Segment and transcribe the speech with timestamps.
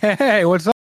[0.00, 0.74] Hey, what's up?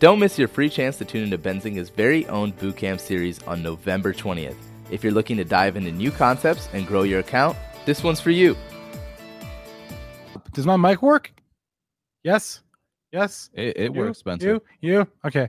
[0.00, 4.12] Don't miss your free chance to tune into Benzinga's very own bootcamp series on November
[4.12, 4.54] 20th.
[4.90, 7.56] If you're looking to dive into new concepts and grow your account,
[7.86, 8.54] this one's for you.
[10.52, 11.32] Does my mic work?
[12.22, 12.60] Yes.
[13.12, 13.48] Yes.
[13.54, 14.00] It, it You?
[14.00, 14.46] works, Spencer.
[14.46, 14.62] You?
[14.82, 15.08] You?
[15.24, 15.48] Okay.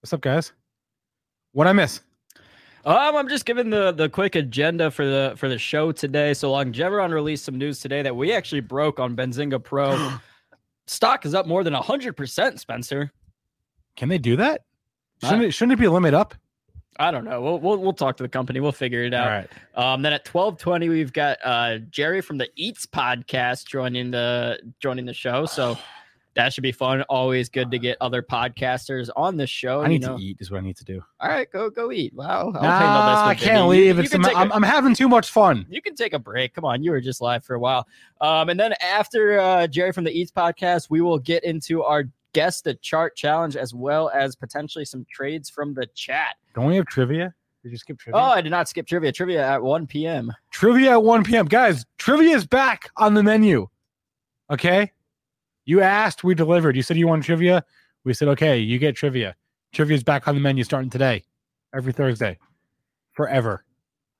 [0.00, 0.52] What's up, guys?
[1.52, 2.00] What I miss?
[2.84, 6.34] Um, I'm just giving the the quick agenda for the for the show today.
[6.34, 10.18] So Longeveron released some news today that we actually broke on Benzinga Pro.
[10.86, 13.12] Stock is up more than hundred percent, Spencer.
[13.96, 14.62] Can they do that?
[15.22, 16.34] Shouldn't it, shouldn't it be a limit up?
[16.98, 17.40] I don't know.
[17.40, 18.60] We'll we'll, we'll talk to the company.
[18.60, 19.26] We'll figure it out.
[19.28, 19.50] right.
[19.74, 24.58] Um, then at twelve twenty, we've got uh Jerry from the Eats podcast joining the
[24.80, 25.46] joining the show.
[25.46, 25.78] So
[26.34, 27.02] that should be fun.
[27.02, 29.80] Always good to get other podcasters on the show.
[29.80, 30.16] I you need know.
[30.16, 30.38] to eat.
[30.40, 31.02] Is what I need to do.
[31.20, 32.14] All right, go go eat.
[32.14, 32.52] Wow.
[32.54, 33.58] I'll Nah, I can't.
[33.64, 33.96] You- leave.
[33.96, 35.66] you It's can take a- I'm, I'm having too much fun.
[35.68, 36.54] you can take a break.
[36.54, 37.86] Come on, you were just live for a while.
[38.20, 42.04] Um, and then after uh, Jerry from the Eats podcast, we will get into our
[42.32, 46.36] guess the chart challenge as well as potentially some trades from the chat.
[46.54, 47.34] Don't we have trivia?
[47.62, 48.18] Did you skip trivia?
[48.18, 49.12] Oh, I did not skip trivia.
[49.12, 50.32] Trivia at 1 p.m.
[50.50, 51.44] Trivia at 1 p.m.
[51.46, 53.68] Guys, trivia is back on the menu.
[54.50, 54.90] Okay.
[55.64, 56.76] You asked, we delivered.
[56.76, 57.64] You said you want trivia.
[58.04, 59.36] We said, okay, you get trivia.
[59.72, 61.22] Trivia is back on the menu starting today,
[61.74, 62.38] every Thursday,
[63.12, 63.64] forever.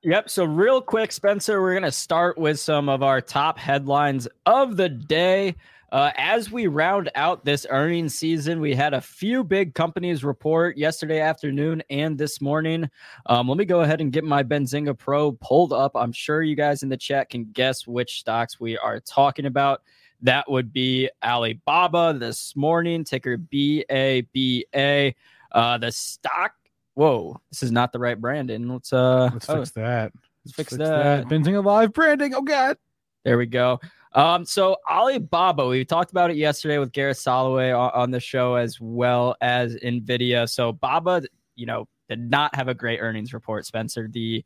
[0.05, 0.31] Yep.
[0.31, 4.77] So, real quick, Spencer, we're going to start with some of our top headlines of
[4.77, 5.55] the day.
[5.93, 10.79] Uh, as we round out this earnings season, we had a few big companies report
[10.79, 12.89] yesterday afternoon and this morning.
[13.27, 15.93] Um, let me go ahead and get my Benzinga Pro pulled up.
[15.95, 19.83] I'm sure you guys in the chat can guess which stocks we are talking about.
[20.23, 25.15] That would be Alibaba this morning, ticker BABA.
[25.51, 26.53] Uh, the stock.
[26.95, 28.69] Whoa, this is not the right branding.
[28.69, 30.13] Let's uh, Let's oh, fix that.
[30.45, 31.27] let's fix that.
[31.27, 32.35] Benzinga Live branding.
[32.35, 32.77] Oh, God.
[33.25, 33.81] There we go.
[34.15, 38.55] Um, so Alibaba, we talked about it yesterday with Gareth Soloway on, on the show
[38.55, 40.49] as well as Nvidia.
[40.49, 41.23] So Baba,
[41.57, 43.65] you know, did not have a great earnings report.
[43.65, 44.45] Spencer, the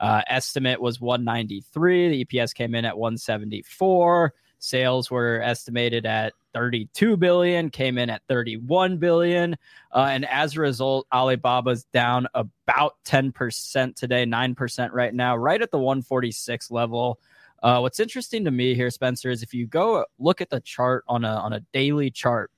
[0.00, 2.10] uh, estimate was 193.
[2.10, 4.34] The EPS came in at 174.
[4.58, 9.56] Sales were estimated at 32 billion, came in at 31 billion,
[9.92, 15.70] uh, and as a result, Alibaba's down about 10% today, 9% right now, right at
[15.70, 17.20] the 146 level.
[17.62, 21.04] Uh, what's interesting to me here, Spencer, is if you go look at the chart
[21.08, 22.50] on a on a daily chart,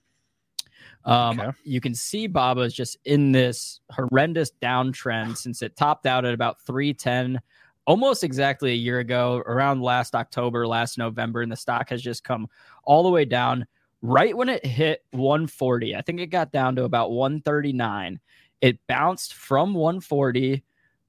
[1.05, 1.57] um, Okay.
[1.65, 6.35] you can see Baba is just in this horrendous downtrend since it topped out at
[6.35, 7.41] about 310
[7.89, 12.23] almost exactly a year ago, around last October, last November, and the stock has just
[12.23, 12.47] come
[12.85, 13.67] all the way down.
[14.03, 18.21] Right when it hit 140, I think it got down to about 139.
[18.61, 20.63] It bounced from 140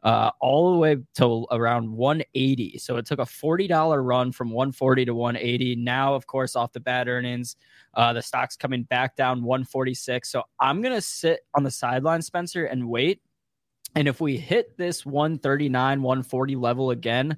[0.04, 2.78] uh, all the way to around 180.
[2.78, 5.76] So it took a $40 run from 140 to 180.
[5.76, 7.58] Now, of course, off the bad earnings,
[7.96, 10.32] uh, the stock's coming back down 146.
[10.32, 13.22] So I'm going to sit on the sideline, Spencer, and wait.
[13.96, 17.38] And if we hit this 139, 140 level again,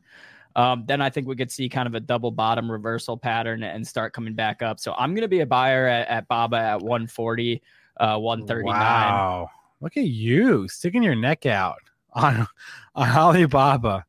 [0.56, 3.88] um, then I think we could see kind of a double bottom reversal pattern and
[3.88, 4.80] start coming back up.
[4.80, 7.62] So I'm going to be a buyer at, at Baba at 140,
[8.00, 8.80] uh, 139.
[8.80, 9.50] Wow.
[9.80, 11.80] Look at you sticking your neck out
[12.14, 12.46] on,
[12.96, 14.06] on Alibaba.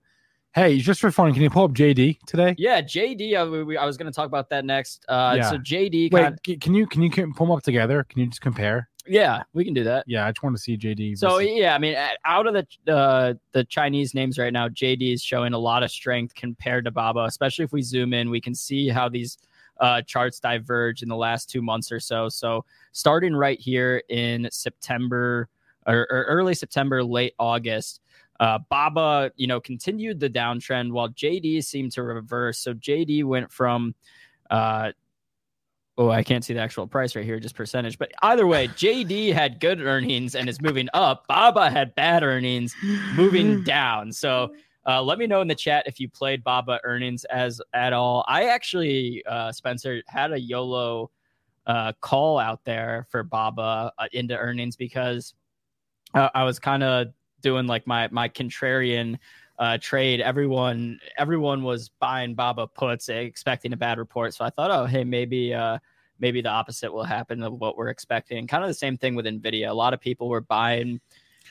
[0.54, 2.54] Hey, just for fun, can you pull up JD today?
[2.58, 3.34] Yeah, JD.
[3.34, 5.02] Uh, we, I was going to talk about that next.
[5.08, 5.48] Uh, Yeah.
[5.48, 6.12] So JD.
[6.12, 8.04] Wait, can you can you can pull them up together?
[8.04, 8.90] Can you just compare?
[9.06, 10.04] Yeah, we can do that.
[10.06, 11.18] Yeah, I just want to see JD.
[11.18, 15.14] So versus- yeah, I mean, out of the uh, the Chinese names right now, JD
[15.14, 17.24] is showing a lot of strength compared to Baba.
[17.24, 19.38] Especially if we zoom in, we can see how these
[19.80, 22.28] uh, charts diverge in the last two months or so.
[22.28, 25.48] So starting right here in September
[25.86, 28.00] or, or early September, late August.
[28.40, 32.58] Uh, Baba, you know, continued the downtrend while JD seemed to reverse.
[32.58, 33.94] So JD went from,
[34.50, 34.92] uh,
[35.98, 37.98] oh, I can't see the actual price right here, just percentage.
[37.98, 41.26] But either way, JD had good earnings and is moving up.
[41.26, 42.74] Baba had bad earnings,
[43.14, 44.12] moving down.
[44.12, 44.52] So
[44.86, 48.24] uh, let me know in the chat if you played Baba earnings as at all.
[48.26, 51.10] I actually, uh, Spencer, had a YOLO
[51.66, 55.34] uh, call out there for Baba uh, into earnings because
[56.14, 57.08] uh, I was kind of
[57.42, 59.18] doing like my my contrarian
[59.62, 60.20] uh, trade.
[60.20, 64.34] Everyone everyone was buying Baba puts, expecting a bad report.
[64.34, 65.78] So I thought, oh hey, maybe uh,
[66.18, 68.48] maybe the opposite will happen of what we're expecting.
[68.48, 69.70] Kind of the same thing with Nvidia.
[69.70, 71.00] A lot of people were buying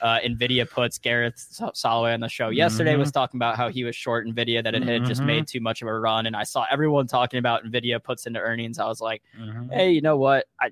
[0.01, 0.97] uh, Nvidia puts.
[0.97, 4.61] Gareth Sol- Soloway on the show yesterday was talking about how he was short Nvidia
[4.61, 5.25] that it had just Mhm.
[5.27, 8.41] made too much of a run, and I saw everyone talking about Nvidia puts into
[8.41, 8.77] earnings.
[8.77, 9.71] I was like Mhm.
[9.71, 10.47] hey, you know what?
[10.59, 10.71] I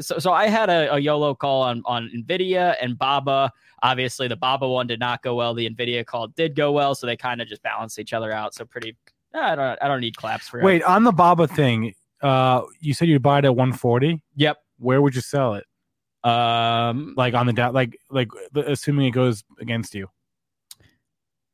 [0.00, 3.52] so, so I had a, a YOLO call on on Nvidia and Baba.
[3.82, 5.54] Obviously, the Baba one did not go well.
[5.54, 8.54] The Nvidia call did go well, so they kind of just balanced each other out.
[8.54, 8.96] So pretty.
[9.34, 10.64] I don't I don't need claps for it.
[10.64, 14.22] Wait, on the Baba thing, uh, you said you'd buy it at 140.
[14.36, 14.58] Yep.
[14.78, 15.66] Where would you sell it?
[16.28, 17.14] Um.
[17.16, 20.08] Like on the down, like like assuming it goes against you.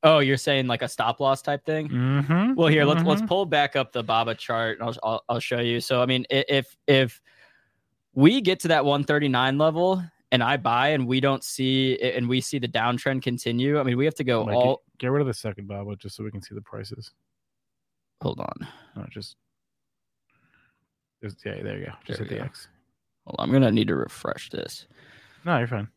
[0.05, 1.89] Oh, you're saying like a stop loss type thing?
[1.89, 2.55] Mm-hmm.
[2.55, 4.81] Well, here let's let's pull back up the Baba chart.
[4.81, 5.81] And I'll, I'll I'll show you.
[5.81, 7.21] So I mean, if if
[8.15, 12.41] we get to that 139 level and I buy and we don't see and we
[12.41, 14.83] see the downtrend continue, I mean, we have to go Like, all.
[14.99, 17.13] get rid of the second Baba just so we can see the prices.
[18.23, 18.69] Hold on.
[18.97, 19.37] No, just,
[21.23, 21.93] just yeah, there you go.
[22.07, 22.45] Just There hit the go.
[22.45, 22.69] X.
[23.27, 23.49] Hold on.
[23.49, 24.87] I'm gonna need to refresh this.
[25.45, 25.89] No, you're fine.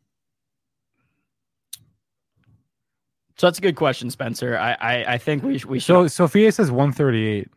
[3.38, 4.56] So that's a good question, Spencer.
[4.56, 5.82] I I, I think we we should.
[5.86, 7.48] So Sophia says 138.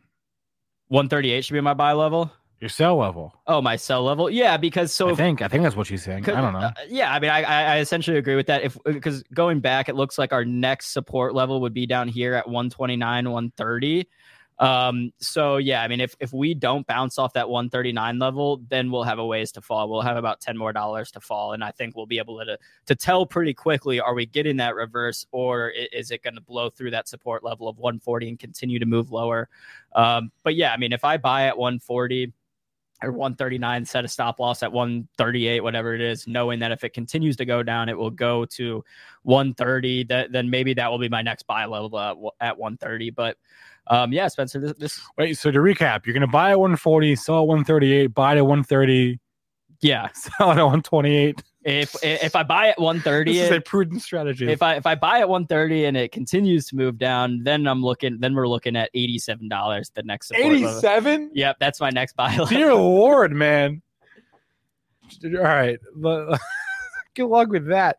[0.89, 2.31] 138 should be my buy level.
[2.59, 3.33] Your sell level.
[3.47, 4.29] Oh, my sell level.
[4.29, 6.29] Yeah, because so I if- think I think that's what she's saying.
[6.29, 6.59] I don't know.
[6.59, 8.63] Uh, yeah, I mean, I, I I essentially agree with that.
[8.63, 12.33] If because going back, it looks like our next support level would be down here
[12.33, 14.07] at 129, 130.
[14.59, 18.91] Um, so yeah, I mean, if if we don't bounce off that 139 level, then
[18.91, 19.89] we'll have a ways to fall.
[19.89, 22.57] We'll have about 10 more dollars to fall, and I think we'll be able to
[22.87, 26.69] to tell pretty quickly: are we getting that reverse, or is it going to blow
[26.69, 29.47] through that support level of 140 and continue to move lower?
[29.95, 32.33] Um, but yeah, I mean, if I buy at 140
[33.01, 36.93] or 139 set a stop loss at 138 whatever it is knowing that if it
[36.93, 38.83] continues to go down it will go to
[39.23, 43.37] 130 that then maybe that will be my next buy level uh, at 130 but
[43.87, 47.39] um yeah spencer this, this Wait, so to recap, you're gonna buy at 140, sell
[47.39, 49.19] at 138, buy at 130,
[49.81, 50.09] yeah.
[50.13, 51.41] Sell at 128.
[51.65, 54.49] If if i buy at 130 This is a prudent strategy.
[54.49, 57.81] if i if i buy at 130 and it continues to move down then i'm
[57.83, 61.31] looking then we're looking at 87 dollars the next 87?
[61.33, 63.81] yep that's my next buy level Dear Lord, man.
[65.23, 65.79] All right.
[67.15, 67.97] Good luck with that.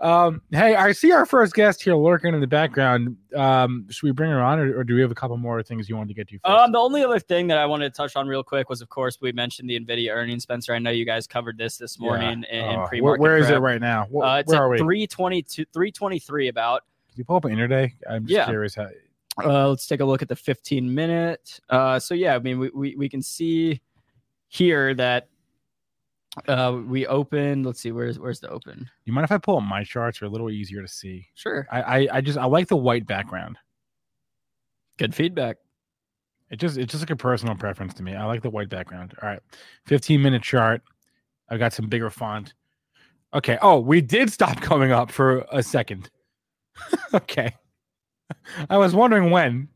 [0.00, 3.16] Um, hey, I see our first guest here lurking in the background.
[3.36, 5.88] Um, should we bring her on, or, or do we have a couple more things
[5.88, 6.46] you wanted to get to first?
[6.46, 8.88] Um, the only other thing that I wanted to touch on real quick was, of
[8.88, 10.44] course, we mentioned the Nvidia earnings.
[10.44, 13.20] Spencer, I know you guys covered this this morning in, in Uh, pre where, market.
[13.22, 14.06] where is it right now?
[14.06, 14.78] Wh- Uh, it's where are we?
[14.78, 16.82] 322, 323 about.
[17.10, 17.94] Can you pull up an interday?
[18.08, 18.46] I'm just Yeah.
[18.46, 18.88] curious how.
[19.44, 21.60] Uh, let's take a look at the 15 minute.
[21.68, 23.82] Uh, so yeah, I mean, we, we, we can see
[24.48, 25.28] here that
[26.48, 27.66] uh, we opened.
[27.66, 28.88] Let's see, where's where's the open?
[29.04, 30.20] You mind if I pull up my charts?
[30.22, 31.26] Are a little easier to see.
[31.34, 33.58] Sure, I, I, I just I like the white background.
[34.98, 35.56] good feedback.
[36.50, 38.14] It just it's just like a personal preference to me.
[38.14, 39.14] I like the white background.
[39.22, 39.40] All right,
[39.86, 40.82] 15 minute chart.
[41.48, 42.54] I got some bigger font.
[43.34, 43.58] Okay.
[43.62, 46.10] Oh, we did stop coming up for a second.
[47.14, 47.54] okay.
[48.70, 49.68] I was wondering when.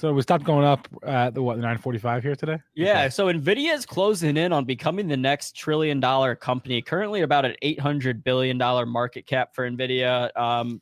[0.00, 2.56] So we stopped going up at the what the 945 here today.
[2.74, 3.10] Yeah, Okay.
[3.10, 6.80] so Nvidia is closing in on becoming the next trillion dollar company.
[6.80, 10.34] Currently, about an eight hundred billion dollar market cap for Nvidia.
[10.38, 10.80] Um,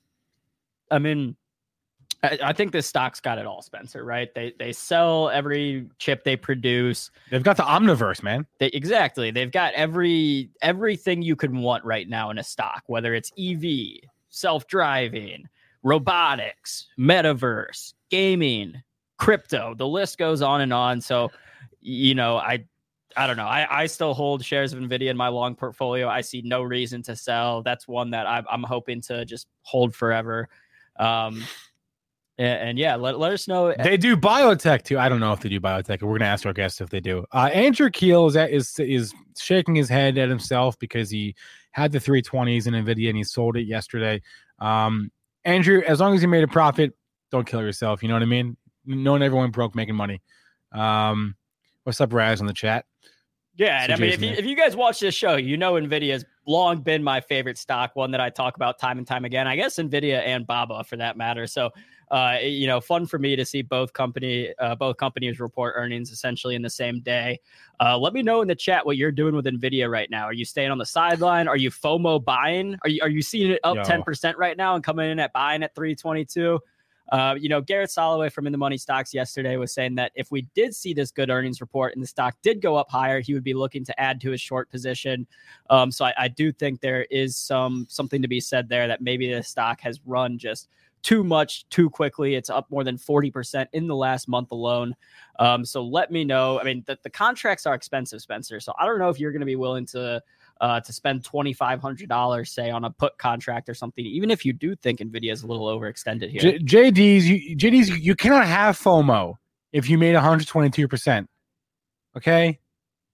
[0.88, 1.34] I mean,
[2.22, 4.04] I, I think this stock's got it all, Spencer.
[4.04, 4.32] Right?
[4.36, 7.10] They they sell every chip they produce.
[7.32, 8.46] They've got the Omniverse, man.
[8.60, 9.32] They exactly.
[9.32, 14.08] They've got every everything you could want right now in a stock, whether it's EV,
[14.28, 15.48] self driving,
[15.82, 18.80] robotics, metaverse, gaming,
[19.18, 19.74] crypto.
[19.74, 21.00] The list goes on and on.
[21.00, 21.30] So,
[21.80, 22.64] you know, I
[23.16, 23.46] I don't know.
[23.46, 26.08] I, I still hold shares of Nvidia in my long portfolio.
[26.08, 27.62] I see no reason to sell.
[27.62, 30.48] That's one that I'm, I'm hoping to just hold forever.
[30.98, 31.42] Um,
[32.38, 33.74] and, and yeah, let, let us know.
[33.82, 34.98] They do biotech too.
[34.98, 36.02] I don't know if they do biotech.
[36.02, 37.24] We're gonna ask our guests if they do.
[37.32, 41.34] Uh, Andrew Keel is is is shaking his head at himself because he
[41.72, 44.22] had the 320s in Nvidia and he sold it yesterday.
[44.60, 45.10] Um,
[45.44, 46.94] Andrew, as long as you made a profit,
[47.30, 48.02] don't kill yourself.
[48.02, 48.56] You know what I mean?
[48.88, 50.22] Knowing everyone broke making money.
[50.72, 51.36] Um,
[51.84, 52.86] what's up, Raz, in the chat?
[53.58, 56.24] Yeah, and I mean, if you, if you guys watch this show, you know Nvidia's
[56.46, 59.48] long been my favorite stock, one that I talk about time and time again.
[59.48, 61.44] I guess Nvidia and Baba for that matter.
[61.48, 61.70] So,
[62.12, 66.12] uh, you know, fun for me to see both company, uh, both companies report earnings
[66.12, 67.40] essentially in the same day.
[67.80, 70.22] Uh, let me know in the chat what you're doing with Nvidia right now.
[70.22, 71.48] Are you staying on the sideline?
[71.48, 72.78] Are you FOMO buying?
[72.84, 75.32] Are you are you seeing it up ten percent right now and coming in at
[75.32, 76.60] buying at three twenty two?
[77.10, 80.30] Uh, you know, Gareth Soloway from In the Money Stocks yesterday was saying that if
[80.30, 83.34] we did see this good earnings report and the stock did go up higher, he
[83.34, 85.26] would be looking to add to his short position.
[85.70, 89.00] Um, so I, I do think there is some something to be said there that
[89.00, 90.68] maybe the stock has run just
[91.02, 92.34] too much too quickly.
[92.34, 94.94] It's up more than 40% in the last month alone.
[95.38, 96.60] Um, so let me know.
[96.60, 98.60] I mean, the, the contracts are expensive, Spencer.
[98.60, 100.22] So I don't know if you're going to be willing to
[100.60, 104.04] uh, to spend twenty five hundred dollars, say, on a put contract or something.
[104.04, 106.40] Even if you do think Nvidia is a little overextended here.
[106.40, 106.58] J-
[106.90, 109.34] JD's, you, JD's, you cannot have FOMO
[109.72, 111.28] if you made 122 percent.
[112.16, 112.58] Okay,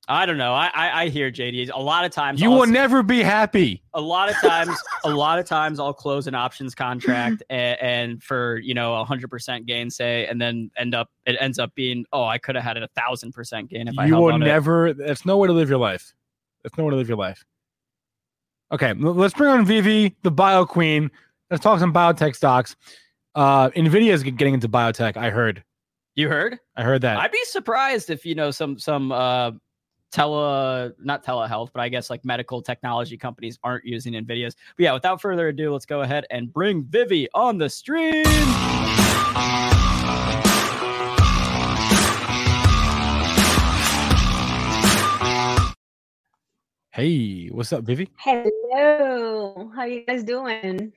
[0.08, 0.54] I don't know.
[0.54, 2.40] I, I I hear JD a lot of times.
[2.40, 3.82] You I'll will s- never be happy.
[3.92, 8.22] a lot of times a lot of times i'll close an options contract and, and
[8.22, 11.74] for you know a hundred percent gain say and then end up it ends up
[11.74, 14.36] being oh i could have had a thousand percent gain if i you will to
[14.36, 14.38] it.
[14.38, 14.94] never.
[14.94, 16.14] That's no way to live your life.
[16.64, 17.44] That's no way to live your life.
[18.72, 21.10] Okay, let's bring on Vivi, the bio queen.
[21.50, 22.74] Let's talk some biotech stocks.
[23.36, 25.16] Uh, Nvidia is getting into biotech.
[25.16, 25.62] I heard.
[26.16, 27.18] you heard I heard that.
[27.18, 29.50] i'd be surprised if you know some some uh
[30.12, 34.92] tele not telehealth but i guess like medical technology companies aren't using nvidias but yeah
[34.92, 38.22] without further ado let's go ahead and bring vivi on the stream
[46.94, 48.08] hey, what's up, Vivi?
[48.18, 50.92] Hello, how you guys doing?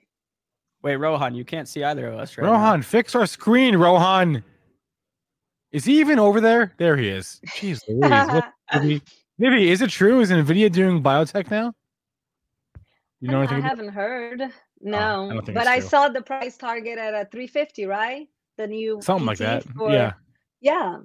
[0.84, 2.51] wait rohan you can't see either of us right now.
[2.54, 4.44] Rohan, fix our screen, Rohan.
[5.72, 6.74] Is he even over there?
[6.77, 7.42] There he is.
[7.48, 8.10] Jeez Louise.
[8.10, 9.01] What, Vivi?
[9.39, 10.22] Vivi, is it true?
[10.22, 11.74] Is Nvidia doing biotech now?
[13.20, 13.58] You know I anything?
[13.60, 14.42] about- haven't heard.
[14.44, 14.50] Oh,
[14.82, 18.27] no, don't think but I saw the price target at a 350, right?
[18.58, 19.63] The new Something like that.
[19.63, 20.13] for- Yeah.
[20.62, 20.98] yeah,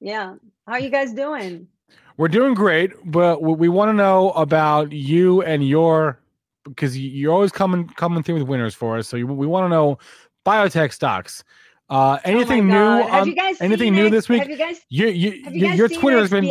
[0.00, 0.34] yeah.
[0.66, 1.68] How are you guys doing?
[2.16, 6.18] We're doing great, but we- we want to know about you and your
[6.64, 9.08] because you- you're always coming coming through with winners for us.
[9.08, 9.98] So you, we want to know
[10.46, 11.42] biotech stocks.
[11.88, 12.74] Uh, Oh anything new?
[12.74, 13.10] God.
[13.10, 14.40] Have you guys anything new X- this week?
[14.40, 16.44] Have you guys you, you, have you your- guys your Twitter has been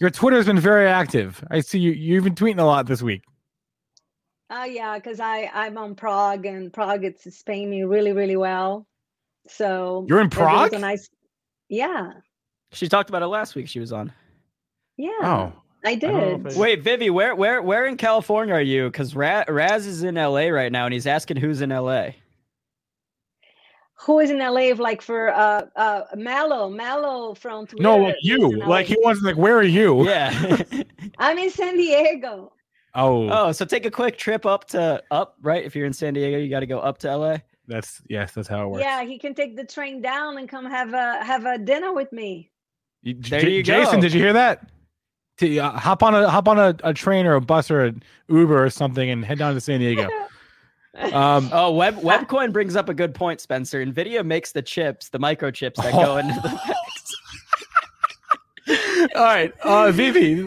[0.00, 1.44] your Twitter has been very active.
[1.50, 1.92] I see you.
[1.92, 3.22] You've been tweeting a lot this week.
[4.50, 8.36] Oh yeah, because I I'm on PROG and PROG it's it's paying me really really
[8.36, 8.86] well.
[9.48, 10.72] So You're in Prague?
[10.72, 11.10] A nice,
[11.68, 12.12] yeah,
[12.72, 14.12] she talked about it last week she was on
[14.96, 15.10] yeah.
[15.22, 15.52] Oh,
[15.84, 16.56] I don't know if did.
[16.56, 18.86] I- Wait, Vivi, where where where in California are you?
[18.90, 22.10] Because Raz, Raz is in LA right now, and he's asking who's in LA.
[24.06, 24.72] Who is in LA?
[24.76, 27.82] Like for uh uh Mallow, Mallow from Twitter.
[27.82, 28.58] no, like you.
[28.58, 28.94] Like LA.
[28.94, 30.04] he wants like, where are you?
[30.06, 30.62] Yeah.
[31.18, 32.52] I'm in San Diego.
[32.96, 35.64] Oh, oh, so take a quick trip up to up right.
[35.64, 37.38] If you're in San Diego, you got to go up to LA.
[37.66, 38.84] that's yes, that's how it works.
[38.84, 42.12] Yeah, he can take the train down and come have a have a dinner with
[42.12, 42.50] me.
[43.02, 44.70] You- There J- you Jason, did you hear that?
[45.38, 48.02] To, uh, hop on a hop on a, a train or a bus or an
[48.28, 50.08] Uber or something and head down to San Diego.
[51.12, 53.84] Um, Oh, Web Webcoin brings up a good point, Spencer.
[53.84, 56.74] Nvidia makes the chips, the microchips that go into the
[59.16, 60.46] all right, uh, Vivi,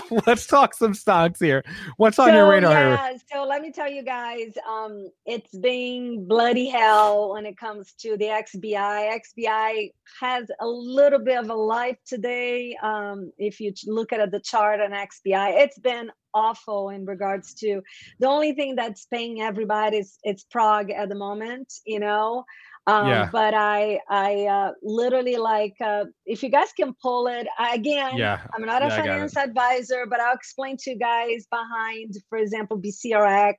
[0.26, 1.64] let's talk some stocks here.
[1.96, 2.72] What's on your radar?
[2.72, 7.92] yeah, so let me tell you guys, um, it's been bloody hell when it comes
[8.00, 9.20] to the XBI.
[9.20, 12.76] XBI has a little bit of a life today.
[12.82, 17.80] Um, if you look at the chart on XBI, it's been awful in regards to
[18.20, 22.44] the only thing that's paying everybody is it's PROG at the moment, you know.
[22.86, 23.28] Um, Yeah.
[23.32, 28.16] But I, I uh, literally like, uh, if you guys can pull it again.
[28.16, 28.96] Yeah, I'm not a Yeah, it.
[28.96, 33.54] finance advisor, but I'll explain to you guys behind, for example, BCRX,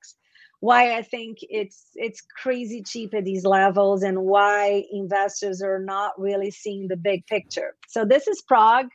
[0.59, 6.13] why I think it's it's crazy cheap at these levels and why investors are not
[6.17, 7.75] really seeing the big picture.
[7.87, 8.87] So this is PROG.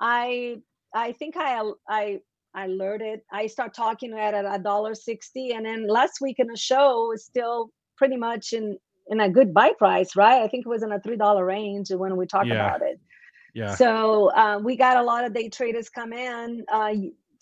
[0.00, 0.56] I
[0.94, 2.18] I think I I
[2.54, 3.20] I alerted.
[3.30, 7.24] I start talking at a dollar sixty, and then last week in the show is
[7.24, 8.76] still pretty much in
[9.08, 10.42] in a good buy price, right?
[10.42, 12.66] I think it was in a three dollar range when we talked Yeah.
[12.66, 12.98] about it.
[13.54, 13.74] yeah.
[13.74, 16.64] So uh, we got a lot of day traders come in.
[16.72, 16.92] Uh,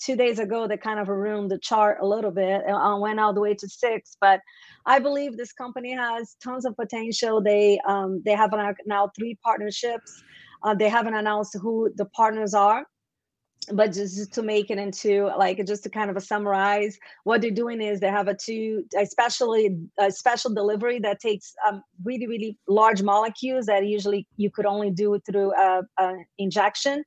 [0.04, 3.18] two days ago, they kind of ruined the chart a little bit and uh, went
[3.20, 4.16] all the way to six.
[4.20, 4.40] But
[4.86, 7.40] I believe this company has tons of potential.
[7.42, 10.10] They um, they have now- now three partnerships.
[10.64, 12.86] Uh, they haven't announced who the partners are.
[13.72, 17.80] But just to make it into like just to kind of summarize, what they're doing
[17.80, 23.02] is they have a two, especially a special delivery that takes um, really really large
[23.02, 27.04] molecules that usually you could only do through a, a injection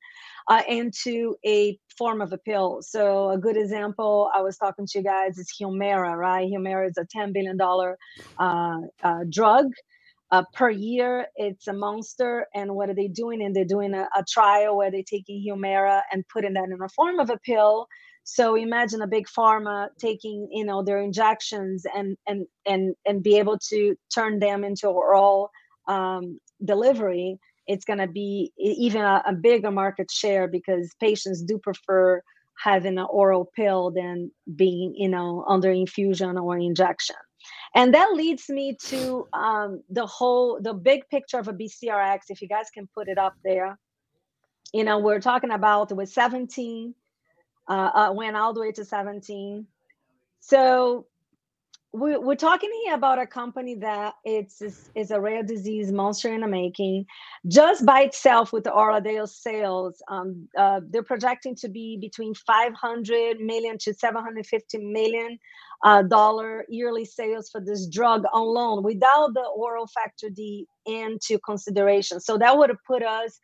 [0.48, 2.80] uh, into a form of a pill.
[2.82, 6.50] So a good example, I was talking to you guys is Humira, right?
[6.50, 7.98] Humira is a ten billion dollar
[8.38, 9.66] uh, uh, drug.
[10.30, 12.46] Uh, per year, it's a monster.
[12.54, 13.42] And what are they doing?
[13.42, 16.88] And they're doing a, a trial where they're taking Humira and putting that in a
[16.90, 17.86] form of a pill.
[18.24, 23.38] So imagine a big pharma taking, you know, their injections and and and and be
[23.38, 25.50] able to turn them into oral
[25.88, 27.38] um, delivery.
[27.66, 32.22] It's going to be even a, a bigger market share because patients do prefer
[32.62, 37.16] having an oral pill than being, you know, under infusion or injection.
[37.74, 42.22] And that leads me to um, the whole, the big picture of a BCRX.
[42.28, 43.78] If you guys can put it up there,
[44.72, 46.94] you know, we're talking about with 17,
[47.68, 49.66] uh, uh, went all the way to 17.
[50.40, 51.06] So
[51.92, 56.32] we, we're talking here about a company that it's is, is a rare disease monster
[56.32, 57.06] in the making.
[57.46, 63.40] Just by itself, with the Orladeyo sales, um, uh, they're projecting to be between 500
[63.40, 65.38] million to 750 million
[65.84, 72.20] uh, dollar yearly sales for this drug alone, without the oral factor D into consideration.
[72.20, 73.38] So that would have put us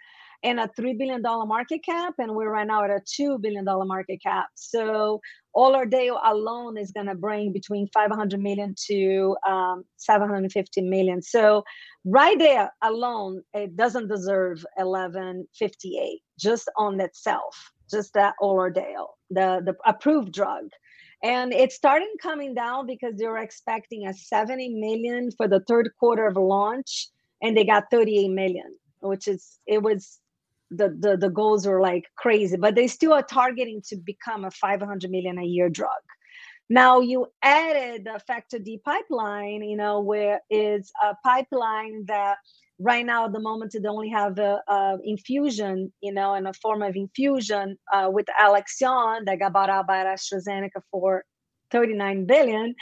[0.45, 4.21] in a $3 billion market cap, and we're right now at a $2 billion market
[4.23, 4.47] cap.
[4.55, 5.21] So
[5.57, 11.23] Orladeyo alone is going to bring between 500 million to um, 750 million.
[11.23, 11.65] So
[12.05, 17.57] right there alone, it doesn't deserve 1158 just on itself,
[17.91, 20.65] just that Orladeyo, the, the approved drug.
[21.25, 25.91] And it's starting coming down because they were expecting a 70 million for the third
[25.99, 27.09] quarter of launch,
[27.43, 30.21] and they got 38 million, which is, it was
[30.71, 34.51] the, the the goals are like crazy but they still are targeting to become a
[34.51, 35.91] 500 million a year drug
[36.71, 42.37] now you added the factor d pipeline you know where is a pipeline that
[42.79, 46.53] right now at the moment they only have a, a infusion you know in a
[46.55, 51.25] form of infusion uh, with alexion that got bought out by astrazeneca for
[51.71, 52.75] 39 billion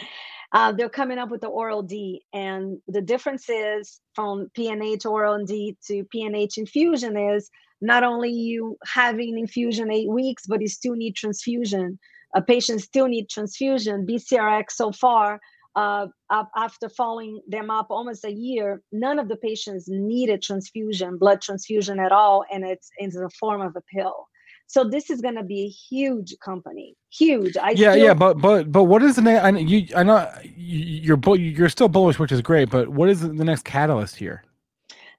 [0.52, 2.22] uh, they're coming up with the oral D.
[2.32, 8.76] And the difference is from PNH oral D to PNH infusion is not only you
[8.86, 11.98] having infusion eight weeks, but you still need transfusion.
[12.34, 14.06] A patient still need transfusion.
[14.06, 15.40] BCRX so far,
[15.74, 16.06] uh,
[16.56, 21.98] after following them up almost a year, none of the patients needed transfusion, blood transfusion
[21.98, 24.28] at all, and it's in the form of a pill.
[24.66, 27.56] So this is going to be a huge company, huge.
[27.56, 28.04] I yeah, still...
[28.04, 29.44] yeah, but but but what is the next?
[29.44, 33.44] I, you, I know you're you're still bullish, which is great, but what is the
[33.44, 34.44] next catalyst here?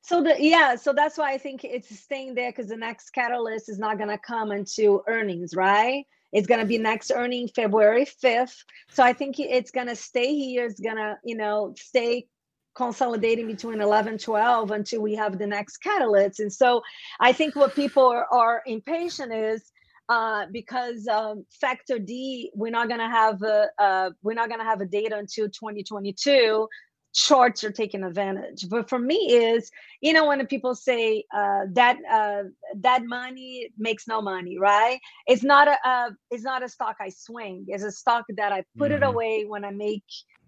[0.01, 3.70] So the yeah, so that's why I think it's staying there because the next catalyst
[3.70, 6.05] is not gonna come into earnings, right?
[6.33, 8.57] It's gonna be next earning February 5th.
[8.89, 10.65] So I think it's gonna stay here.
[10.65, 12.27] It's gonna, you know, stay
[12.75, 16.81] consolidating between 11 12 until we have the next catalyst and so
[17.19, 19.71] i think what people are, are impatient is
[20.09, 24.59] uh, because um, factor d we're not going to have a, uh, we're not going
[24.59, 26.67] to have a data until 2022
[27.13, 28.67] shorts are taking advantage.
[28.70, 32.43] But for me is you know when people say uh, that uh,
[32.77, 35.00] that money makes no money right?
[35.27, 37.65] It's not a uh, it's not a stock i swing.
[37.67, 39.03] It's a stock that i put mm-hmm.
[39.03, 40.03] it away when i make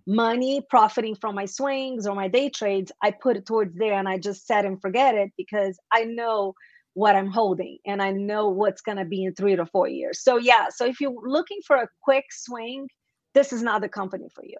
[0.08, 2.92] money profiting from my swings or my day trades.
[3.02, 6.54] I put it towards there and i just set and forget it because i know
[6.94, 10.22] what i'm holding and i know what's going to be in three to four years.
[10.22, 12.88] So yeah so if you're looking for a quick swing
[13.34, 14.58] this is not the company for you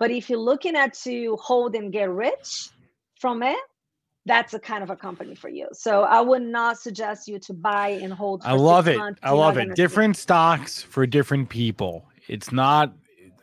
[0.00, 2.70] but if you're looking at to hold and get rich
[3.20, 3.58] from it,
[4.24, 5.68] that's a kind of a company for you.
[5.72, 8.42] So I would not suggest you to buy and hold.
[8.44, 8.96] I love it.
[8.96, 9.20] Months.
[9.22, 9.74] I love it.
[9.74, 10.22] Different see.
[10.22, 12.06] stocks for different people.
[12.28, 12.94] It's not,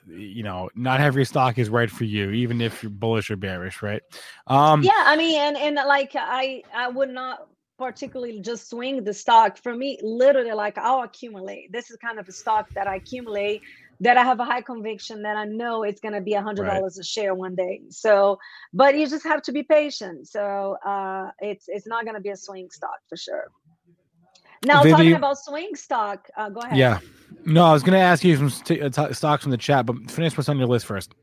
[0.07, 3.83] you know, not every stock is right for you, even if you're bullish or bearish,
[3.83, 4.01] right?
[4.47, 9.13] Um, yeah, I mean, and and like I I would not particularly just swing the
[9.13, 9.57] stock.
[9.57, 11.71] For me, literally, like I'll accumulate.
[11.71, 13.61] This is kind of a stock that I accumulate
[14.01, 16.65] that I have a high conviction that I know it's going to be a hundred
[16.65, 17.01] dollars right.
[17.01, 17.81] a share one day.
[17.89, 18.39] So,
[18.73, 20.27] but you just have to be patient.
[20.27, 23.47] So uh, it's it's not going to be a swing stock for sure.
[24.65, 26.77] Now Vivi, talking about swing stock, uh, go ahead.
[26.77, 26.99] Yeah,
[27.45, 29.86] no, I was going to ask you some st- uh, t- stocks from the chat,
[29.86, 31.13] but finish what's on your list first.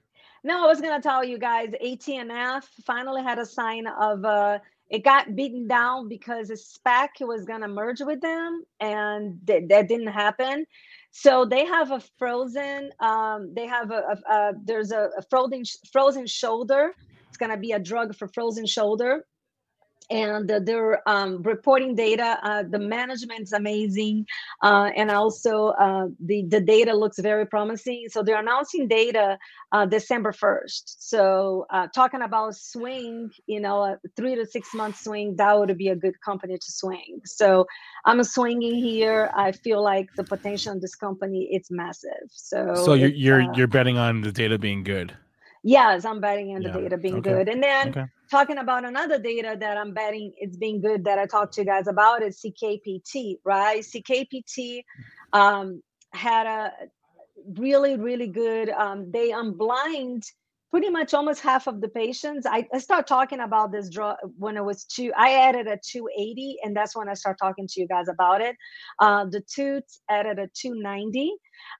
[0.44, 4.58] No, I was going to tell you guys, ATNF finally had a sign of uh,
[4.94, 9.64] it got beaten down because a SPAC was going to merge with them, and th-
[9.68, 10.66] that didn't happen.
[11.10, 12.90] So they have a frozen.
[13.00, 16.94] Um, they have a, a, a there's a, a, frozen frozen shoulder.
[17.26, 19.24] It's gonna be a drug for frozen shoulder
[20.10, 22.38] and they're um, reporting data.
[22.42, 24.26] Uh, the management is amazing,
[24.62, 28.06] uh, and also uh, the the data looks very promising.
[28.10, 29.38] So they're announcing data
[29.72, 31.08] uh, December first.
[31.08, 35.76] So uh, talking about swing, you know, a three to six month swing, that would
[35.78, 37.20] be a good company to swing.
[37.24, 37.66] So
[38.04, 39.30] I'm swinging here.
[39.34, 42.28] I feel like the potential in this company it's massive.
[42.30, 45.16] So so you're you're uh, you're betting on the data being good.
[45.66, 46.76] Yes, I'm betting on the yeah.
[46.76, 47.30] data being okay.
[47.30, 47.48] good.
[47.48, 48.04] And then okay.
[48.30, 51.66] talking about another data that I'm betting it's being good that I talked to you
[51.66, 53.82] guys about is CKPT, right?
[53.82, 54.84] CKPT
[55.32, 56.70] um, had a
[57.58, 60.26] really, really good, um, they unblind
[60.74, 62.48] pretty much almost half of the patients.
[62.50, 66.56] I, I start talking about this drug when it was two, I added a 280
[66.64, 68.56] and that's when I start talking to you guys about it.
[68.98, 71.32] Uh, the toots added a 290.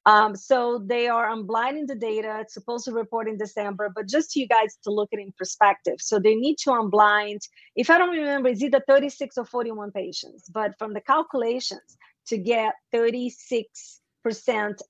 [0.07, 2.39] Um, so they are unblinding the data.
[2.43, 5.33] It's supposed to report in December, but just to you guys to look at in
[5.37, 5.97] perspective.
[5.99, 7.41] So they need to unblind.
[7.75, 10.49] If I don't remember, it's either 36 or 41 patients.
[10.49, 13.19] But from the calculations to get 36%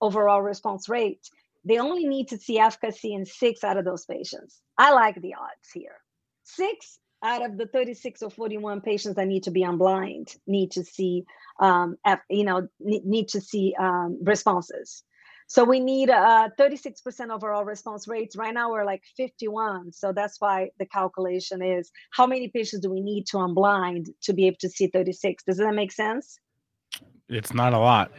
[0.03, 1.27] overall response rate,
[1.65, 4.61] they only need to see efficacy in six out of those patients.
[4.79, 5.97] I like the odds here.
[6.45, 10.85] Six out of the 36 or 41 patients that need to be unblind need to
[10.85, 11.25] see,
[11.59, 11.97] um,
[12.29, 15.03] you know, need to see um, responses.
[15.47, 18.37] So we need uh, 36% overall response rates.
[18.37, 19.93] Right now we're like 51.
[19.93, 24.33] So that's why the calculation is how many patients do we need to unblind to
[24.33, 25.45] be able to see 36?
[25.45, 26.39] Does that make sense?
[27.29, 28.13] It's not a lot.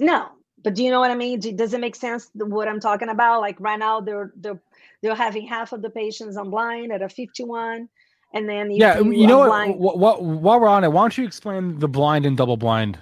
[0.00, 0.28] No,
[0.62, 1.40] but do you know what I mean?
[1.40, 3.40] Does it make sense what I'm talking about?
[3.40, 4.60] Like right now they're they're
[5.02, 7.88] they're having half of the patients on blind at a 51
[8.34, 11.16] and then you yeah you know what, what, what while we're on it why don't
[11.16, 12.98] you explain the blind and double blind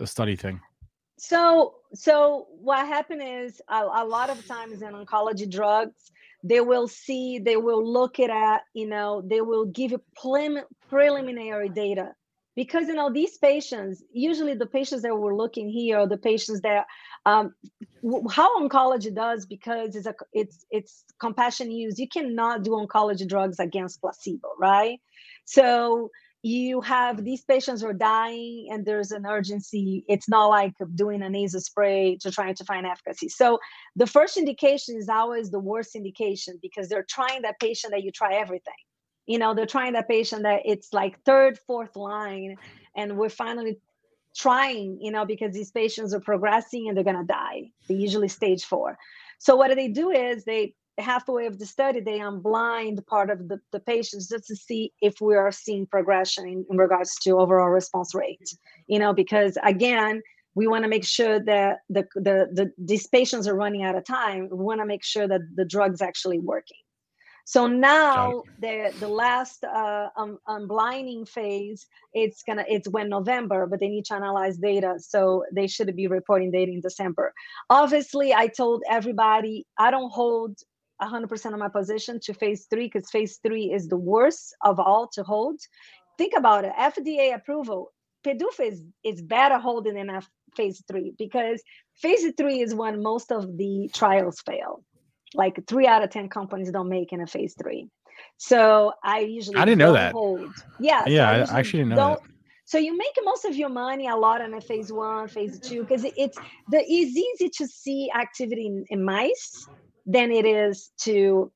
[0.00, 0.60] uh, study thing
[1.18, 6.12] so so what happened is a, a, lot of times in oncology drugs
[6.44, 10.64] they will see they will look it at you know they will give you prelim-
[10.88, 12.14] preliminary data
[12.60, 16.60] because you know these patients usually the patients that we're looking here are the patients
[16.60, 16.84] that
[17.24, 17.54] um,
[18.30, 21.98] how oncology does because it's a it's it's compassion use.
[21.98, 24.98] You cannot do oncology drugs against placebo right?
[25.46, 26.10] So
[26.42, 30.04] you have these patients are dying and there's an urgency.
[30.06, 33.30] It's not like doing a nasal spray to trying to find efficacy.
[33.30, 33.58] So
[33.96, 38.12] the first indication is always the worst indication because they're trying that patient that you
[38.12, 38.82] try everything
[39.30, 42.56] you know they're trying that patient that it's like third fourth line
[42.96, 43.78] and we're finally
[44.34, 48.28] trying you know because these patients are progressing and they're going to die they usually
[48.28, 48.98] stage four
[49.38, 53.48] so what do they do is they halfway of the study, they unblind part of
[53.48, 57.38] the, the patients just to see if we are seeing progression in, in regards to
[57.38, 58.54] overall response rate.
[58.86, 60.22] You know, because again,
[60.54, 64.04] we want to make sure that the, the, the these patients are running out of
[64.04, 64.48] time.
[64.50, 66.76] We want to make sure that the drug's actually working.
[67.50, 71.84] So now the the last uh, um, unblinding phase,
[72.14, 76.06] it's gonna it's when November, but they need to analyze data, so they should be
[76.06, 77.34] reporting data in December.
[77.68, 80.58] Obviously, I told everybody I don't hold
[81.02, 85.08] 100% of my position to phase three because phase three is the worst of all
[85.14, 85.58] to hold.
[86.18, 87.90] Think about it FDA approval,
[88.24, 90.22] PDUFA is, is better holding than a
[90.56, 91.60] phase three because
[91.96, 94.84] phase three is when most of the trials fail.
[95.34, 97.88] Like three out of 10 companies don't make in a phase three.
[98.36, 100.12] So I usually I didn't know that.
[100.12, 100.52] Hold.
[100.78, 101.04] Yeah.
[101.06, 102.20] Yeah, so I, I actually didn't know that.
[102.64, 105.80] So you make most of your money a lot in a phase one, phase two,
[105.80, 106.38] because it's
[106.68, 109.66] the it's easy to see activity in, in mice
[110.06, 111.50] than it is to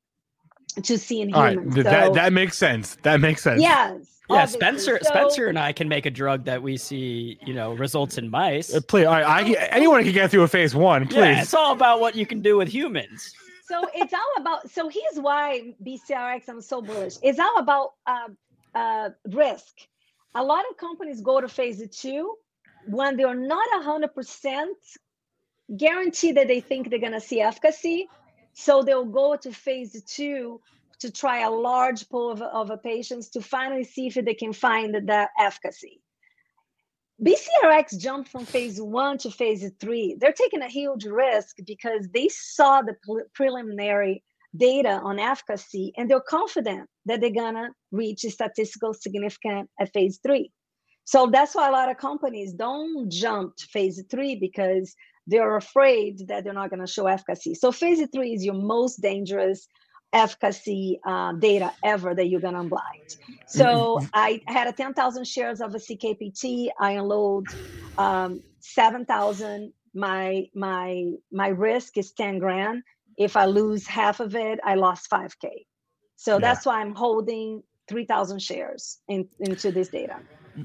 [0.83, 1.57] to see in humans.
[1.57, 2.97] All right, so, that that makes sense.
[3.03, 3.63] That makes sense.
[3.63, 4.15] Yes.
[4.29, 4.59] Yeah, obviously.
[4.59, 4.99] Spencer.
[5.03, 8.29] So, Spencer and I can make a drug that we see, you know, results in
[8.29, 8.75] mice.
[8.75, 11.07] Uh, please, I, I, anyone can get through a phase one.
[11.07, 11.17] Please.
[11.17, 13.35] Yeah, it's all about what you can do with humans.
[13.67, 14.71] So it's all about.
[14.71, 16.49] So here's why BCRX.
[16.49, 17.15] I'm so bullish.
[17.23, 18.29] It's all about uh,
[18.75, 19.75] uh, risk.
[20.35, 22.35] A lot of companies go to phase two
[22.87, 24.77] when they're not hundred percent
[25.75, 28.07] guaranteed that they think they're going to see efficacy
[28.55, 30.61] so they'll go to phase two
[31.01, 35.09] to try a large pool of, of patients to finally see if they can find
[35.09, 36.01] that efficacy.
[37.23, 40.17] BCRX jumped from phase one to phase three.
[40.19, 44.25] They're taking a huge risk because they saw the pre- preliminary
[44.57, 50.51] data on efficacy and they're confident that they're gonna reach statistical significant at phase three.
[51.05, 54.95] So that's why a lot of companies don't jump to phase three because
[55.27, 57.55] they're afraid that they're not going to show efficacy.
[57.55, 59.67] So phase three is your most dangerous
[60.15, 63.19] efficacy uh, data ever that you're going to unblind.
[63.47, 64.07] So mm-hmm.
[64.15, 66.69] I had a 10,000 shares of a CKPT.
[66.81, 67.49] I unload
[67.99, 69.73] um, 7,000.
[69.97, 72.83] My my my risk is 10 grand.
[73.17, 75.67] If I lose half of it, I lost 5k.
[76.17, 76.39] So yeah.
[76.39, 80.17] that's why I'm holding 3,000 shares in, into this data.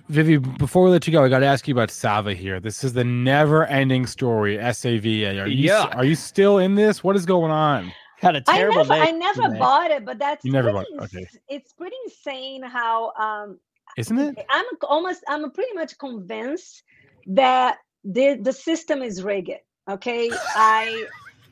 [0.08, 2.60] Vivi, before we let you go, I got to ask you about Sava here.
[2.60, 4.58] This is the never-ending story.
[4.58, 5.42] SAVA.
[5.42, 5.86] Are you yeah.
[5.96, 7.04] are you still in this?
[7.04, 7.92] What is going on?
[8.22, 9.02] Had a terrible I never, day.
[9.02, 9.60] I never today.
[9.60, 10.86] bought it, but that's you never bought.
[10.92, 11.02] It.
[11.04, 13.14] Okay, it's pretty insane how.
[13.14, 13.60] um
[13.98, 14.46] Isn't it?
[14.50, 15.24] I'm almost.
[15.28, 16.84] I'm pretty much convinced
[17.28, 19.60] that the the system is rigged.
[19.90, 21.06] Okay, I.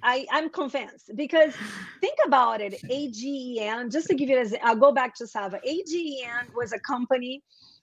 [0.03, 1.55] I, I'm convinced because
[2.01, 2.75] think about it.
[2.87, 5.59] AGEN, just to give you an I'll go back to Sava.
[5.65, 7.41] AGEN was a company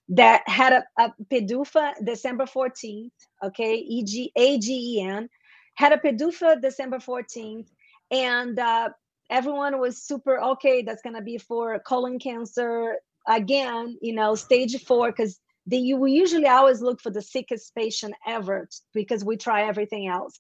[0.09, 3.11] that had a, a PDUFA December 14th,
[3.43, 5.29] okay, EG, AGEN,
[5.75, 7.67] had a PDUFA December 14th,
[8.11, 8.91] and uh,
[9.31, 12.97] everyone was super, okay, that's going to be for colon cancer.
[13.27, 17.75] Again, you know, stage four, because they, you, we usually always look for the sickest
[17.75, 20.39] patient ever because we try everything else.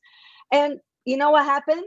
[0.53, 1.85] And you know what happened?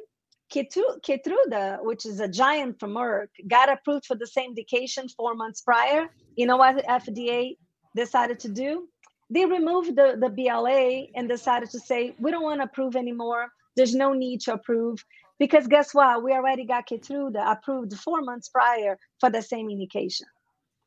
[0.51, 5.61] Keytruda, which is a giant from Merck, got approved for the same indication four months
[5.61, 6.07] prior.
[6.35, 7.57] You know what the FDA
[7.95, 8.87] decided to do?
[9.29, 13.49] They removed the, the BLA and decided to say, we don't want to approve anymore
[13.77, 15.05] there's no need to approve
[15.39, 16.23] because guess what?
[16.23, 20.28] We already got Keytruda approved four months prior for the same indication.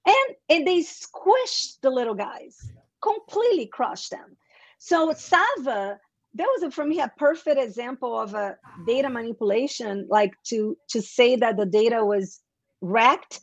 [0.07, 2.57] And, and they squished the little guys,
[3.03, 4.37] completely crushed them.
[4.79, 5.99] So Sava,
[6.35, 11.03] that was a, for me a perfect example of a data manipulation, like to to
[11.03, 12.41] say that the data was
[12.81, 13.41] wrecked.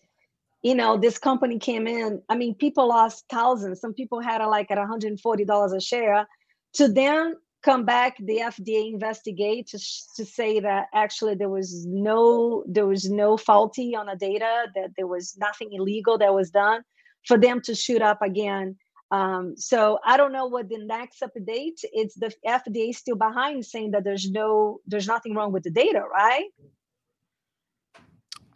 [0.63, 2.21] You know, this company came in.
[2.27, 3.79] I mean, people lost thousands.
[3.79, 6.27] Some people had it like at $140 a share.
[6.73, 9.79] To then come back the fda investigate to,
[10.15, 14.91] to say that actually there was no there was no faulty on the data that
[14.95, 16.81] there was nothing illegal that was done
[17.25, 18.77] for them to shoot up again.
[19.09, 23.91] Um, so i don't know what the next update it's the fda still behind saying
[23.91, 26.49] that there's no there's nothing wrong with the data right?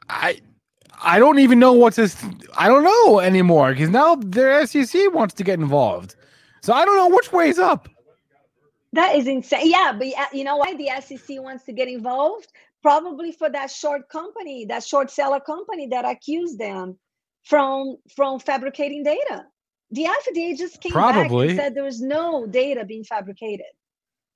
[0.10, 0.42] I
[1.02, 2.22] i don't even know what's this
[2.58, 6.16] i don't know anymore because now their sec wants to get involved.
[6.62, 7.88] So i don't know which way's up
[8.94, 9.70] that is insane.
[9.70, 12.48] Yeah, but you know why the SEC wants to get involved?
[12.82, 16.98] Probably for that short company, that short seller company that accused them
[17.44, 19.46] from from fabricating data.
[19.92, 21.48] The FDA just came Probably.
[21.48, 23.66] back and said there was no data being fabricated.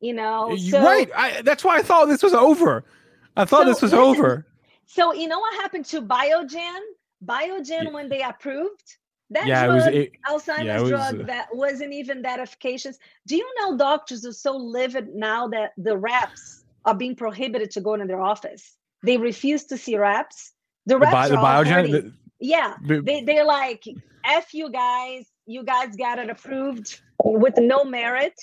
[0.01, 1.09] You know, so, right?
[1.15, 2.83] I, that's why I thought this was over.
[3.37, 4.47] I thought so, this was listen, over.
[4.85, 6.79] So you know what happened to Biogen?
[7.25, 7.89] Biogen yeah.
[7.89, 8.97] when they approved
[9.31, 12.39] that yeah, drug, it was, it, Alzheimer's yeah, was, drug, uh, that wasn't even that
[12.39, 12.97] efficacious.
[13.27, 17.81] Do you know doctors are so livid now that the reps are being prohibited to
[17.81, 18.77] go into their office?
[19.03, 20.53] They refuse to see reps.
[20.85, 21.91] The reps the, bi- the Biogen.
[21.91, 23.83] The, yeah, the, they they're like,
[24.25, 28.39] "F you guys, you guys got it approved with no merit."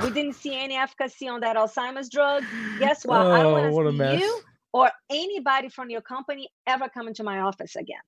[0.00, 2.44] We didn't see any efficacy on that Alzheimer's drug.
[2.78, 3.26] Guess what?
[3.26, 4.40] Oh, I don't oh, want to see you
[4.72, 7.98] or anybody from your company ever come into my office again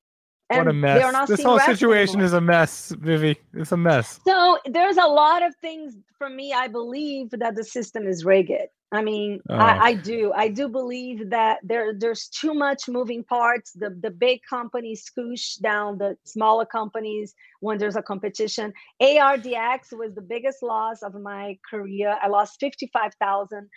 [0.58, 1.28] what a mess.
[1.28, 2.26] This whole situation anymore.
[2.26, 3.38] is a mess, Vivi.
[3.54, 4.20] It's a mess.
[4.26, 6.52] So there's a lot of things for me.
[6.52, 8.68] I believe that the system is rigged.
[8.92, 9.54] I mean, oh.
[9.54, 10.32] I, I, do.
[10.36, 13.72] I do believe that there there's too much moving parts.
[13.72, 18.72] The the big companies scoosh down the smaller companies when there's a competition.
[19.00, 22.18] ARDX was the biggest loss of my career.
[22.20, 23.68] I lost fifty five thousand.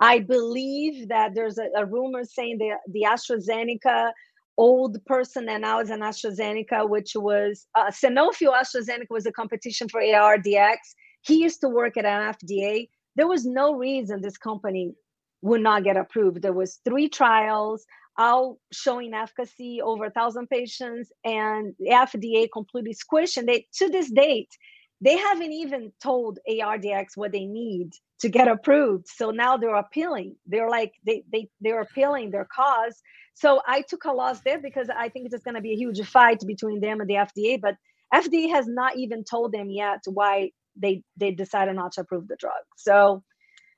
[0.00, 4.10] I believe that there's a, a rumor saying the the AstraZeneca
[4.56, 9.88] old person and now is an AstraZeneca, which was uh, Sanofi AstraZeneca was a competition
[9.88, 10.76] for ARDX.
[11.22, 12.88] He used to work at an FDA.
[13.16, 14.94] There was no reason this company
[15.42, 16.42] would not get approved.
[16.42, 17.84] There was three trials,
[18.16, 23.36] all showing efficacy over a thousand patients, and the FDA completely squished.
[23.36, 24.50] And they, to this date,
[25.00, 27.90] they haven't even told ARDX what they need
[28.24, 29.06] to get approved.
[29.08, 30.36] So now they're appealing.
[30.46, 32.96] They're like they they they're appealing their cause
[33.34, 36.00] so I took a loss there because I think it's going to be a huge
[36.06, 37.60] fight between them and the FDA.
[37.60, 37.76] But
[38.14, 42.36] FDA has not even told them yet why they they decided not to approve the
[42.38, 42.64] drug.
[42.76, 43.22] So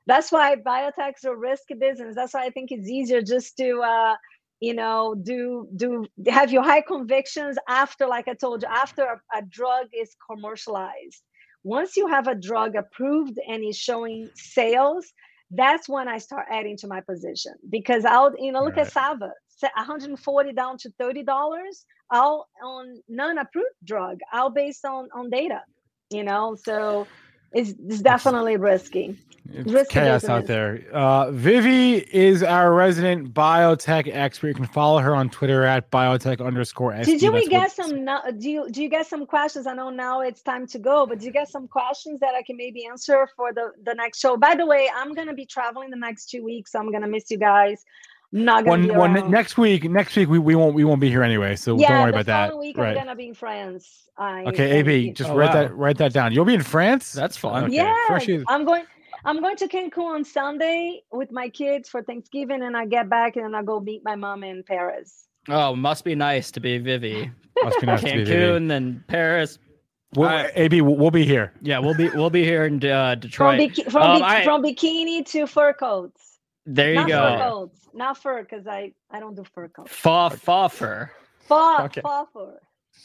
[0.06, 2.14] that's why biotechs are risky business.
[2.16, 4.16] That's why I think it's easier just to uh,
[4.61, 9.38] you know do do have your high convictions after, like I told you, after a,
[9.38, 11.22] a drug is commercialized.
[11.66, 15.05] Once you have a drug approved and is showing sales,
[15.50, 18.87] that's when I start adding to my position because I'll, you know, look right.
[18.87, 19.33] at Sava.
[19.61, 25.61] 140 down to 30 dollars all on non-approved drug all based on on data
[26.11, 27.07] you know so
[27.56, 29.16] it's, it's definitely risky.
[29.50, 30.30] it's risky chaos business.
[30.30, 30.82] out there.
[30.92, 34.48] Uh, vivi is our resident biotech expert.
[34.48, 38.04] You can follow her on twitter at biotech underscore did you we get some
[38.38, 39.66] do you do you get some questions?
[39.66, 42.42] I know now it's time to go but do you get some questions that i
[42.42, 44.36] can maybe answer for the the next show?
[44.36, 46.72] By the way i'm going to be traveling the next two weeks.
[46.72, 47.84] So i'm going to miss you guys
[48.37, 49.85] not gonna one, one next week.
[49.85, 52.27] Next week we, we won't we won't be here anyway, so yeah, don't worry about
[52.27, 52.59] that.
[52.59, 52.90] Week right.
[52.90, 54.09] I'm gonna be in France.
[54.18, 55.62] I, okay, AB, just oh, write wow.
[55.62, 56.33] that write that down.
[56.33, 57.12] You'll be in France.
[57.12, 57.64] That's fun.
[57.64, 57.77] Okay.
[57.77, 58.85] Yeah, I'm going.
[59.25, 63.35] I'm going to Cancun on Sunday with my kids for Thanksgiving, and I get back
[63.35, 65.27] and I go meet my mom in Paris.
[65.49, 67.33] Oh, must be nice to be Vivi.
[67.62, 68.72] must be nice Cancun to be Vivi.
[68.72, 69.59] and Paris.
[70.14, 70.53] We'll, right.
[70.55, 71.53] AB, we'll be here.
[71.61, 73.75] Yeah, we'll be we'll be here in uh, Detroit.
[73.75, 76.36] From, from, um, I, from bikini to fur coats.
[76.66, 77.20] There you not go.
[77.22, 77.88] Fur coats.
[77.94, 79.92] Not fur, because I I don't do fur coats.
[79.92, 81.11] Fa fa fur.
[81.40, 82.00] Fa okay.
[82.00, 82.59] fa fur.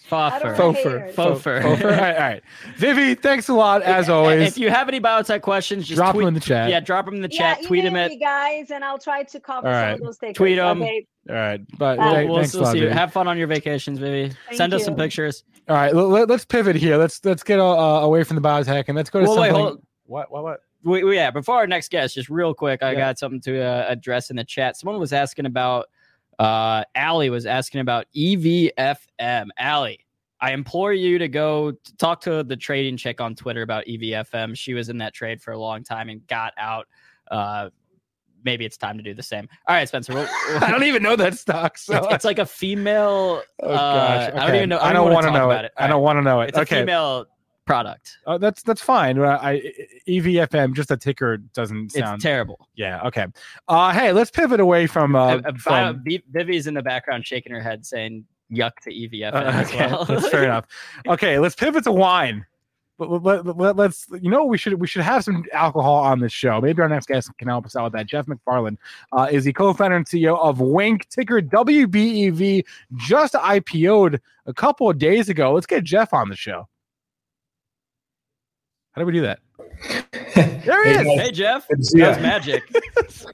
[0.10, 0.56] Foffer.
[0.56, 1.13] Foffer.
[1.13, 1.13] Foffer.
[1.13, 1.63] Foffer.
[1.63, 2.43] all, right, all right.
[2.76, 4.47] Vivi, thanks a lot as always.
[4.50, 6.69] If you have any biotech questions, just drop tweet, them in the chat.
[6.69, 7.63] Yeah, drop them in the chat.
[7.63, 9.91] Tweet them at guys, and I'll try to cover all right.
[9.91, 10.36] some of those takers.
[10.36, 10.82] Tweet them.
[10.82, 11.08] Okay.
[11.30, 12.89] All right, but we'll, we'll, we'll see you.
[12.89, 14.34] Have fun on your vacations, Vivi.
[14.47, 14.78] Thank Send you.
[14.78, 15.43] us some pictures.
[15.69, 16.97] All right, let, us pivot here.
[16.97, 19.54] Let's let's get uh, away from the biotech and let's go to well, something.
[19.54, 20.60] Wait, hold, what what what?
[20.84, 23.00] We, we, yeah, before our next guest, just real quick, I yeah.
[23.00, 24.78] got something to uh, address in the chat.
[24.78, 25.88] Someone was asking about,
[26.39, 29.48] uh, Allie was asking about EVFM.
[29.60, 30.06] Allie,
[30.39, 34.58] I implore you to go talk to the trading chick on Twitter about EVFM.
[34.58, 36.88] She was in that trade for a long time and got out
[37.30, 37.70] uh,
[38.44, 39.48] maybe it's time to do the same.
[39.67, 40.13] All right, Spencer.
[40.13, 41.78] We'll, we'll, I don't even know that stock.
[41.78, 43.44] So it's, it's like a female.
[43.62, 44.78] oh gosh, uh, I don't even know.
[44.78, 45.72] I I don't want to know about it.
[45.78, 45.84] it.
[45.84, 46.50] I don't want to know it.
[46.50, 47.26] It's a okay, female
[47.71, 48.17] product.
[48.27, 49.17] oh, that's that's fine.
[49.17, 49.62] Uh, I
[50.07, 52.15] EVFM, just a ticker doesn't sound.
[52.15, 52.67] It's terrible.
[52.75, 53.01] yeah.
[53.07, 53.25] Okay.
[53.67, 55.15] Uh, hey, let's pivot away from.
[55.15, 59.31] Uh, Uh, from Vi- Vivi's in the background shaking her head, saying "yuck" to EVFM
[59.31, 60.05] EVF Uh, as well.
[60.10, 60.65] that's fair enough.
[61.07, 62.45] Okay, let's pivot to wine.
[62.97, 66.31] But let, let, us you know we should we should have some alcohol on this
[66.31, 66.62] show.
[66.62, 68.05] Maybe our next guest can help us out with that.
[68.05, 68.77] Geoff McFarlane
[69.12, 72.63] uh, is the co-founder and CEO of Winc, ticker WBEV,
[72.97, 75.53] just IPO'd a couple of days ago.
[75.53, 76.67] Let's get Geoff on the show.
[78.93, 79.39] How do we do that?
[80.63, 81.04] There he Hey, is.
[81.08, 81.19] guys.
[81.19, 82.21] hey Geoff, Good to that's ya.
[82.23, 82.63] magic.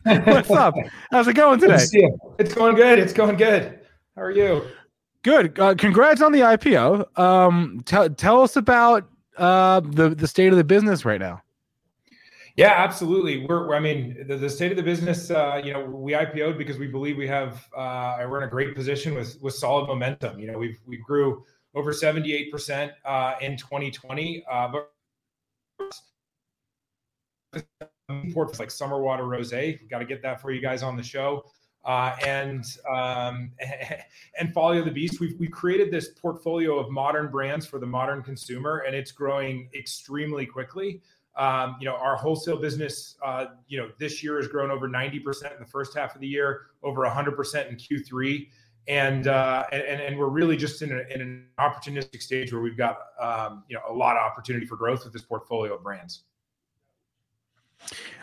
[0.26, 0.74] What's up?
[1.12, 1.80] How's it going Good today?
[1.80, 2.18] to see you.
[2.40, 3.00] It's going good.
[3.00, 3.80] It's going good.
[4.16, 4.64] How are you?
[5.24, 5.60] Good.
[5.60, 7.20] Uh, congrats on the IPO.
[7.20, 11.42] Um, tell tell us about uh, the the state of the business right now.
[12.56, 13.46] Yeah, absolutely.
[13.46, 16.58] We're, we're- I mean, the, the state of the business, uh, you know, we IPO'd
[16.58, 20.40] because we believe we have, uh, we're in a great position with, with solid momentum.
[20.40, 21.44] You know, we've, we grew
[21.76, 24.92] over 78% uh, in 2020, uh, but
[28.10, 29.90] imports like summer water rosé.
[29.90, 31.46] Got to get that for you guys on the show.
[31.86, 33.52] Uh, and um,
[34.40, 37.86] and Folly of the Beast, we've we created this portfolio of modern brands for the
[37.86, 41.02] modern consumer, and it's growing extremely quickly.
[41.38, 45.54] Um, you know, our wholesale business, uh, you know, this year has grown over 90%
[45.54, 48.48] in the first half of the year, over 100% in Q3.
[48.88, 52.78] And, uh, and, and we're really just in, a, in an opportunistic stage where we've
[52.78, 56.24] got, um, you know, a lot of opportunity for growth with this portfolio of brands.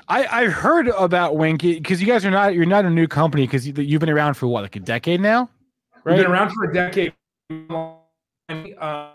[0.09, 3.47] I I heard about Winky because you guys are not you're not a new company
[3.47, 5.49] because you, you've been around for what like a decade now,
[6.05, 6.17] We've right?
[6.17, 7.15] been around for a decade.
[8.51, 9.13] Uh,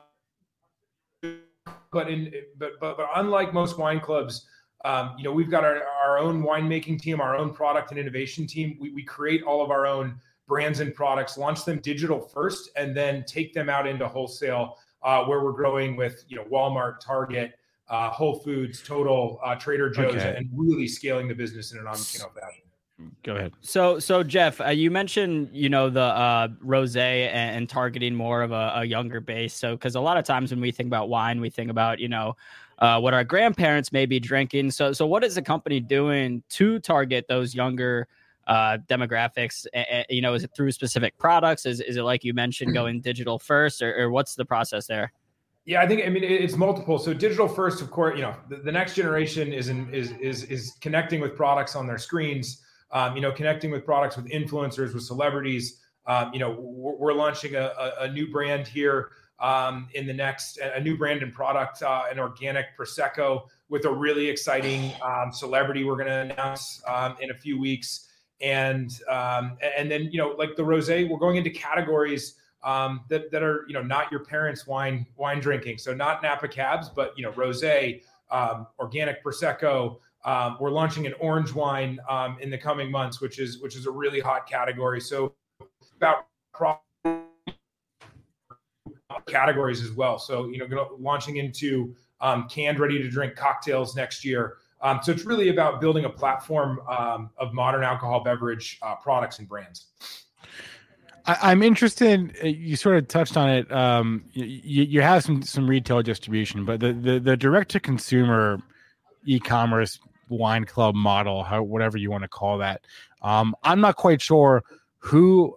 [1.91, 4.47] but in but but, but unlike most wine clubs,
[4.85, 8.47] um, you know, we've got our, our own winemaking team, our own product and innovation
[8.47, 8.77] team.
[8.79, 12.97] We, we create all of our own brands and products, launch them digital first, and
[12.97, 17.53] then take them out into wholesale, uh, where we're growing with you know Walmart, Target,
[17.87, 20.35] uh, Whole Foods, Total, uh, Trader Joe's, Okay.
[20.35, 22.63] and really scaling the business in an omnichannel fashion.
[23.23, 23.53] Go ahead.
[23.61, 28.41] So, so Geoff, uh, you mentioned you know the uh, rosé and, and targeting more
[28.41, 29.53] of a, a younger base.
[29.53, 32.09] So, because a lot of times when we think about wine, we think about you
[32.09, 32.35] know
[32.79, 34.71] uh, what our grandparents may be drinking.
[34.71, 38.07] So, so what is the company doing to target those younger
[38.49, 39.65] uh, demographics?
[39.73, 41.65] A- you know, is it through specific products?
[41.65, 45.13] Is is it like you mentioned going digital first, or, or what's the process there?
[45.65, 46.97] Yeah, I think I mean it's multiple.
[46.97, 50.43] So digital first, of course, you know the, the next generation is in, is is
[50.45, 52.63] is connecting with products on their screens.
[52.91, 55.79] Um, you know, connecting with products with influencers, with celebrities.
[56.07, 60.13] Um, you know, we're, we're launching a, a, a new brand here um, in the
[60.13, 65.31] next a new brand and product, uh, an organic prosecco with a really exciting um,
[65.31, 68.08] celebrity we're going to announce um, in a few weeks.
[68.41, 73.31] And um, and then you know, like the rosé, we're going into categories um, that
[73.31, 75.77] that are you know not your parents' wine wine drinking.
[75.77, 79.97] So not Napa Cabs, but you know rosé, um, organic prosecco.
[80.25, 83.85] Um, we're launching an orange wine um, in the coming months, which is which is
[83.85, 85.01] a really hot category.
[85.01, 85.33] So
[85.95, 86.25] about
[89.27, 90.19] categories as well.
[90.19, 94.57] So you know, launching into um, canned, ready to drink cocktails next year.
[94.81, 99.39] Um, so it's really about building a platform um, of modern alcohol beverage uh, products
[99.39, 99.87] and brands.
[101.25, 102.35] I, I'm interested.
[102.43, 103.71] uh, You sort of touched on it.
[103.71, 108.61] Um, you, you have some some retail distribution, but the the, the direct to consumer
[109.25, 112.81] e-commerce wine club model, how whatever you want to call that.
[113.21, 114.63] Um, I'm not quite sure
[114.99, 115.55] who.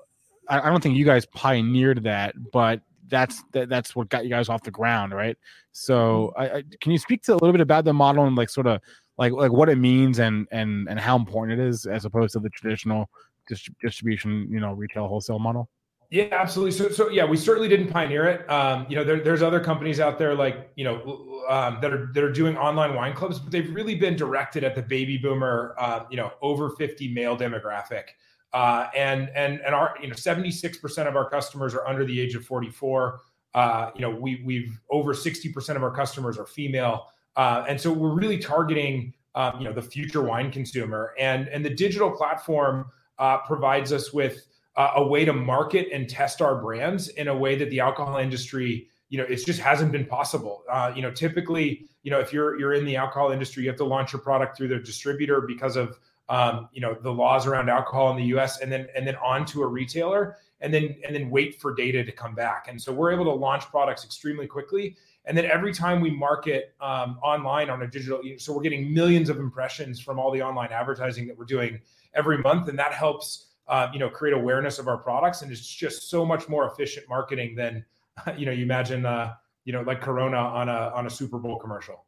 [0.48, 4.30] I, I don't think you guys pioneered that, but that's that, that's what got you
[4.30, 5.36] guys off the ground, right?
[5.72, 8.50] So, I, I, can you speak to a little bit about the model and like
[8.50, 8.80] sort of
[9.18, 12.40] like like what it means and and and how important it is as opposed to
[12.40, 13.08] the traditional
[13.48, 15.68] dist- distribution, you know, retail wholesale model?
[16.12, 16.72] Yeah, absolutely.
[16.72, 18.50] So, so yeah, we certainly didn't pioneer it.
[18.50, 22.10] Um, you know, there, there's other companies out there like you know um, that are
[22.12, 25.74] that are doing online wine clubs, but they've really been directed at the baby boomer,
[25.78, 28.04] uh, you know, over 50 male demographic.
[28.52, 32.34] Uh, and and and our you know 76% of our customers are under the age
[32.34, 33.20] of 44.
[33.54, 37.92] Uh, you know, we we've over 60% of our customers are female, uh, and so
[37.92, 41.14] we're really targeting um, you know the future wine consumer.
[41.18, 42.86] And and the digital platform
[43.18, 47.36] uh, provides us with uh, a way to market and test our brands in a
[47.36, 51.10] way that the alcohol industry you know it just hasn't been possible uh, you know
[51.10, 54.22] typically you know if you're you're in the alcohol industry you have to launch your
[54.22, 55.98] product through their distributor because of
[56.30, 59.44] um, you know the laws around alcohol in the us and then and then on
[59.44, 62.90] to a retailer and then and then wait for data to come back and so
[62.90, 67.70] we're able to launch products extremely quickly And then every time we market um, online
[67.70, 71.38] on a digital, so we're getting millions of impressions from all the online advertising that
[71.38, 71.80] we're doing
[72.14, 75.42] every month, and that helps uh, you know create awareness of our products.
[75.42, 77.84] And it's just so much more efficient marketing than
[78.36, 81.58] you know you imagine uh, you know like Corona on a on a Super Bowl
[81.58, 82.04] commercial.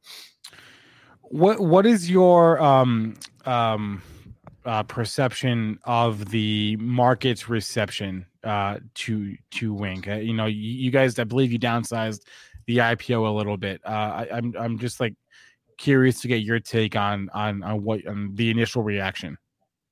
[1.23, 3.15] What what is your um
[3.47, 4.03] um
[4.65, 10.09] uh, perception of the market's reception uh, to to Winc?
[10.09, 12.23] Uh, you know, you, you, guys, I believe you downsized
[12.67, 13.81] the IPO a little bit.
[13.85, 15.15] Uh, I, I'm I'm just like
[15.79, 19.39] curious to get your take on on on what on the initial reaction.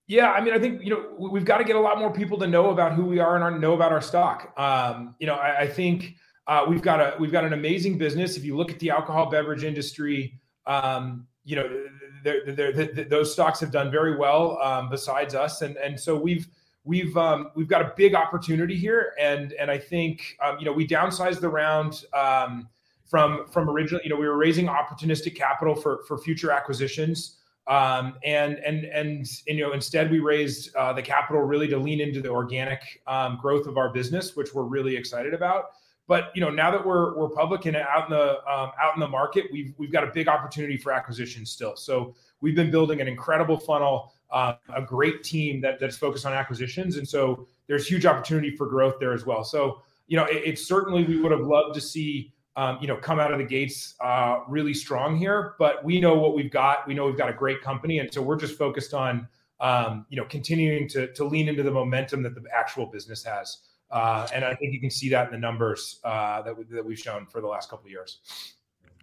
[0.07, 2.39] Yeah, I mean, I think you know we've got to get a lot more people
[2.39, 4.53] to know about who we are and our, know about our stock.
[4.59, 6.17] Um, you know, I, I think
[6.47, 8.37] uh, we've got a we've got an amazing business.
[8.37, 11.85] If you look at the alcohol beverage industry, um, you know,
[12.25, 16.17] they're, they're, they're, those stocks have done very well um, besides us, and and so
[16.17, 16.49] we've
[16.85, 20.73] we've um, we've got a big opportunity here, and and I think um, you know
[20.73, 22.69] we downsized the round um,
[23.05, 24.05] from from originally.
[24.05, 27.39] You know, we were raising opportunistic capital for for future acquisitions.
[27.69, 32.01] Um, and and and you know instead we raised uh, the capital really to lean
[32.01, 35.67] into the organic um, growth of our business, which we're really excited about.
[36.09, 39.01] But you know, now that we're we're public and out in the um, out in
[39.01, 41.77] the market, we've we've got a big opportunity for acquisition still.
[41.77, 46.33] So we've been building an incredible funnel, uh, a great team that that's focused on
[46.33, 49.45] acquisitions, and so there's huge opportunity for growth there as well.
[49.45, 52.97] So you know, it, it's certainly we would have loved to see um, you know
[52.97, 56.87] come out of the gates uh, really strong here, but we know what we've got.
[56.87, 59.29] We know we've got a great company, and so we're just focused on
[59.61, 63.59] um, you know continuing to to lean into the momentum that the actual business has.
[63.91, 66.85] Uh, and I think you can see that in the numbers uh, that, we, that
[66.85, 68.21] we've shown for the last couple of years.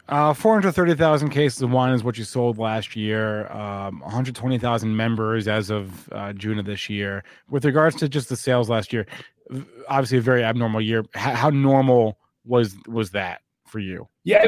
[0.09, 3.47] Uh, 430,000 cases of wine is what you sold last year.
[3.51, 7.23] Um, 120,000 members as of uh, June of this year.
[7.47, 9.05] With regards to just the sales last year,
[9.87, 11.05] obviously a very abnormal year.
[11.13, 14.07] How, how normal was was that for you?
[14.23, 14.47] Yeah,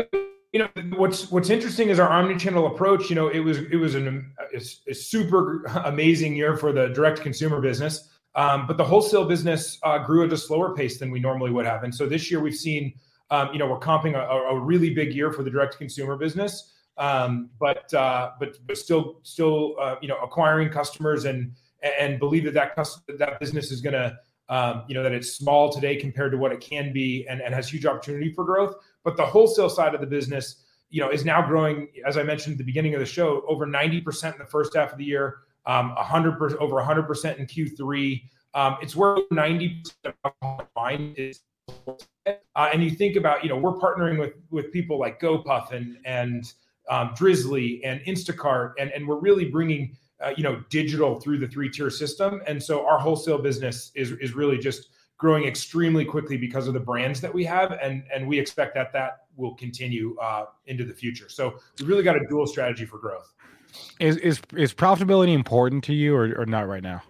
[0.52, 3.10] you know what's what's interesting is our omni-channel approach.
[3.12, 7.22] You know, it was it was an, a, a super amazing year for the direct
[7.22, 8.10] consumer business.
[8.34, 11.66] Um, but the wholesale business uh, grew at a slower pace than we normally would
[11.66, 11.84] have.
[11.84, 12.94] And so this year we've seen,
[13.32, 16.74] um, you know, we're comping a, a, really big year for the direct consumer business,
[16.98, 21.54] um, but uh, but but still still uh, you know acquiring customers and
[22.00, 22.78] and believe that that
[23.18, 24.18] that business is going to
[24.50, 27.56] um, you know that it's small today compared to what it can be and, and
[27.56, 28.76] has huge opportunity for growth.
[29.04, 32.54] But the wholesale side of the business, you know, is now growing, as I mentioned
[32.54, 35.40] at the beginning of the show, over 90% in the first half of the year
[35.66, 38.22] um, 100% over 100% in Q3.
[38.54, 41.42] Um, it's where 90% of wine is.
[42.26, 45.98] Uh, and you think about, you know, we're partnering with with people like GoPuff and
[46.06, 46.54] and
[46.90, 51.48] um, Drizly and Instacart, and and we're really bringing uh, you know digital through the
[51.48, 52.42] three tier system.
[52.48, 56.80] And so our wholesale business is is really just growing extremely quickly because of the
[56.80, 60.94] brands that we have, and and we expect that that will continue uh, into the
[60.94, 61.30] future.
[61.30, 63.34] So we've really got a dual strategy for growth.
[64.00, 67.02] Is is is profitability important to you, or, or not right now?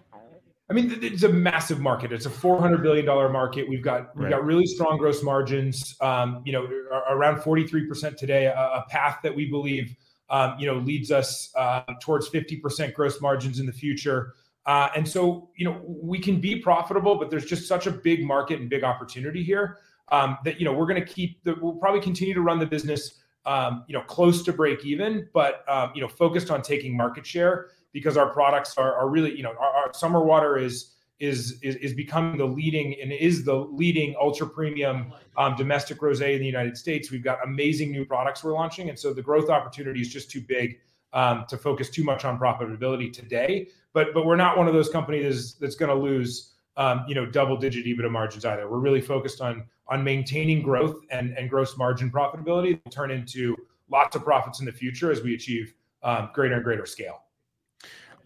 [0.72, 2.14] I mean, it's a massive market.
[2.14, 3.68] It's a four hundred billion dollar market.
[3.68, 4.30] We've got we've right.
[4.30, 5.94] got really strong gross margins.
[6.00, 6.66] Um, you know,
[7.10, 8.46] around forty three percent today.
[8.46, 9.94] A, a, path that we believe,
[10.30, 14.32] um, you know, leads us uh, towards fifty percent gross margins in the future.
[14.64, 18.24] Uh, and so, you know, we can be profitable, but there's just such a big
[18.24, 19.76] market and big opportunity here
[20.10, 21.44] um, that you know we're going to keep.
[21.44, 25.28] The, we'll probably continue to run the business um, you know, close to break even,
[25.34, 29.36] but um, you know, focused on taking market share because our products are, are really,
[29.36, 33.44] you know, our, our summer water is, is is is becoming the leading and is
[33.44, 37.12] the leading ultra premium um, domestic rosé in the United States.
[37.12, 40.40] We've got amazing new products we're launching, and so the growth opportunity is just too
[40.40, 40.80] big
[41.12, 43.68] um, to focus too much on profitability today.
[43.92, 47.24] But but we're not one of those companies that's going to lose um, you know
[47.24, 48.68] double digit EBITDA margins either.
[48.68, 53.56] We're really focused on on maintaining growth and, and gross margin profitability will turn into
[53.90, 57.22] lots of profits in the future as we achieve um, greater and greater scale.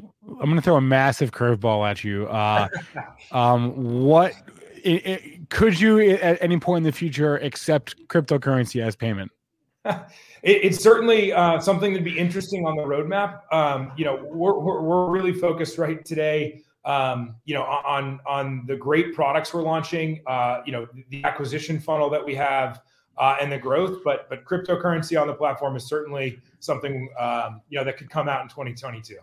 [0.01, 2.26] I'm going to throw a massive curveball at you.
[2.26, 2.68] Uh,
[3.32, 3.72] um,
[4.03, 4.32] what
[4.82, 9.30] it, it, could you at any point in the future accept cryptocurrency as payment?
[9.84, 9.97] it,
[10.42, 13.40] it's certainly uh, something that'd be interesting on the roadmap.
[13.53, 18.64] Um, you know, we're, we're, we're really focused right today um, you know, on on
[18.66, 22.80] the great products we're launching, uh, you know, the acquisition funnel that we have,
[23.18, 24.03] uh, and the growth.
[24.05, 28.28] But but cryptocurrency on the platform is certainly something um, you know that could come
[28.28, 29.16] out in 2022.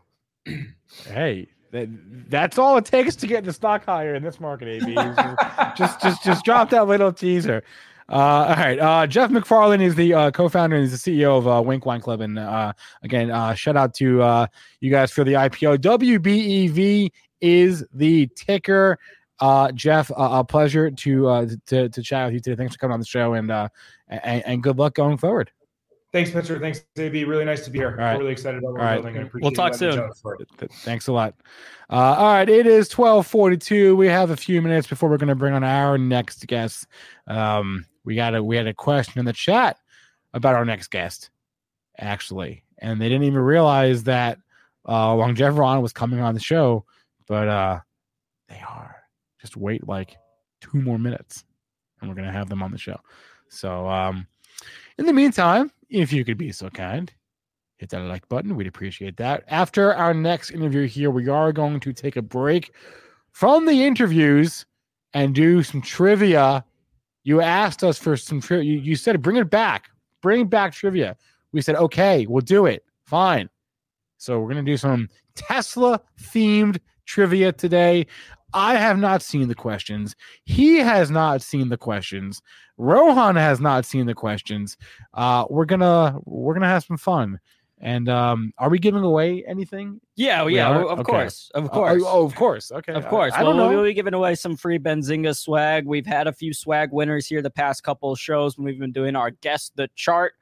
[0.45, 1.89] Hey, that,
[2.29, 4.67] that's all it takes to get the stock higher in this market.
[4.67, 4.95] AB,
[5.75, 7.63] just just just drop that little teaser.
[8.09, 8.79] Uh, all right.
[8.79, 12.01] Uh, Geoff McFarlane is the uh, co-founder and is the CEO of uh, Winc Wine
[12.01, 12.21] Club.
[12.21, 14.47] And uh, again, uh, shout out to uh,
[14.81, 15.77] you guys for the IPO.
[15.77, 17.09] WBEV
[17.41, 18.99] is the ticker.
[19.39, 22.55] Uh, Geoff, uh, a pleasure to, uh, to to chat with you today.
[22.55, 23.67] Thanks for coming on the show, and uh,
[24.07, 25.51] and, and good luck going forward.
[26.13, 26.59] Thanks, Spencer.
[26.59, 27.23] Thanks, AB.
[27.23, 27.89] Really nice to be here.
[27.89, 28.19] All right.
[28.19, 29.03] Really excited about what All we're right.
[29.03, 29.31] building.
[29.41, 30.09] We'll talk you letting me soon.
[30.09, 30.47] chat for it.
[30.59, 31.33] Th- Thanks a lot.
[31.89, 33.95] Uh, all right, it is twelve forty two.
[33.95, 36.85] We have a few minutes before we're going to bring on our next guest.
[37.25, 39.77] Um, we got a we had a question in the chat
[40.35, 41.31] about our next guest,
[41.97, 44.37] actually, and they didn't even realize that
[44.85, 46.85] uh, Longeveron was coming on the show,
[47.27, 47.79] but uh,
[48.49, 48.95] they are.
[49.41, 50.15] Just wait like
[50.61, 51.43] two more minutes,
[51.99, 52.99] and we're going to have them on the show.
[53.49, 54.27] So, um,
[54.97, 57.13] in the meantime, if you could be so kind,
[57.77, 58.55] hit that like button.
[58.55, 59.43] We'd appreciate that.
[59.47, 62.73] After our next interview here, we are going to take a break
[63.31, 64.65] from the interviews
[65.13, 66.65] and do some trivia.
[67.23, 68.73] You asked us for some trivia.
[68.73, 69.91] You, you said bring it back,
[70.21, 71.15] bring back trivia.
[71.51, 72.83] We said okay, we'll do it.
[73.05, 73.49] Fine.
[74.17, 78.07] So we're gonna do some Tesla themed trivia today.
[78.53, 80.15] I have not seen the questions.
[80.45, 82.41] He has not seen the questions.
[82.77, 84.77] Rohan has not seen the questions.
[85.13, 87.39] Uh, we're gonna we're gonna have some fun.
[87.79, 89.99] And um, are we giving away anything?
[90.15, 90.85] Yeah, We yeah, are?
[90.85, 91.03] of Okay.
[91.11, 92.01] course, of Uh, course.
[92.05, 92.71] oh, of course.
[92.71, 92.93] Okay.
[92.93, 93.33] Of I- course.
[93.33, 93.75] I, don't well, know.
[93.75, 95.85] we'll be giving away some free Benzinga swag.
[95.85, 98.93] We've had a few swag winners here the past couple of shows when we've been
[98.93, 100.33] doing our guess the chart.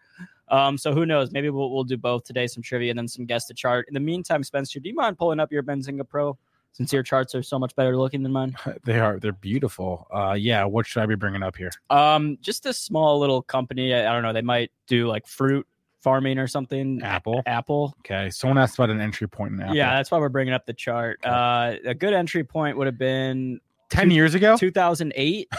[0.50, 1.32] Um, so who knows?
[1.32, 3.88] Maybe we'll, we'll do both today, some trivia and then some guess the chart.
[3.88, 6.38] In the meantime, Spencer, do you mind pulling up your Benzinga Pro
[6.74, 8.56] since your charts are so much better looking than mine?
[8.84, 9.20] They are.
[9.20, 10.08] They're beautiful.
[10.12, 10.64] Uh, yeah.
[10.66, 11.72] What should I be bringing up here?
[11.90, 13.94] Um, just a small little company.
[13.94, 14.34] I, I don't know.
[14.34, 15.68] They might do like fruit
[16.00, 17.02] farming or something.
[17.04, 17.44] Apple.
[17.46, 17.96] Apple.
[18.00, 18.30] Okay.
[18.32, 19.76] Someone asked about an entry point in Apple.
[19.76, 21.20] Yeah, that's why we're bringing up the chart.
[21.24, 21.30] Okay.
[21.30, 23.60] Uh, a good entry point would have been
[23.92, 24.56] Ten years ago.
[24.58, 25.52] 2008.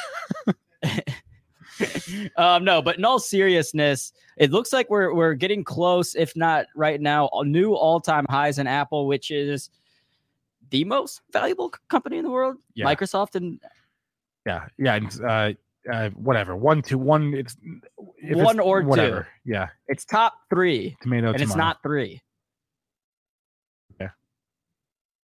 [2.36, 6.66] um, no, but in all seriousness, it looks like we're we're getting close, if not
[6.74, 9.68] right now, new all time highs in Apple, which is
[10.72, 12.56] the most valuable company in the world.
[12.74, 12.86] Yeah.
[12.86, 13.60] Microsoft and
[14.46, 14.66] Yeah.
[14.78, 14.94] Yeah.
[14.96, 15.52] and, Uh,
[15.92, 16.56] uh, whatever.
[16.56, 17.34] One, two, one.
[17.34, 17.56] It's
[18.20, 19.24] One it's, or two.
[19.44, 19.68] Yeah.
[19.86, 21.32] it's top three, Tomato.
[21.32, 22.22] and it's not three.
[23.94, 24.10] Okay.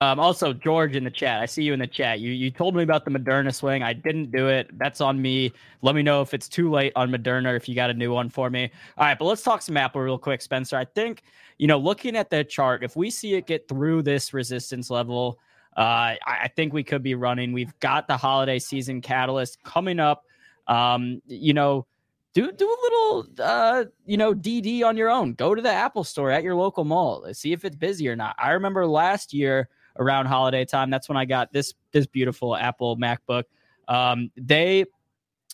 [0.03, 1.41] Um, also, George in the chat.
[1.41, 2.19] I see you in the chat.
[2.19, 3.85] You you told me about the Moderna swing.
[3.85, 4.77] I didn't do it.
[4.77, 5.53] That's on me.
[5.83, 7.53] Let me know if it's too late on Moderna.
[7.53, 8.69] Or if you got a new one for me.
[8.99, 10.77] All right, but let's talk some Apple real quick, Spencer.
[10.77, 11.23] I think
[11.59, 15.39] you know, looking at the chart, if we see it get through this resistance level,
[15.77, 17.53] uh, I, I think we could be running.
[17.53, 20.25] We've got the holiday season catalyst coming up.
[20.67, 21.87] Um, you know,
[22.35, 26.03] do do a little uh you know dd on your own go to the apple
[26.03, 29.69] store at your local mall see if it's busy or not i remember last year
[29.99, 33.45] around holiday time that's when i got this this beautiful apple macbook
[33.89, 34.85] um they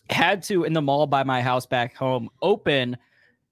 [0.09, 2.97] had to in the mall by my house back home open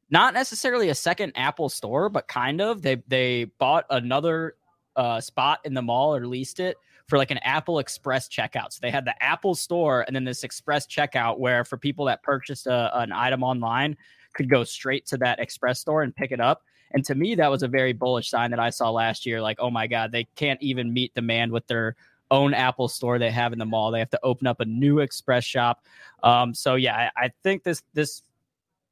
[0.09, 4.55] not necessarily a second apple store but kind of they they bought another
[4.95, 6.77] uh spot in the mall or leased it
[7.07, 8.73] for like an Apple Express checkout.
[8.73, 12.21] So they had the Apple store and then this Express checkout where for people that
[12.21, 13.95] purchased a, an item online
[14.33, 16.63] could go straight to that Express store and pick it up.
[16.91, 19.41] And to me, that was a very bullish sign that I saw last year.
[19.41, 21.95] Like, oh my God, they can't even meet demand with their
[22.31, 23.91] own Apple store they have in the mall.
[23.91, 25.83] They have to open up a new Express shop.
[26.23, 28.21] Um, so yeah, I, I think this this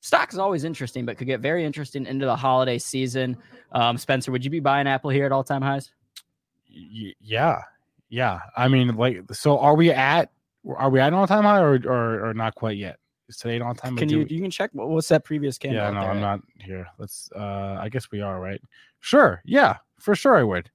[0.02, 3.38] stock is always interesting, but could get very interesting into the holiday season.
[3.72, 5.92] Um, Spencer, would you be buying Apple here at all time highs?
[6.68, 7.62] Yeah.
[8.10, 8.40] Yeah.
[8.56, 10.30] I mean, like, so are we at?
[10.78, 12.98] Are we at an all time high or, or or not quite yet?
[13.28, 13.98] Is today an all time?
[13.98, 15.82] Can you you can check what's that previous candle?
[15.82, 15.90] Yeah.
[15.92, 16.88] No, there I'm not here.
[17.00, 17.30] Let's.
[17.36, 18.62] uh I guess we are right.
[19.00, 19.42] Sure.
[19.46, 19.78] Yeah.
[20.00, 20.70] For sure, I would.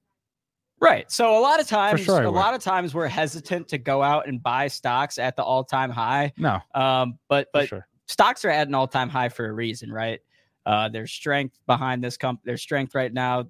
[0.81, 1.09] Right.
[1.11, 2.35] So a lot of times, sure a would.
[2.35, 6.33] lot of times we're hesitant to go out and buy stocks at the all-time high.
[6.37, 6.59] No.
[6.73, 7.87] Um, but but sure.
[8.07, 10.19] stocks are at an all-time high for a reason, right?
[10.65, 12.43] Uh, there's strength behind this company.
[12.45, 13.45] There's strength right now.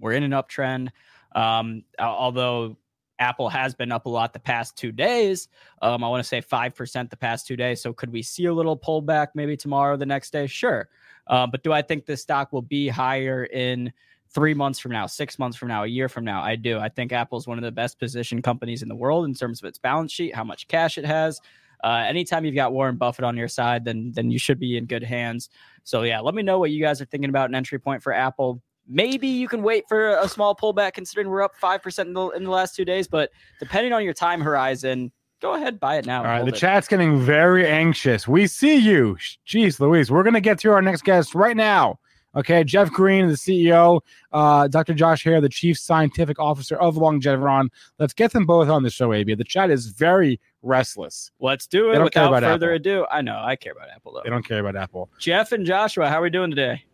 [0.00, 0.88] We're in an uptrend.
[1.34, 2.78] Um, although
[3.18, 5.48] Apple has been up a lot the past two days.
[5.82, 7.80] Um, I want to say five percent the past two days.
[7.80, 10.46] So could we see a little pullback maybe tomorrow, the next day?
[10.46, 10.88] Sure.
[11.26, 13.92] Uh, but do I think the stock will be higher in
[14.30, 16.42] three months from now, six months from now, a year from now?
[16.42, 16.78] I do.
[16.78, 19.66] I think Apple's one of the best positioned companies in the world in terms of
[19.66, 21.40] its balance sheet, how much cash it has.
[21.82, 24.86] Uh, anytime you've got Warren Buffett on your side, then then you should be in
[24.86, 25.50] good hands.
[25.84, 28.12] So yeah, let me know what you guys are thinking about an entry point for
[28.12, 28.62] Apple.
[28.88, 32.28] Maybe you can wait for a small pullback, considering we're up five percent in the
[32.30, 33.08] in the last two days.
[33.08, 36.18] But depending on your time horizon, go ahead buy it now.
[36.18, 36.56] All right, the it.
[36.56, 38.28] chat's getting very anxious.
[38.28, 39.16] We see you.
[39.46, 40.10] Jeez, Louise.
[40.10, 41.98] We're gonna get to our next guest right now.
[42.36, 44.92] Okay, Geoff Green, the CEO, uh, Dr.
[44.92, 47.68] Josh Hare, the Chief Scientific Officer of Longeveron.
[47.98, 49.34] Let's get them both on the show, AB.
[49.34, 51.30] The chat is very restless.
[51.40, 52.76] Let's do They it don't care without about further Apple.
[52.76, 53.06] ado.
[53.10, 54.20] I know I care about Apple though.
[54.22, 55.08] They don't care about Apple.
[55.18, 56.84] Geoff and Joshua, how are we doing today?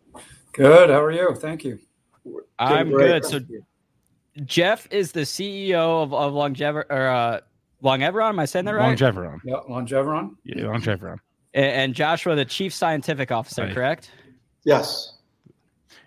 [0.52, 0.90] Good.
[0.90, 1.34] How are you?
[1.34, 1.78] Thank you.
[2.58, 3.22] I'm great.
[3.22, 3.24] good.
[3.24, 3.40] So
[4.44, 7.40] Geoff is the CEO of, of Longever or uh,
[7.82, 8.96] Longeveron, am I saying that right?
[8.96, 9.38] Longeveron.
[9.44, 10.30] Yeah, Longeveron.
[10.44, 11.16] Yeah, Longeveron.
[11.54, 13.74] A- And Joshua, the chief scientific officer, Right.
[13.74, 14.10] correct?
[14.64, 15.18] Yes.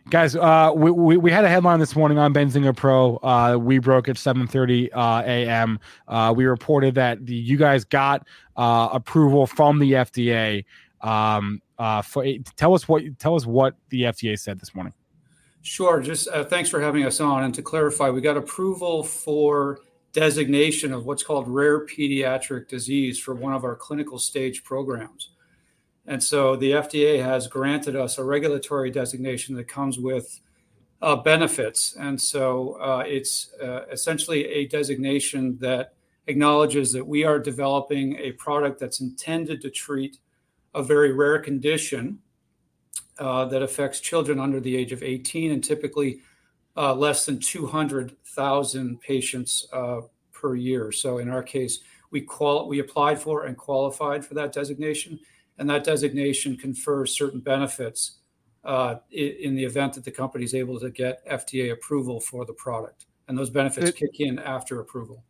[0.09, 3.17] Guys, uh, we, we, we had a headline this morning on Benzinga Pro.
[3.17, 5.79] Uh, we broke at 7:30 uh, a.m.
[6.07, 8.25] Uh, we reported that the, you guys got
[8.55, 10.63] uh, approval from the FDA.
[11.01, 14.93] Um, uh, for tell us what tell us what the FDA said this morning.
[15.61, 15.99] Sure.
[15.99, 17.43] Just uh, thanks for having us on.
[17.43, 19.79] And to clarify, we got approval for
[20.13, 25.31] designation of what's called rare pediatric disease for one of our clinical stage programs.
[26.07, 30.39] And so the FDA has granted us a regulatory designation that comes with
[31.01, 31.95] uh, benefits.
[31.99, 35.93] And so uh, it's uh, essentially a designation that
[36.27, 40.17] acknowledges that we are developing a product that's intended to treat
[40.75, 42.19] a very rare condition
[43.17, 46.19] uh, that affects children under the age of 18 and typically
[46.77, 50.01] uh, less than 200,000 patients uh,
[50.33, 50.91] per year.
[50.91, 51.79] So in our case,
[52.11, 55.17] we qual- we applied for and qualified for that designation,
[55.57, 58.17] and that designation confers certain benefits
[58.65, 62.53] uh, in the event that the company is able to get FDA approval for the
[62.53, 65.23] product, and those benefits It- kick in after approval.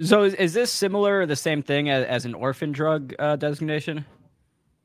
[0.00, 3.36] So is, is this similar or the same thing as, as an orphan drug uh,
[3.36, 4.04] designation?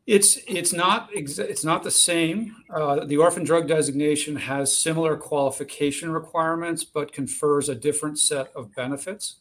[0.08, 2.56] It's it's not it's not the same.
[2.74, 8.74] Uh, the orphan drug designation has similar qualification requirements, but confers a different set of
[8.76, 9.38] benefits.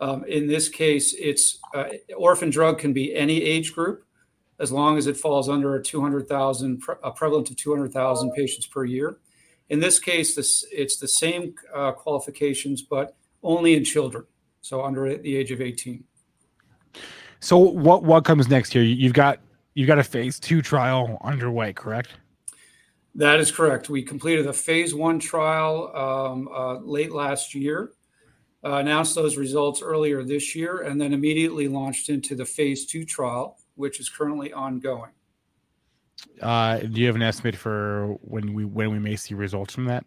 [0.00, 1.84] Um, in this case, it's uh,
[2.16, 4.04] orphan drug can be any age group,
[4.58, 7.72] as long as it falls under a two hundred thousand pre- a prevalent of two
[7.72, 9.18] hundred thousand patients per year.
[9.70, 14.24] In this case, this it's the same uh, qualifications, but only in children,
[14.60, 16.02] so under the age of eighteen.
[17.38, 18.82] So what what comes next here?
[18.82, 19.38] You've got
[19.74, 22.10] you've got a phase two trial underway, correct?
[23.14, 23.88] That is correct.
[23.88, 27.92] We completed a phase one trial um, uh, late last year,
[28.64, 33.04] uh, announced those results earlier this year, and then immediately launched into the phase two
[33.04, 35.12] trial, which is currently ongoing.
[36.40, 39.84] Uh, do you have an estimate for when we when we may see results from
[39.84, 40.04] that?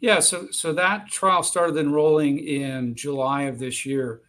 [0.00, 4.22] Yeah, so so that trial started enrolling in July of this year.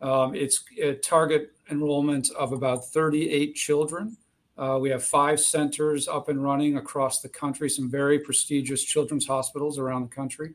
[0.00, 4.16] Um, it's a target enrollment of about 38 children.
[4.58, 9.26] Uh, we have five centers up and running across the country, some very prestigious children's
[9.26, 10.54] hospitals around the country.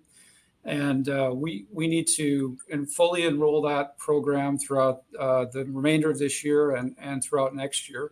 [0.63, 6.09] And uh, we, we need to and fully enroll that program throughout uh, the remainder
[6.09, 8.11] of this year and, and throughout next year.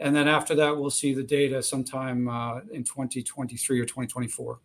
[0.00, 4.60] And then after that, we'll see the data sometime uh, in 2023 or 2024.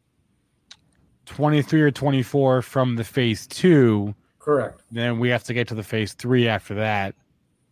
[1.25, 4.15] 23 or 24 from the phase two.
[4.39, 4.81] Correct.
[4.91, 7.13] Then we have to get to the phase three after that.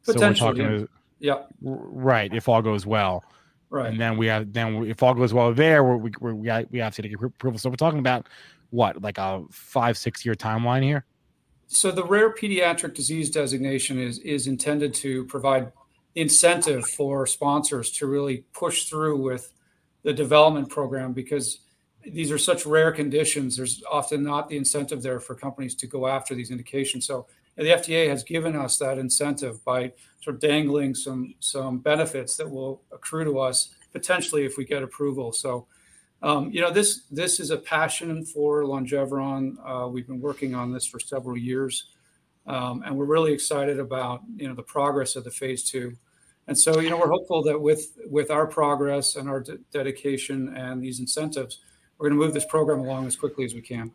[0.06, 0.88] So we're talking,
[1.20, 1.44] yeah.
[1.62, 2.34] right?
[2.34, 3.24] If all goes well,
[3.70, 3.88] Right.
[3.92, 6.96] and then we have then if all goes well there, we we we we have
[6.96, 7.58] to get approval.
[7.58, 8.28] So we're talking about
[8.70, 11.06] what like a five six year timeline here.
[11.68, 15.72] So the rare pediatric disease designation is is intended to provide
[16.14, 19.52] incentive for sponsors to really push through with
[20.04, 21.60] the development program because
[22.06, 23.58] these are such rare conditions.
[23.58, 27.06] There's often not the incentive there for companies to go after these indications.
[27.06, 27.26] So
[27.58, 32.50] the FDA has given us that incentive by sort of dangling some some benefits that
[32.50, 35.32] will accrue to us potentially if we get approval.
[35.32, 35.68] So
[36.22, 39.58] um, you know, this this is a passion for Longeveron.
[39.64, 41.90] Uh, we've been working on this for several years,
[42.48, 45.96] um, and we're really excited about you know the progress of the phase two.
[46.48, 50.56] And so, you know, we're hopeful that with with our progress and our de- dedication
[50.56, 51.60] and these incentives,
[51.98, 53.92] we're going to move this program along as quickly as we can.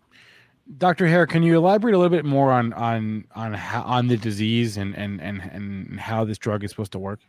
[0.79, 1.07] Dr.
[1.07, 4.77] Hare, can you elaborate a little bit more on on on how, on the disease
[4.77, 7.21] and and and and how this drug is supposed to work?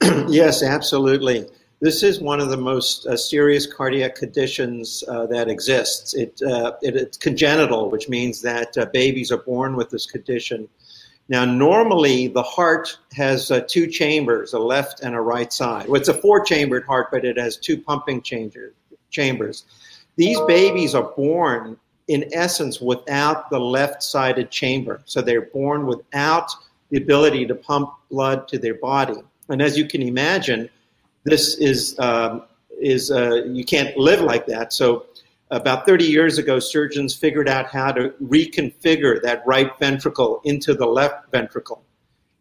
[0.28, 1.46] yes, absolutely.
[1.80, 6.14] This is one of the most uh, serious cardiac conditions uh, that exists.
[6.14, 10.68] It, uh, it, it's congenital, which means that uh, babies are born with this condition.
[11.28, 15.86] Now, normally the heart has uh, two chambers, a left and a right side.
[15.88, 18.74] Well, it's a four-chambered heart, but it has two pumping changer,
[19.10, 19.64] chambers.
[20.16, 21.76] These babies are born,
[22.08, 25.00] in essence, without the left-sided chamber.
[25.04, 26.50] So they're born without
[26.90, 29.22] the ability to pump blood to their body.
[29.50, 30.68] And as you can imagine,
[31.24, 32.44] this is um,
[32.80, 34.72] is uh, you can't live like that.
[34.72, 35.06] So
[35.50, 40.86] about 30 years ago, surgeons figured out how to reconfigure that right ventricle into the
[40.86, 41.82] left ventricle.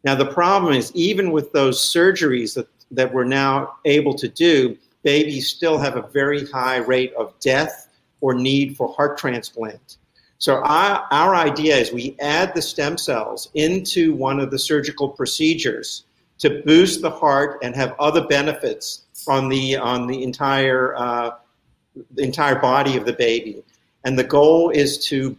[0.03, 4.78] Now the problem is, even with those surgeries that that we're now able to do,
[5.03, 7.87] babies still have a very high rate of death
[8.22, 9.97] or need for heart transplant.
[10.39, 15.09] So our, our idea is we add the stem cells into one of the surgical
[15.09, 16.05] procedures
[16.39, 21.32] to boost the heart and have other benefits on the on the entire uh,
[22.11, 23.63] the entire body of the baby.
[24.05, 25.36] And the goal is to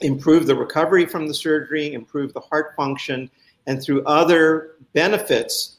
[0.00, 3.30] improve the recovery from the surgery, improve the heart function,
[3.66, 5.76] and through other benefits,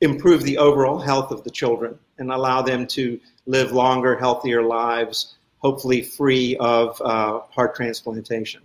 [0.00, 5.37] improve the overall health of the children and allow them to live longer, healthier lives,
[5.58, 8.62] hopefully free of uh, heart transplantation.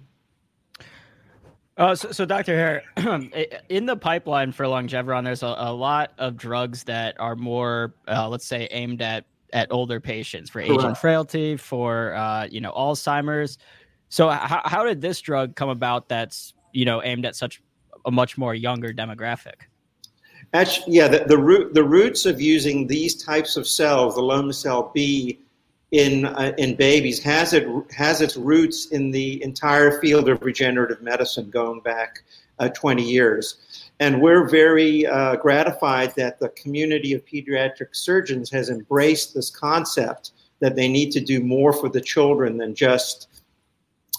[1.76, 2.56] Uh, so, so, Dr.
[2.56, 2.84] Hare,
[3.70, 8.30] in the pipeline for Longeveron, there's a, a, lot of drugs that are more, uh,
[8.30, 10.98] let's say, aimed at at older patients for aging Correct.
[10.98, 13.58] frailty, for uh, you know Alzheimer's.
[14.10, 16.10] So, how, how did this drug come about?
[16.10, 17.60] That's you know aimed at such
[18.06, 19.64] a much more younger demographic.
[20.54, 24.94] Actually, yeah, the, the root the roots of using these types of cells, the Lomecel
[24.94, 25.40] B,
[25.94, 31.02] in uh, in babies has it has its roots in the entire field of regenerative
[31.04, 32.24] medicine going back
[32.60, 33.90] uh, 20 years.
[34.00, 40.32] And we're very uh, gratified that the community of pediatric surgeons has embraced this concept
[40.60, 43.28] that they need to do more for the children than just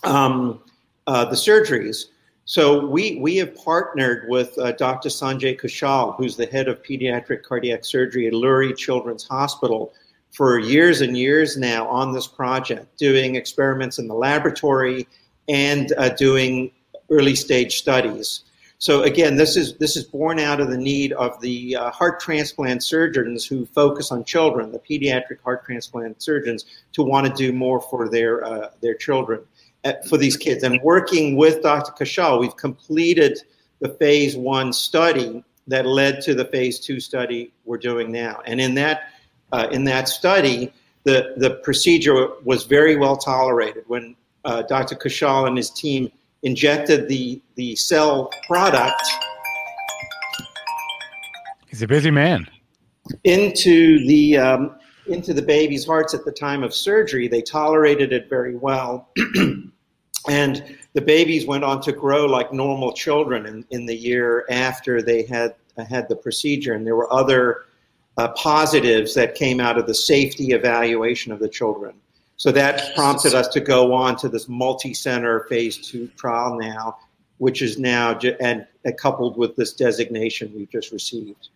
[0.05, 0.63] um,
[1.09, 2.07] uh, the surgeries.
[2.45, 5.09] So we, we have partnered with uh, Dr.
[5.09, 9.95] Sunjay Kaushal, who's the head of pediatric cardiac surgery at Lurie Children's Hospital,
[10.35, 15.07] for years and years now on this project, doing experiments in the laboratory
[15.49, 16.73] and uh, doing
[17.09, 18.43] early stage studies.
[18.79, 22.19] So again, this is this is born out of the need of the uh, heart
[22.19, 27.53] transplant surgeons who focus on children, the pediatric heart transplant surgeons, to want to do
[27.53, 29.41] more for their uh, their children,
[29.85, 30.65] uh, for these kids.
[30.65, 31.93] And working with Dr.
[31.93, 33.39] Kaushal, we've completed
[33.81, 38.43] the phase one study that led to the phase two study we're doing now.
[38.45, 39.14] And in that
[39.55, 40.73] uh, in that study,
[41.05, 43.85] the, the procedure was very well tolerated.
[43.87, 44.97] When uh, Dr.
[44.97, 46.11] Kaushal and his team
[46.43, 49.01] injected the, the cell product.
[51.69, 52.49] He's a busy man.
[53.23, 54.77] Into the, um,
[55.07, 59.09] into the baby's hearts at the time of surgery, they tolerated it very well.
[60.29, 65.01] and the babies went on to grow like normal children in, in the year after
[65.01, 65.55] they had,
[65.89, 66.73] had the procedure.
[66.73, 67.67] And there were other
[68.17, 71.95] uh, positives that came out of the safety evaluation of the children.
[72.37, 76.99] So that prompted us to go on to this multi-center phase two trial now,
[77.39, 81.49] which is now and uh, coupled with this designation we've just received.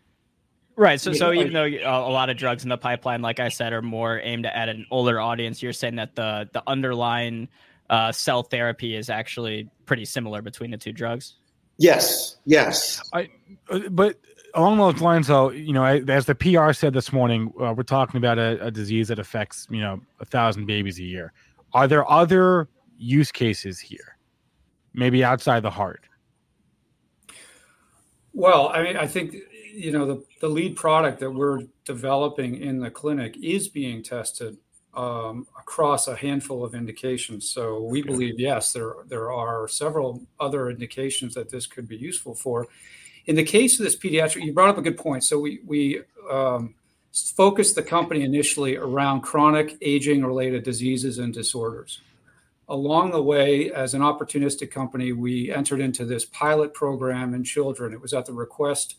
[0.76, 1.00] Right.
[1.00, 3.82] So, so even though a lot of drugs in the pipeline, like I said, are
[3.82, 7.48] more aimed at an older audience, you're saying that the the underlying
[7.90, 11.34] uh, cell therapy is actually pretty similar between the two drugs.
[11.78, 12.36] Yes.
[12.44, 13.02] Yes.
[13.12, 13.28] I,
[13.70, 14.20] uh, but
[14.54, 18.18] along those lines, though, you know, as the PR said this morning, uh, we're talking
[18.18, 21.32] about a, a, disease that affects, you know, a thousand babies a year.
[21.72, 24.16] Are there other use cases here,
[24.94, 26.04] maybe outside the heart?
[28.32, 29.34] Well, I mean, I think
[29.74, 34.56] you know the the lead product that we're developing in the clinic is being tested
[34.94, 37.50] um, across a handful of indications.
[37.50, 42.34] So we believe, yes, there there are several other indications that this could be useful
[42.34, 42.68] for
[43.28, 45.22] in the case of this pediatric, you brought up a good point.
[45.22, 46.00] So we we
[46.30, 46.74] um,
[47.36, 52.00] focused the company initially around chronic aging related diseases and disorders.
[52.70, 57.92] Along the way, as an opportunistic company, we entered into this pilot program in children.
[57.92, 58.96] It was at the request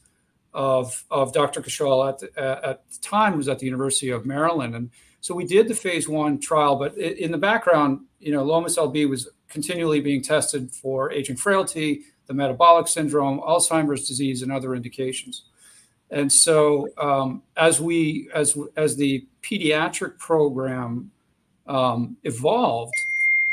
[0.54, 1.62] of, of Dr.
[1.62, 4.90] Kaushal at the, at the time was at the University of Maryland, and
[5.22, 6.76] so we did the phase one trial.
[6.78, 12.04] But in the background, you know, Lomecel B was continually being tested for aging frailty,
[12.30, 15.46] the metabolic syndrome, Alzheimer's disease, and other indications.
[16.12, 21.12] And so, um, as we as as the pediatric program
[21.68, 22.94] um, evolved,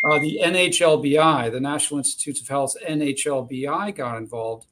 [0.05, 4.67] uh, the NHLBI, the National Institutes of Health NHLBI, got involved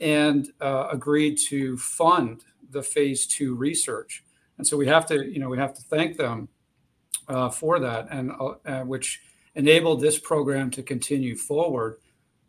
[0.00, 4.24] and uh, agreed to fund the phase two research.
[4.58, 6.48] And so we have to, you know, we have to thank them
[7.28, 8.32] uh, for that, and
[8.66, 9.20] uh, which
[9.54, 11.98] enabled this program to continue forward.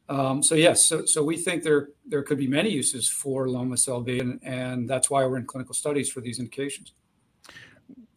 [0.08, 4.06] Um, so yes, so, so we think there there could be many uses for Lomecel
[4.06, 6.94] B, and, and that's why we're in clinical studies for these indications.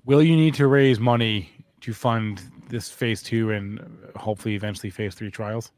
[0.04, 3.80] Will you need to raise money to fund this phase two and
[4.16, 5.70] hopefully eventually phase three trials?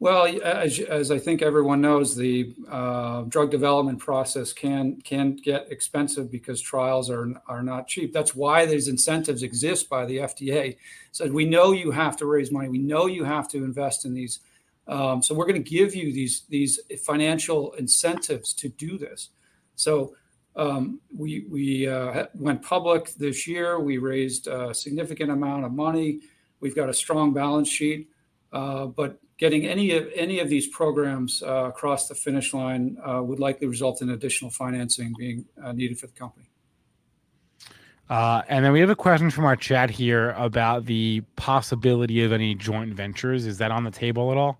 [0.00, 5.70] Well, as, as I think everyone knows, the uh, drug development process can can get
[5.70, 8.12] expensive because trials are are not cheap.
[8.12, 10.78] That's why these incentives exist by the FDA.
[11.12, 12.68] So we know you have to raise money.
[12.68, 14.40] We know you have to invest in these
[14.90, 19.30] um, so we're going to give you these these financial incentives to do this.
[19.76, 20.14] So
[20.56, 23.78] um, we we uh, went public this year.
[23.78, 26.20] We raised a significant amount of money.
[26.58, 28.08] We've got a strong balance sheet,
[28.52, 33.22] uh, but getting any of any of these programs uh, across the finish line uh,
[33.22, 36.46] would likely result in additional financing being uh, needed for the company.
[38.08, 42.32] Uh, and then we have a question from our chat here about the possibility of
[42.32, 43.46] any joint ventures.
[43.46, 44.58] Is that on the table at all?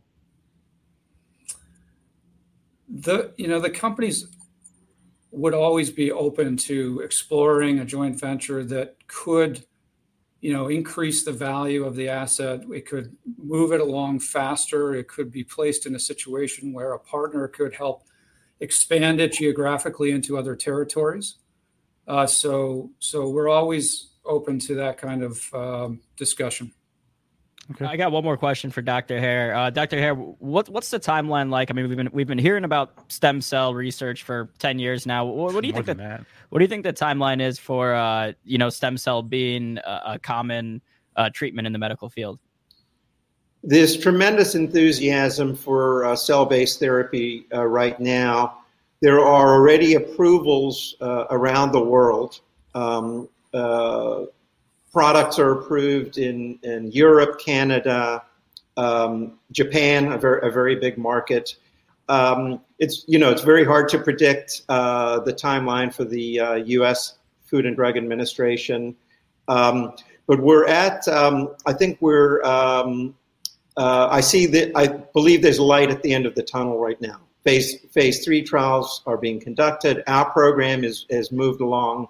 [2.93, 4.27] The you know the companies
[5.31, 9.65] would always be open to exploring a joint venture that could
[10.41, 12.63] you know increase the value of the asset.
[12.73, 14.95] It could move it along faster.
[14.95, 18.05] It could be placed in a situation where a partner could help
[18.61, 21.37] expand it geographically into other territories.
[22.09, 26.73] Uh, so so we're always open to that kind of um, discussion
[27.73, 27.85] Okay.
[27.85, 29.21] I got one more question for Dr.
[29.21, 29.55] Hare.
[29.55, 29.97] Uh, Dr.
[29.99, 31.71] Hare, what, what's the timeline like?
[31.71, 35.25] I mean, we've been we've been hearing about stem cell research for ten years now.
[35.25, 35.87] What, what do you think?
[35.87, 39.79] The, what do you think the timeline is for uh, you know stem cell being
[39.79, 40.83] a, a common
[41.17, 42.41] uh, treatment in the medical field?
[43.63, 48.59] There's tremendous enthusiasm for uh, cell-based therapy uh, right now.
[49.03, 52.41] There are already approvals uh, around the world.
[52.75, 53.29] Um,
[54.93, 58.23] products are approved in, in Europe, Canada,
[58.77, 61.57] um, Japan, a very, a very big market.
[62.09, 66.55] Um, it's you know it's very hard to predict uh, the timeline for the uh,
[66.55, 67.19] U.S.
[67.45, 68.97] Food and Drug Administration,
[69.47, 69.93] um,
[70.27, 73.15] but we're at um, I think we're um,
[73.77, 77.01] uh, I see that I believe there's light at the end of the tunnel right
[77.01, 77.21] now.
[77.45, 80.03] Phase phase three trials are being conducted.
[80.09, 82.09] Our program is has moved along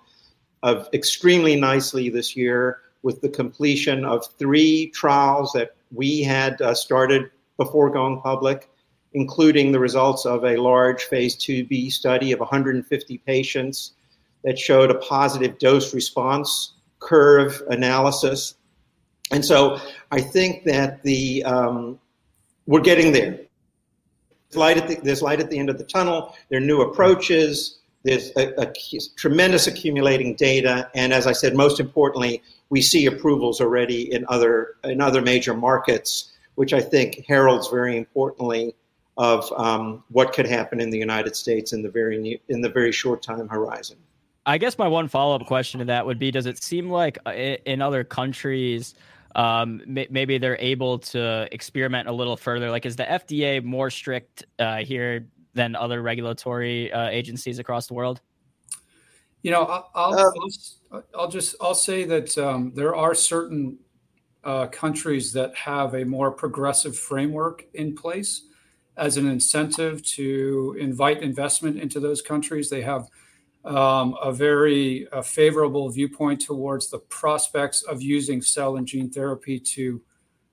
[0.63, 6.75] of extremely nicely this year with the completion of three trials that we had uh,
[6.75, 8.71] started before going public,
[9.15, 13.93] including the results of a large phase 2b study of 150 patients
[14.45, 18.55] that showed a positive dose response curve analysis.
[19.33, 19.79] And so
[20.11, 21.99] I think that the um,
[22.67, 23.41] we're getting there.
[24.55, 26.35] Light, at the, there's light at the end of the tunnel.
[26.49, 28.73] There are new approaches there's a, a,
[29.17, 34.77] tremendous accumulating data, and as I said, most importantly, we see approvals already in other
[34.85, 38.75] in other major markets, which I think heralds very importantly
[39.19, 42.71] of um, what could happen in the United States in the very new, in the
[42.71, 43.99] very short time horizon.
[44.47, 47.19] I guess my one follow up question to that would be: Does it seem like
[47.27, 48.95] uh, in other countries?
[49.37, 52.69] Um, maybe they're able to experiment a little further.
[52.69, 57.95] Like, is the FDA more strict uh, here than other regulatory uh, agencies across the
[57.95, 58.21] world?
[59.43, 60.33] You know, I'll, I'll, um,
[60.93, 63.79] I'll, I'll just I'll say that um, there are certain
[64.45, 68.47] uh, countries that have a more progressive framework in place
[68.97, 72.69] as an incentive to invite investment into those countries.
[72.69, 73.09] They have
[73.65, 79.59] um, a very uh, favorable viewpoint towards the prospects of using cell and gene therapy
[79.59, 80.03] to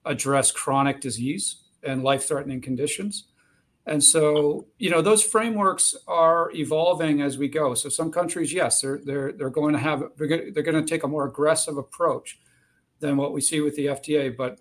[0.05, 3.25] address chronic disease and life threatening conditions.
[3.87, 7.73] And so, you know, those frameworks are evolving as we go.
[7.73, 11.07] So some countries, yes, they're they're they're going to have they're going, to take a
[11.07, 12.37] more aggressive approach
[12.99, 14.35] than what we see with the FDA.
[14.35, 14.59] But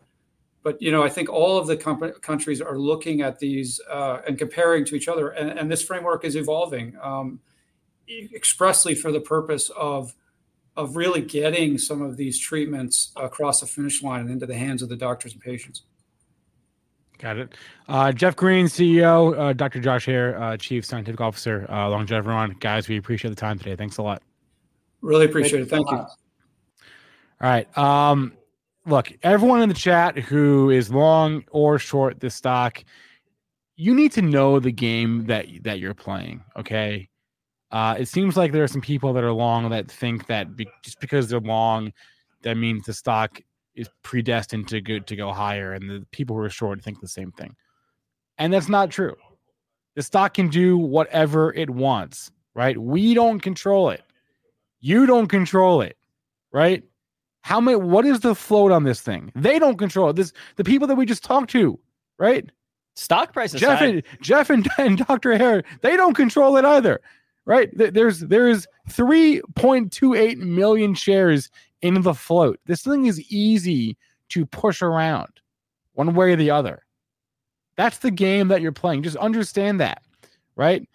[0.63, 4.21] but you know, I think all of the com- countries are looking at these uh,
[4.29, 7.41] and comparing to each other, and, and this framework is evolving um,
[8.09, 10.15] expressly for the purpose of
[10.77, 14.83] of really getting some of these treatments across the finish line and into the hands
[14.83, 15.83] of the doctors and patients.
[17.19, 17.55] Got it.
[17.89, 19.81] Uh, Geoff Green, CEO, uh, Dr.
[19.81, 22.61] Josh Hare, uh, Chief Scientific Officer, uh, Longeveron.
[22.61, 23.75] Guys, we appreciate the time today.
[23.77, 24.23] Thanks a lot.
[25.01, 25.69] Really appreciate it.
[25.69, 25.97] Thank you.
[25.97, 26.09] All
[27.41, 27.79] right.
[27.79, 28.35] Um,
[28.87, 32.85] look, everyone in the chat who is long or short this stock,
[33.77, 36.43] you need to know the game that that you're playing.
[36.57, 37.09] Okay.
[37.71, 40.67] Uh, it seems like there are some people that are long that think that be,
[40.83, 41.93] just because they're long,
[42.43, 43.41] that means the stock
[43.77, 47.09] is predestined to go to go higher, and the people who are short think the
[47.09, 47.55] same thing.
[48.39, 49.17] And that's not true.
[49.95, 52.77] The stock can do whatever it wants, right?
[52.77, 54.03] We don't control it.
[54.81, 55.97] You don't control it,
[56.53, 56.83] right?
[57.41, 59.31] How many what is the float on this thing?
[59.35, 60.17] They don't control it.
[60.17, 61.79] This the people that we just talked to,
[62.19, 62.51] right?
[62.97, 63.61] Stock prices.
[63.61, 65.37] Geoff and Geoff and, and Dr.
[65.37, 67.01] Hare, they don't control it either.
[67.45, 67.71] Right?
[67.73, 71.49] There's there's 3.28 million shares
[71.83, 72.59] in the float.
[72.67, 73.97] This thing is easy
[74.31, 75.29] to push around
[75.93, 76.85] one way or the other.
[77.77, 79.03] That's the game that you're playing.
[79.03, 80.03] Just understand that,
[80.57, 80.89] right?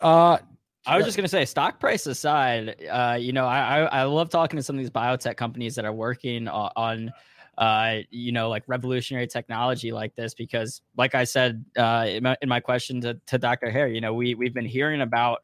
[0.00, 0.38] Uh,
[0.86, 4.30] I was just gonna say, stock price aside, uh, you know, I, I, I love
[4.30, 7.12] talking to some of these biotech companies that are working on, on
[7.58, 12.36] uh, you know, like revolutionary technology like this, because, like I said uh, in, my,
[12.42, 13.70] in my question to, to Dr.
[13.70, 15.42] Hare, you know, we we've been hearing about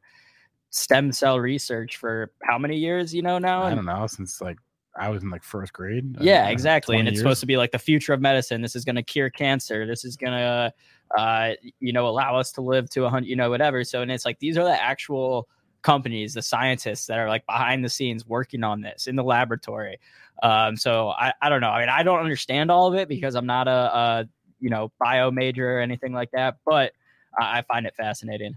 [0.70, 3.62] stem cell research for how many years, you know, now?
[3.62, 4.58] I don't know, since like
[4.96, 6.16] I was in like first grade.
[6.20, 6.98] Yeah, exactly.
[6.98, 7.22] And it's years.
[7.22, 8.62] supposed to be like the future of medicine.
[8.62, 9.86] This is going to cure cancer.
[9.86, 10.72] This is going to,
[11.16, 13.84] uh, you know, allow us to live to a hundred, you know, whatever.
[13.84, 15.48] So, and it's like these are the actual
[15.82, 19.98] companies, the scientists that are like behind the scenes working on this in the laboratory.
[20.42, 21.70] Um, so I, I don't know.
[21.70, 24.28] I mean, I don't understand all of it because I'm not a, a
[24.60, 26.92] you know bio major or anything like that, but
[27.38, 28.56] I, I find it fascinating.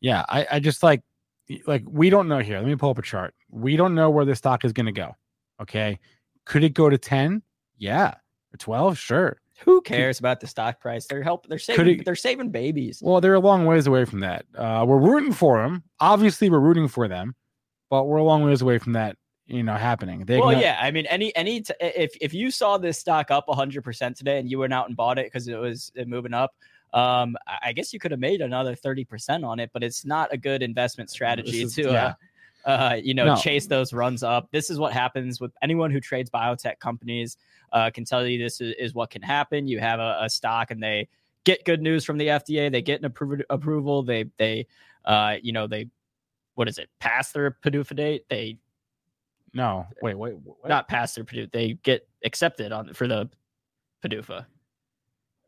[0.00, 1.02] Yeah, I, I just like
[1.66, 2.58] like we don't know here.
[2.58, 3.34] Let me pull up a chart.
[3.50, 5.16] We don't know where this stock is going to go.
[5.60, 5.98] Okay,
[6.44, 7.42] could it go to ten?
[7.76, 8.14] Yeah,
[8.52, 8.98] or twelve?
[8.98, 9.38] Sure.
[9.64, 11.06] Who cares about the stock price?
[11.06, 11.48] They're helping.
[11.48, 12.00] They're saving.
[12.00, 13.00] it- they're saving babies.
[13.02, 14.44] Well, they're a long ways away from that.
[14.56, 15.82] Uh, we're rooting for them.
[15.98, 17.34] Obviously, we're rooting for them,
[17.90, 19.16] but we're a long ways away from that.
[19.48, 20.26] You know, happening.
[20.26, 20.78] They well, yeah.
[20.80, 24.38] I mean, any any t- if if you saw this stock up 100 percent today
[24.38, 26.54] and you went out and bought it because it was moving up,
[26.92, 29.70] um, I I guess you could have made another 30 percent on it.
[29.72, 32.04] But it's not a good investment strategy is- to, yeah.
[32.08, 32.12] uh,
[32.64, 33.36] uh, you know, No.
[33.36, 34.48] chase those runs up.
[34.50, 37.36] This is what happens with anyone who trades biotech companies.
[37.72, 39.66] Uh, can tell you this is, is what can happen.
[39.68, 41.08] You have a, a stock and they
[41.44, 42.70] get good news from the FDA.
[42.70, 44.02] They get an appro- approval.
[44.02, 44.66] They they
[45.04, 45.88] uh, you know they
[46.54, 46.88] what is it?
[46.98, 48.24] Pass their PDUFA date.
[48.28, 48.58] They
[49.54, 50.34] No, wait, wait.
[50.42, 50.68] what?
[50.68, 51.52] not pass their PDUFA.
[51.52, 53.28] They get accepted on for the
[54.04, 54.44] PDUFA.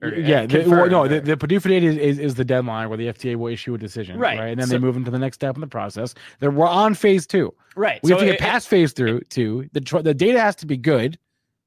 [0.02, 2.44] Or, uh, yeah, the, well, no, or- the, the PDUFA date is, is, is the
[2.44, 4.96] deadline where the FDA will issue a decision, Right, Right, and then so- they move
[4.96, 6.14] into the next step in the process.
[6.38, 7.52] Then we're on phase two.
[7.76, 8.00] right.
[8.02, 9.68] We so have to get it- past phase through two.
[9.72, 11.18] The the data has to be good.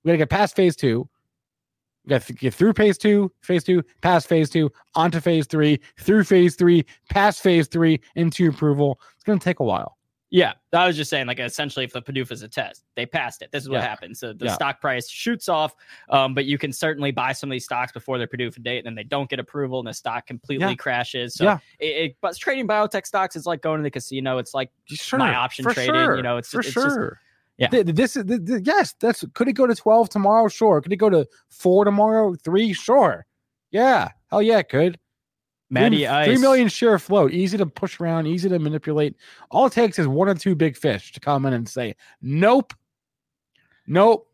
[0.03, 1.07] We got to get past phase two.
[2.05, 5.79] We got to get through phase two, phase two, past phase two, onto phase three,
[5.99, 8.99] through phase three, past phase three, into approval.
[9.15, 9.97] It's going to take a while.
[10.35, 13.43] Yeah, I was just saying, like, essentially, if the PDUFA is a test, they passed
[13.43, 13.51] it.
[13.51, 13.87] This is what Yeah.
[13.87, 14.19] happens.
[14.19, 14.53] So the Yeah.
[14.53, 15.75] stock price shoots off,
[16.09, 18.87] um, but you can certainly buy some of these stocks before their PDUFA date, and
[18.87, 20.73] then they don't get approval, and the stock completely Yeah.
[20.75, 21.35] crashes.
[21.35, 21.59] So Yeah.
[21.79, 24.39] it, it, but trading biotech stocks is like going to the casino.
[24.39, 25.93] It's like Sure, my option for trading.
[25.93, 26.83] sure, You know, it's for it's sure.
[26.83, 26.99] just
[27.59, 27.67] yeah.
[27.67, 28.25] Th- This is
[28.65, 28.93] yes.
[28.99, 30.47] That's could it go to twelve tomorrow?
[30.47, 30.81] Sure.
[30.81, 32.33] Could it go to four tomorrow?
[32.43, 32.73] Three?
[32.73, 33.27] Sure.
[33.69, 34.09] Yeah.
[34.31, 34.97] Hell yeah, it could.
[35.73, 36.27] Matty three, Ice.
[36.27, 39.15] three million share float, easy to push around, easy to manipulate.
[39.51, 42.73] All it takes is one or two big fish to come in and say, "Nope,
[43.87, 44.29] nope,"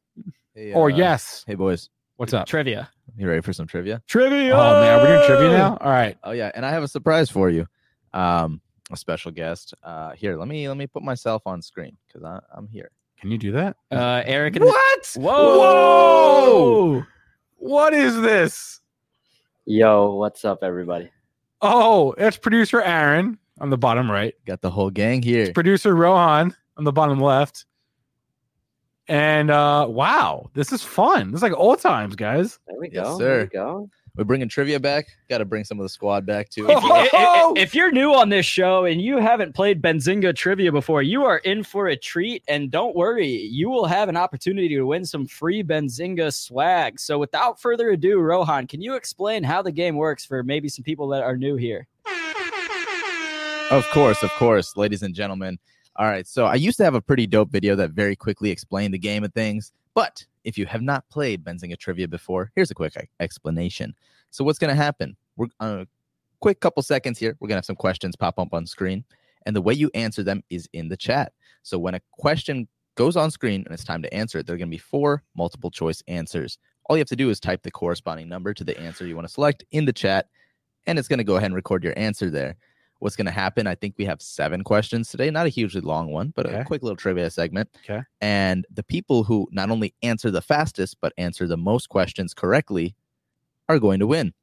[0.54, 2.48] Hey, or uh, "Yes." Hey boys, What's up?
[2.48, 2.90] trivia.
[3.18, 4.02] you ready for some trivia?
[4.08, 4.54] Trivia.
[4.56, 5.78] Oh man, we're doing trivia now.
[5.82, 6.18] All right.
[6.24, 7.66] Oh yeah, and I have a surprise for you.
[8.14, 8.60] Um,
[8.92, 9.74] a special guest.
[9.84, 12.24] Uh, here, let me let me put myself on screen because
[12.54, 12.92] I'm here.
[13.20, 13.76] Can you do that?
[13.92, 14.56] Uh, Eric.
[14.56, 15.14] And What?
[15.18, 17.04] Whoa!
[17.58, 18.80] What is this?
[19.66, 21.12] Yo, what's up, everybody?
[21.62, 24.34] Oh, it's producer Aaron on the bottom right.
[24.46, 25.52] Got the whole gang here.
[25.54, 27.66] producer Rohan on the bottom left.
[29.08, 31.32] And uh wow, this is fun.
[31.32, 32.60] This is like old times, guys.
[32.68, 33.18] There we Yes, go.
[33.18, 33.26] sir.
[33.28, 33.90] There we go.
[34.20, 35.08] We're bringing trivia back.
[35.30, 36.70] Got to bring some of the squad back too.
[36.70, 37.54] if, you- i- i- oh!
[37.56, 41.38] if you're new on this show and you haven't played Benzinga trivia before, you are
[41.38, 42.44] in for a treat.
[42.50, 47.00] And don't worry, you will have an opportunity to win some free Benzinga swag.
[47.00, 50.84] So, without further ado, Rohan, can you explain how the game works for maybe some
[50.84, 51.88] people that are new here?
[53.72, 55.60] Of course, of course, ladies and gentlemen.
[55.96, 58.94] All right, so I used to have a pretty dope video that very quickly explained
[58.94, 59.72] the game of things.
[59.94, 63.94] But if you have not played Benzinga Trivia before, here's a quick explanation.
[64.32, 65.16] So what's going to happen?
[65.36, 65.88] We're on a
[66.40, 67.36] quick couple seconds here.
[67.40, 69.04] We're going to have some questions pop up on screen,
[69.46, 71.34] and the way you answer them is in the chat.
[71.64, 74.58] So when a question goes on screen and it's time to answer it, there are
[74.58, 76.58] going to be four multiple choice answers.
[76.86, 79.28] All you have to do is type the corresponding number to the answer you want
[79.28, 80.28] to select in the chat,
[80.88, 82.56] and it's going to go ahead and record your answer there
[83.00, 83.66] what's going to happen.
[83.68, 86.60] I think we have seven questions today, not a hugely long one, but Okay.
[86.60, 87.70] a quick little trivia segment.
[87.84, 88.02] Okay.
[88.22, 92.96] And the people who not only answer the fastest, but answer the most questions correctly
[93.68, 94.34] are going to win.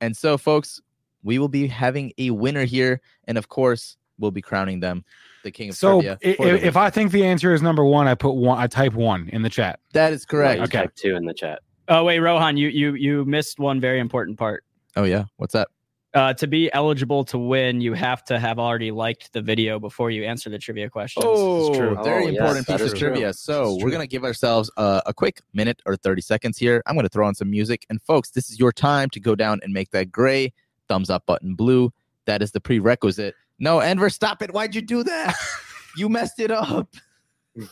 [0.00, 0.80] And so, folks,
[1.22, 3.00] we will be having a winner here.
[3.24, 5.04] And of course, we'll be crowning them
[5.44, 6.18] the king of So trivia.
[6.24, 6.76] i- for the if.
[6.76, 8.58] I think the answer is number one, I put one.
[8.58, 9.80] I type one in the chat.
[9.92, 10.58] that is correct.
[10.58, 10.78] You Okay.
[10.82, 11.60] Type two in the chat.
[11.88, 14.62] Oh, wait, Rohan, you, you, you missed one very important part.
[14.96, 15.24] Oh, yeah.
[15.36, 15.68] What's that?
[16.14, 20.10] Uh, to be eligible to win, you have to have already liked the video before
[20.10, 21.24] you answer the trivia questions.
[21.28, 21.98] Oh, true.
[22.02, 23.08] very Oh, important that piece is of true.
[23.10, 23.32] trivia.
[23.34, 26.82] So we're gonna give ourselves a, a quick minute or 30 seconds here.
[26.86, 29.60] I'm gonna throw on some music, and folks, this is your time to go down
[29.62, 30.54] and make that gray
[30.88, 31.92] thumbs up button blue.
[32.24, 33.34] That is the prerequisite.
[33.58, 34.52] No, Enver, stop it!
[34.54, 35.34] Why'd you do that?
[35.96, 36.88] you messed it up.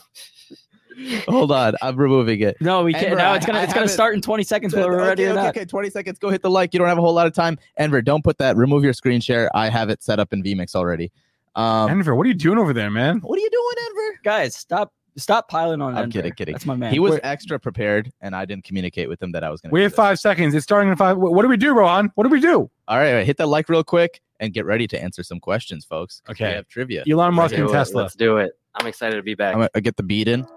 [1.27, 2.57] Hold on, I'm removing it.
[2.59, 3.05] No, we can't.
[3.05, 5.29] Amber, now it's gonna I it's gonna start in 20 seconds whether we're ready okay,
[5.29, 5.57] or okay, not.
[5.57, 6.19] okay, 20 seconds.
[6.19, 6.73] Go hit the like.
[6.73, 7.57] You don't have a whole lot of time.
[7.77, 8.55] Enver, don't put that.
[8.57, 9.49] Remove your screen share.
[9.55, 11.11] I have it set up in vMix already.
[11.55, 13.19] Um, Enver, what are you doing over there, man?
[13.19, 14.19] what are you doing, Enver?
[14.23, 15.95] Guys, stop stop piling on.
[15.95, 16.13] I'm Enver.
[16.13, 16.53] kidding, kidding.
[16.53, 16.91] That's my man.
[16.91, 17.21] He was Wait.
[17.23, 19.73] extra prepared, and I didn't communicate with him that I was going to.
[19.73, 20.55] We have five seconds.
[20.55, 21.17] It's starting in five.
[21.17, 22.11] What what do we do, Rohan?
[22.15, 22.69] What do we do?
[22.87, 26.21] All right, hit that like real quick and get ready to answer some questions, folks.
[26.29, 26.47] Okay.
[26.47, 27.03] we have trivia.
[27.09, 27.71] Elon Musk Let's and.
[27.71, 28.01] Tesla.
[28.03, 28.53] Let's do it.
[28.75, 29.53] I'm excited to be back.
[29.53, 30.47] I'm gonna I get the beat in.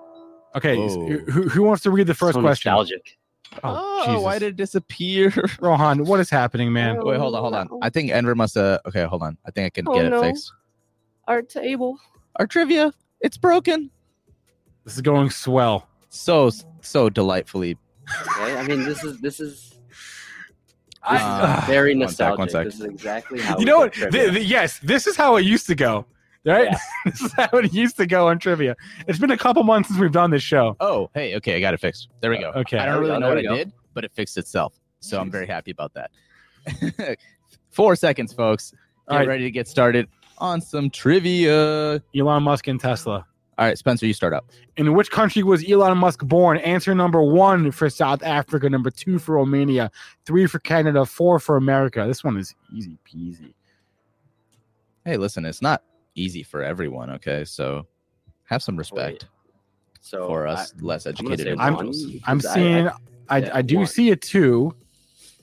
[0.56, 2.70] Okay, who, who wants to read the first so question?
[2.70, 3.18] nostalgic.
[3.62, 5.32] Oh, Oh, why did it disappear?
[5.60, 6.98] Rohan, what is happening, man?
[7.00, 7.68] Oh, Wait, hold on, hold on.
[7.70, 7.78] no.
[7.82, 8.80] I think Enver must have.
[8.86, 9.36] Okay, hold on.
[9.46, 10.22] I think I can Oh, get it no.
[10.22, 10.52] fixed.
[11.28, 11.98] our table.
[12.36, 13.90] Our trivia, it's broken.
[14.84, 15.86] This is going swell.
[16.08, 17.76] So so delightfully.
[18.38, 19.78] Okay, I mean this is this is this
[21.02, 22.50] Uh, very one sec, one nostalgic.
[22.50, 22.64] sec.
[22.64, 23.92] This is exactly how you know what?
[23.92, 24.22] trivia.
[24.22, 26.06] Th- th- yes, this is how it used to go.
[26.44, 26.68] Right?
[26.70, 26.78] Yeah.
[27.04, 28.76] this is how it used to go on trivia.
[29.06, 30.76] It's been a couple months since we've done this show.
[30.80, 32.08] Oh, hey, okay, I got it fixed.
[32.20, 32.50] There we go.
[32.50, 32.78] Uh, okay.
[32.78, 34.74] I don't really know what we I did, but it fixed itself.
[35.00, 37.18] So I'm very happy about that.
[37.70, 38.70] Four seconds, folks.
[38.70, 38.78] Get
[39.08, 39.28] All right.
[39.28, 42.02] ready to get started on some trivia.
[42.14, 43.26] Elon Musk and Tesla.
[43.58, 44.46] All right, Spencer, you start out.
[44.78, 46.56] In which country was Elon Musk born?
[46.58, 49.90] Answer number one for South Africa, number two for Romania,
[50.24, 52.04] three for Canada, four for America.
[52.06, 53.52] This one is easy peasy.
[55.04, 55.82] Hey, listen, it's not
[56.20, 57.44] easy for everyone, okay?
[57.44, 57.86] So
[58.44, 59.26] have some respect
[60.00, 62.06] so for us less I'm gonna educated say I'm- individuals.
[62.12, 62.88] one, I'm 'cause I- seeing,
[63.28, 63.86] I, yeah, I do one.
[63.86, 64.74] see a two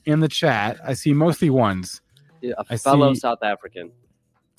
[0.04, 0.78] in the chat.
[0.84, 2.00] I see mostly ones.
[2.40, 3.90] yeah, a I fellow see- South African.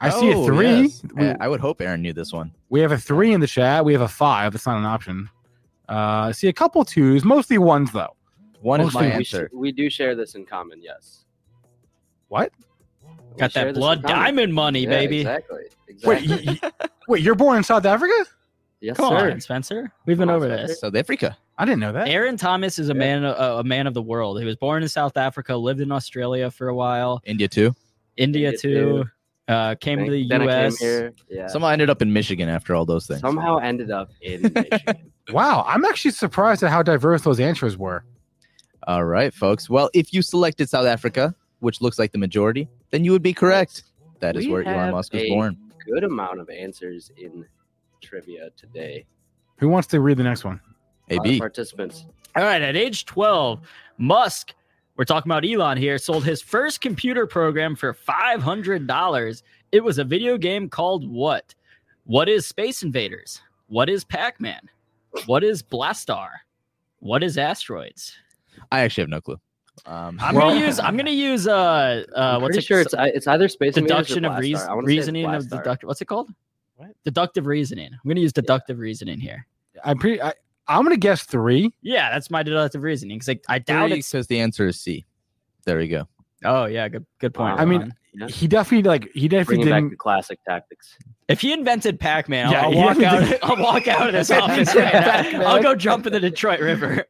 [0.02, 0.82] I see a Oh, three.
[0.84, 1.02] yes.
[1.16, 2.52] We, Eh, I would hope Aaron knew this one.
[2.70, 3.84] we have a three in the chat.
[3.86, 4.54] We have a five.
[4.54, 5.30] That's not an option.
[5.90, 8.16] Uh, I see a couple twos, mostly ones though.
[8.62, 9.50] One is my Mostly We, answer.
[9.50, 10.82] sh- we do share this in common.
[10.82, 11.26] Yes.
[12.30, 12.52] What?
[13.32, 15.20] We Got that blood diamond money, Yeah, baby.
[15.22, 15.64] Exactly.
[16.04, 16.46] Wait, Exactly.
[16.48, 18.14] y- y- wait, you're born in South Africa?
[18.82, 19.32] yes, Come sir.
[19.32, 19.92] on, Spencer.
[20.06, 20.68] We've been on, over Spencer.
[20.68, 20.80] this.
[20.80, 21.38] South Africa.
[21.58, 22.08] I didn't know that.
[22.08, 23.00] Aaron Thomas is a Yeah.
[23.00, 24.40] man, a, a man of the world.
[24.40, 27.76] He was born in South Africa, lived in Australia for a while, India too.
[28.18, 28.74] India, India too.
[29.04, 29.10] too.
[29.54, 30.76] Uh, came to the then U.S.
[30.76, 31.14] I came here.
[31.30, 31.48] Yeah.
[31.48, 33.20] Somehow ended up in Michigan after all those things.
[33.22, 35.12] Somehow ended up in Michigan.
[35.32, 38.04] Wow, I'm actually surprised at how diverse those answers were.
[38.88, 39.70] All right, folks.
[39.70, 43.34] Well, if you selected South Africa, which looks like the majority, then you would be
[43.34, 43.84] correct.
[44.20, 45.58] That is We where Elon Musk was born.
[45.86, 47.46] Good amount of answers in
[48.02, 49.06] trivia today.
[49.58, 50.60] Who wants to read the next one?
[51.10, 51.40] A lot of AB.
[51.40, 52.06] participants.
[52.36, 53.60] All right, at age 12,
[53.98, 54.54] Musk,
[54.96, 59.44] we're talking about Elon here, sold his first computer program for $500.
[59.72, 61.56] It was a video game called what?
[62.06, 63.42] What is Space Invaders?
[63.68, 64.62] What is Pac Man?
[65.26, 66.30] What is Blastar?
[67.00, 68.14] What is Asteroids?
[68.72, 69.40] I actually have no clue.
[69.86, 72.94] Um, I'm Well- gonna use I'm gonna use uh uh I'm what's it sure it's
[72.98, 74.40] it's either Space Invaders or deduction of Blastar.
[74.42, 75.50] reas- I wanna say it's reasoning of Blastar.
[75.64, 76.30] deductive what's it called?
[76.76, 76.90] What?
[77.06, 77.90] Deductive reasoning.
[77.94, 79.46] I'm gonna use deductive reasoning here.
[79.84, 80.22] I'm pretty.
[80.22, 80.34] I,
[80.68, 81.74] I'm gonna guess three.
[81.82, 85.06] Yeah, that's my deductive reasoning because I, I doubt it's because the answer is C.
[85.66, 86.08] There we go.
[86.46, 87.58] oh yeah, good good point.
[87.58, 87.62] Wow.
[87.62, 88.28] I mean, Yeah.
[88.28, 89.90] He definitely like he definitely Bringing didn't.
[89.92, 90.96] the classic tactics.
[91.28, 93.20] If he invented Pac-Man, Yeah, I'll, I'll walk out.
[93.20, 94.94] definitely I'll walk out of this office right
[95.34, 95.42] now.
[95.48, 97.06] I'll go jump in the Detroit River.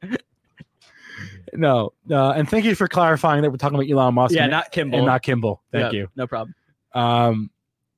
[1.54, 4.34] No, uh, and thank you for clarifying that we're talking about Elon Musk.
[4.36, 5.00] yeah, and, not Kimball.
[5.00, 5.62] and not Kimball.
[5.72, 6.08] Thank Yeah, you.
[6.16, 6.54] No problem.
[6.94, 7.50] Um,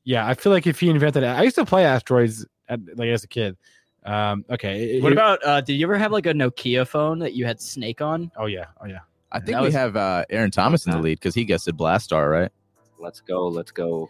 [0.03, 3.09] yeah, I feel like if he invented it, I used to play asteroids at, like
[3.09, 3.55] as a kid.
[4.03, 4.99] Um, okay.
[4.99, 5.39] What it- about?
[5.45, 8.31] Uh, did you ever have like a Nokia phone that you had Snake on?
[8.35, 8.65] Oh yeah.
[8.81, 8.99] Oh yeah.
[9.31, 11.77] I think we was- have uh, Aaron Thomas in the lead because he guessed it
[11.77, 12.51] Blastar, right?
[12.99, 13.47] Let's go.
[13.47, 14.09] Let's go.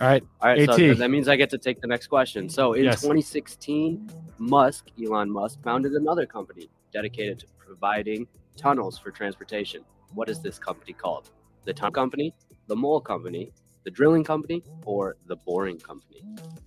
[0.00, 0.24] All right.
[0.40, 0.76] All right, so AT.
[0.78, 2.48] th- that means I get to take the next question.
[2.48, 3.00] So in Yes.
[3.02, 8.26] 2016, Musk, Elon Musk, founded another company dedicated to providing
[8.56, 9.82] tunnels for transportation.
[10.14, 11.30] What is this company called?
[11.64, 12.34] The tunnel company,
[12.66, 13.52] the mole company,
[13.84, 16.22] the drilling company, or the boring company?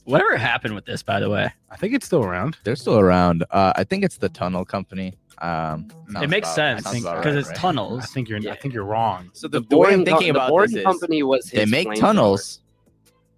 [0.05, 1.51] Whatever happened with this, by the way?
[1.69, 2.57] I think it's still around.
[2.63, 3.43] They're still around.
[3.51, 5.13] Uh, I think it's the Tunnel Company.
[5.39, 5.87] Um,
[6.21, 7.57] it makes about- sense because right, it's right?
[7.57, 8.05] I tunnels.
[8.11, 8.39] think you're.
[8.49, 9.29] I think you're wrong.
[9.33, 11.45] So the, The the way boring, I'm thinking co- the boring this is company was
[11.51, 11.99] they make flamethrower.
[11.99, 12.61] tunnels.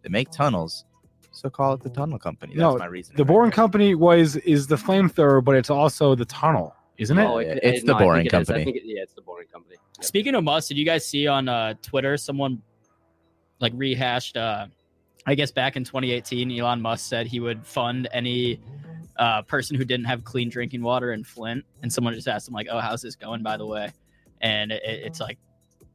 [0.04, 0.86] They make tunnels.
[1.32, 2.54] So call it the Tunnel Company.
[2.56, 3.16] That's No, my reason.
[3.16, 7.26] The boring company was is the flamethrower, but it's also the tunnel, isn't it?
[7.26, 8.50] Oh, Yeah, it- it's the no, boring it is.
[8.50, 8.64] I company.
[8.66, 9.76] think it- yeah, it's the boring company.
[9.98, 10.06] Yep.
[10.06, 12.62] Speaking of Musk, did you guys see on uh, Twitter someone
[13.60, 14.38] like rehashed?
[14.38, 14.68] Uh,
[15.26, 18.60] I guess back in 2018, Elon Musk said he would fund any
[19.18, 22.54] uh, person who didn't have clean drinking water in Flint, and someone just asked him
[22.54, 23.92] like, "Oh, how's this going?" By the way,
[24.42, 25.38] and it, it's like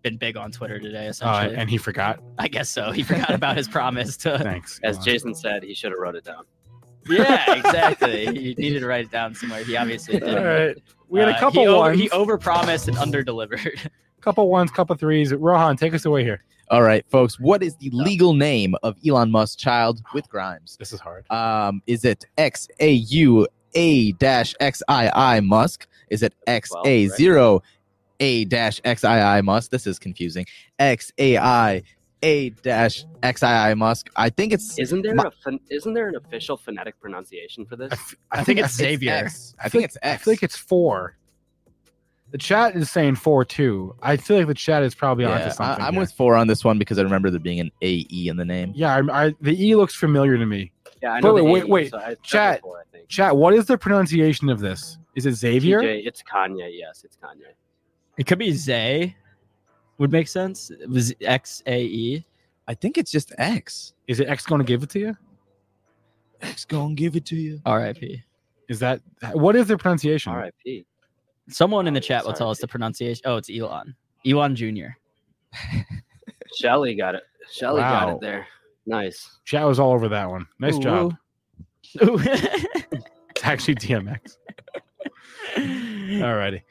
[0.03, 1.07] been big on Twitter today.
[1.07, 2.21] Uh, Essentially, and he forgot.
[2.39, 2.93] I guess so.
[2.93, 4.39] He forgot about his promise to.
[4.43, 4.79] Thanks.
[4.85, 6.45] As Jason said, he should have wrote it down.
[7.09, 8.27] Yeah, exactly.
[8.35, 9.65] He needed to write it down somewhere.
[9.65, 10.37] He obviously did.
[10.39, 10.77] All right.
[11.09, 12.01] We had a Uh, couple he over, ones.
[12.01, 13.89] He overpromised and underdelivered.
[14.21, 15.33] couple ones, couple threes.
[15.35, 16.43] Rohan, take us away here.
[16.71, 17.39] All right, folks.
[17.39, 20.76] What is the legal name of Elon Musk's child with Grimes?
[20.79, 21.31] This is hard.
[21.31, 25.87] Um, is it X A U A dash X I I Musk?
[26.11, 27.63] Is it X A zero
[28.21, 29.71] A dash X I I Musk?
[29.71, 30.47] This is confusing.
[30.79, 31.83] X A I
[32.25, 34.09] A dash X I I Musk.
[34.17, 34.79] I think it's.
[34.79, 37.92] Isn't there Ma- a pho- isn't there an official phonetic pronunciation for this?
[37.92, 39.13] I, f- I think it's Xavier.
[39.13, 39.55] X.
[39.63, 40.25] I think it's I X.
[40.25, 41.17] feel like it's four.
[42.30, 43.95] The chat is saying four too.
[44.03, 45.84] I feel like the chat is probably onto Yeah, something.
[45.84, 46.01] I, am here.
[46.01, 48.45] with four on this one because I remember there being an A E in the
[48.45, 48.72] name.
[48.75, 50.72] Yeah, I, I, the E looks familiar to me.
[51.03, 51.37] yeah, I know.
[51.37, 52.61] the wait, A, wait, so chat.
[52.63, 53.09] before, I think.
[53.09, 54.99] Chat, what is the pronunciation of this?
[55.14, 55.80] Is it Xavier?
[55.80, 56.71] TJ, it's Kanye.
[56.72, 57.53] Yes, it's Kanye.
[58.18, 59.14] It could be Zay.
[59.99, 60.71] Would make sense.
[60.71, 62.26] It was X A E.
[62.66, 63.95] I think it's just X.
[64.08, 65.16] Is it X going to give it to you?
[66.45, 67.61] X gonna give it to you.
[67.64, 68.22] R.I.P.
[68.68, 69.00] Is that
[69.33, 70.33] what is the pronunciation?
[70.33, 70.84] R.I.P.
[71.49, 73.22] Someone in the chat will tell us the pronunciation.
[73.26, 73.95] Oh, it's Elon.
[74.26, 74.96] Elon Jr.
[76.57, 77.22] Shelly got it.
[77.50, 78.46] Shelly got it there.
[78.87, 79.38] Nice.
[79.45, 80.46] Chat was all over that one.
[80.58, 81.16] Nice Ooh, job.
[82.03, 82.18] ooh.
[83.37, 84.37] It's actually DMX.
[85.57, 86.62] Alrighty.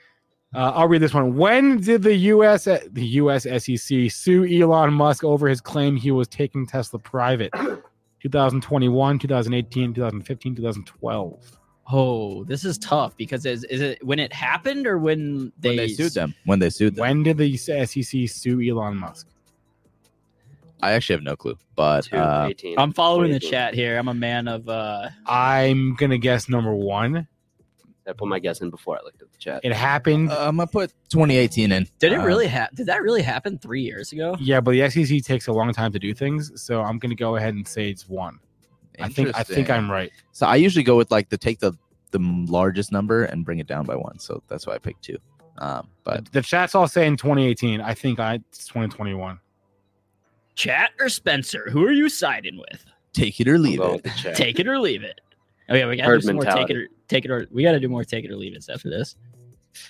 [0.54, 1.36] Uh, I'll read this one.
[1.36, 2.66] When did the U.S.
[2.66, 3.44] the U.S.
[3.44, 7.52] SEC sue Elon Musk over his claim he was taking Tesla private?
[8.24, 11.60] 2021, 2018, 2015, 2012.
[11.92, 15.78] Oh, this is tough because is, is it when it happened or when they, When
[15.78, 16.34] they sued them.
[16.46, 17.02] When they sued them.
[17.02, 19.28] When did the SEC sue Elon Musk?
[20.82, 21.58] I actually have no clue.
[21.76, 22.80] But Two, uh, 18.
[22.80, 23.98] I'm following the chat here.
[23.98, 27.28] I'm a man of uh I'm gonna guess number one.
[28.08, 29.62] I put my guess in before I looked at the chat.
[29.64, 30.32] It happened.
[30.32, 31.88] uh, I'm gonna put 2018 in.
[32.00, 32.76] Did it Uh, really happen?
[32.76, 34.36] Did that really happen 3 years ago?
[34.40, 37.36] yeah, but the SEC takes a long time to do things, so I'm gonna go
[37.38, 38.40] ahead and say it's one.
[39.00, 40.12] I think I think I'm right.
[40.34, 41.74] So I usually go with like the take the
[42.12, 44.20] the largest number and bring it down by one.
[44.20, 45.18] So that's why I picked two.
[45.58, 47.82] Um, but the chat's all saying 2018.
[47.82, 49.40] I think I it's 2021.
[50.56, 51.70] Chat or Spencer?
[51.72, 52.86] Who are you siding with?
[53.14, 53.92] take it or leave it.
[53.92, 54.36] with the chat.
[54.36, 55.22] Take it or leave it.
[55.70, 56.86] Oh yeah, we got to Herd do some more take it mentality.
[56.86, 58.90] or take it or we got to do more take it or leave it after
[58.90, 59.16] this.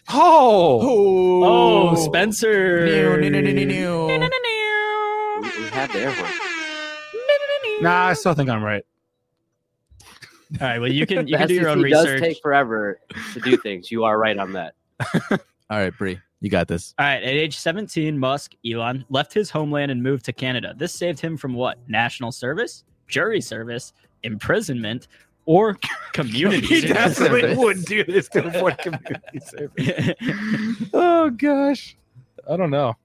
[0.10, 1.96] Oh, Oh, oh.
[1.96, 2.86] Spencer.
[2.86, 4.08] New, new, new, new, new, new.
[5.42, 6.16] We, we have the air
[7.82, 8.84] nah, I still think I'm right.
[10.62, 12.22] All right, well you can you can do your own SEC does research.
[12.22, 13.00] take forever
[13.34, 13.92] to do things.
[13.92, 14.76] You are right on that.
[15.32, 16.94] All right, Bree, you got this.
[17.00, 20.76] All right, at age 17, Musk, Elon, left his homeland and moved to Canada.
[20.78, 21.78] This saved him from what?
[21.90, 25.08] National service, jury service, imprisonment,
[25.46, 25.78] or
[26.14, 27.18] community he service.
[27.18, 30.16] definitely would do this to avoid community service.
[30.94, 31.96] oh gosh,
[32.50, 32.96] I don't know.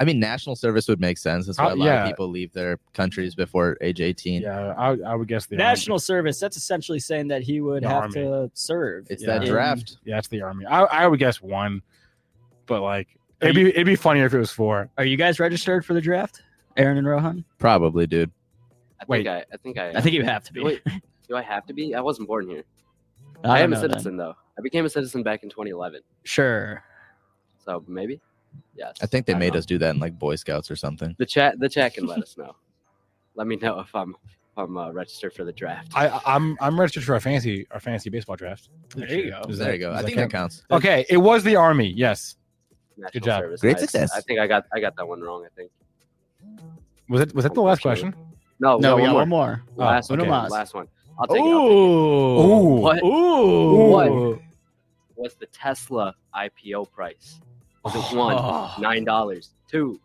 [0.00, 1.46] I mean, national service would make sense.
[1.46, 2.02] That's why Uh, a lot yeah.
[2.04, 4.42] of people leave their countries before age 18.
[4.42, 5.64] Yeah, I, I would guess the army.
[5.64, 8.14] National service, that's essentially saying that he would The have army.
[8.14, 9.06] to serve.
[9.10, 9.38] It's Yeah.
[9.38, 9.98] that draft.
[10.04, 10.64] Yeah, it's the army.
[10.64, 11.82] I, I would guess one,
[12.66, 13.08] but like
[13.42, 14.88] it'd be it'd be funnier if it was four.
[14.96, 16.40] Are you guys registered for the draft?
[16.78, 17.44] Aaron and Rohan?
[17.58, 18.30] Probably, dude.
[19.00, 19.24] I Wait.
[19.24, 19.90] think I, I think I.
[19.90, 20.62] I think you have to be.
[20.64, 20.80] Wait,
[21.32, 21.94] do I have to be?
[21.94, 22.64] I wasn't born here.
[23.42, 23.90] I, I, am a know then.
[23.90, 24.34] citizen though.
[24.58, 26.02] I became a citizen back in 2011.
[26.24, 26.84] Sure.
[27.64, 28.20] So maybe.
[28.76, 28.96] Yes.
[29.00, 29.58] I think they don't made know.
[29.60, 31.16] us do that in like Boy Scouts or something.
[31.18, 31.58] The chat.
[31.58, 32.54] The chat can let us know.
[33.34, 35.92] Let me know if I'm if I'm uh, registered for the draft.
[35.94, 38.68] I I'm I'm registered for our fantasy our fantasy baseball draft.
[38.94, 39.42] There you go.
[39.44, 39.94] Does there you go.
[39.94, 40.32] I think that count?
[40.32, 40.62] counts.
[40.70, 41.94] Okay, it was the army.
[41.96, 42.36] Yes.
[42.98, 43.40] National job.
[43.40, 43.60] Service.
[43.62, 43.80] Great Nice.
[43.80, 44.12] success.
[44.14, 45.46] I think I got I got that one wrong.
[45.46, 45.70] I think.
[47.08, 48.14] Was it was that the last question?
[48.62, 49.20] No, No, no, we one got more.
[49.20, 49.62] one more.
[49.76, 50.28] Oh, Last, okay.
[50.28, 50.86] one, last one.
[51.18, 51.40] I'll take it.
[51.40, 52.52] I'll take it.
[52.52, 52.80] Ooh.
[52.80, 53.86] What Ooh.
[53.90, 54.38] What?
[55.14, 57.40] What's the Tesla IPO price?
[57.84, 57.90] Oh.
[57.92, 58.74] Was it one, Oh.
[58.80, 60.00] nine dollars, two,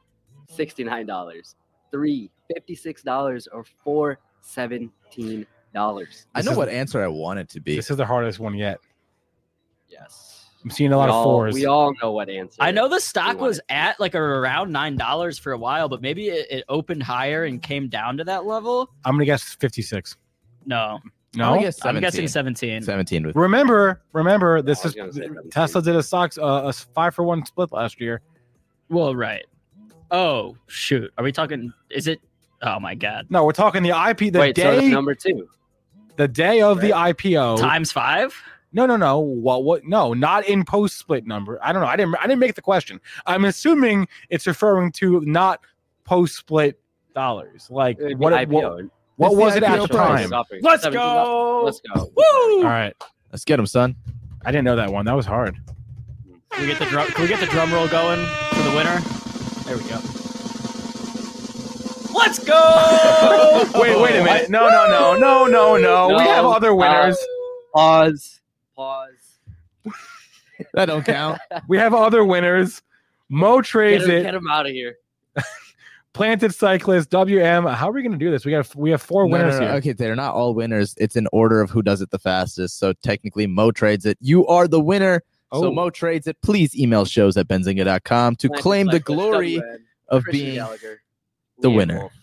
[0.49, 1.55] sixty-nine dollars,
[1.91, 6.27] three, fifty-six dollars, or four, seventeen dollars?
[6.35, 7.75] I know is- what answer I want it to be.
[7.75, 8.79] This is the hardest one yet.
[9.89, 10.33] Yes.
[10.63, 11.53] I'm seeing a lot we of all, fours.
[11.53, 12.57] We all know what answer.
[12.59, 16.27] I know the stock was at like around nine dollars for a while, but maybe
[16.27, 18.89] it, it opened higher and came down to that level.
[19.05, 20.17] I'm gonna guess 56.
[20.67, 20.99] No,
[21.35, 21.49] No.
[21.51, 22.81] gonna guess I'm guessing 17.
[22.83, 23.25] seventeen.
[23.25, 25.49] with Remember, remember, this I was is gonna say 17.
[25.49, 28.21] Tesla did a stocks uh, a five for one split last year.
[28.89, 29.45] Well, right.
[30.11, 31.73] Oh shoot, are we talking?
[31.89, 32.19] Is it?
[32.61, 35.47] Oh my god, No, we're talking the IP the Wait, so that's day number two.
[36.15, 37.59] the day of the IPO.
[37.59, 38.33] times five.
[38.73, 39.19] No, no, no.
[39.19, 39.63] What?
[39.63, 39.85] What?
[39.85, 41.57] No, not in post split number.
[41.63, 41.87] I don't know.
[41.87, 42.15] I didn't.
[42.15, 42.99] I didn't make the question.
[43.25, 45.61] I'm assuming it's referring to not
[46.03, 46.79] post split
[47.15, 47.67] dollars.
[47.69, 48.33] Like It'd be what?
[48.33, 48.51] IPO.
[48.83, 48.85] What,
[49.17, 50.61] what It's was it at IPO the time?
[50.61, 51.63] Let's go.
[51.65, 52.11] Let's go.
[52.15, 52.57] Woo!
[52.57, 52.95] All right.
[53.31, 53.95] Let's get him, son.
[54.45, 55.05] I didn't know that one.
[55.05, 55.57] That was hard.
[56.51, 57.07] Can we get the drum?
[57.07, 58.99] Can we get the drum roll going for the winner?
[59.65, 59.99] There we go.
[62.17, 63.69] Let's go!
[63.79, 64.49] Wait, wait a minute.
[64.49, 66.17] No, no, no, no, no, no.
[66.17, 67.17] we have other uh, winners.
[67.73, 68.39] Pause.
[68.75, 69.37] Pause.
[70.73, 71.39] That don't count.
[71.67, 72.81] we have other winners.
[73.29, 74.23] Mo Get trades him, it.
[74.23, 74.95] get him out of here.
[76.17, 77.11] Planted cyclist.
[77.11, 77.67] WM.
[77.67, 78.43] How are we going to do this?
[78.43, 78.75] We got.
[78.75, 79.67] We have four No, no, winners no.
[79.67, 79.75] here.
[79.75, 80.95] Okay, they're not all winners.
[80.97, 82.79] It's in order of who does it the fastest.
[82.79, 84.17] So technically, Mo trades it.
[84.19, 85.21] You are the winner.
[85.51, 85.61] Oh.
[85.61, 86.35] So Mo trades it.
[86.41, 89.77] Please email shows at benzinga.com to Planted claim the glory WN,
[90.07, 91.01] of Christian being Gallagher,
[91.59, 91.99] the Liam winner.
[91.99, 92.13] Wolf.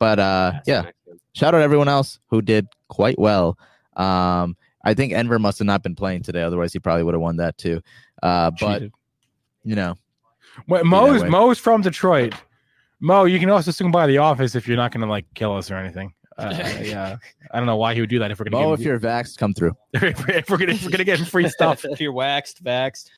[0.00, 3.56] But uh, That's yeah, the shout out everyone else who did quite well.
[3.96, 7.22] Um, I think Enver must have not been playing today, otherwise he probably would have
[7.22, 7.80] won that too.
[8.24, 8.92] Uh, but Cheated.
[9.62, 9.94] you know,
[10.66, 11.22] Wait, Mo's.
[11.22, 12.34] Mo's from Detroit.
[13.00, 15.56] Mo, you can also swing by the office if you're not going to like kill
[15.56, 16.14] us or anything.
[16.38, 16.52] Uh,
[16.82, 17.16] yeah,
[17.50, 18.58] I don't know why he would do that if we're going to.
[18.58, 19.76] Mo, going if you're vaxxed, come through.
[19.94, 21.84] if we're, if we're going if we're going to get free stuff.
[21.88, 23.10] if you're waxed, vaxed.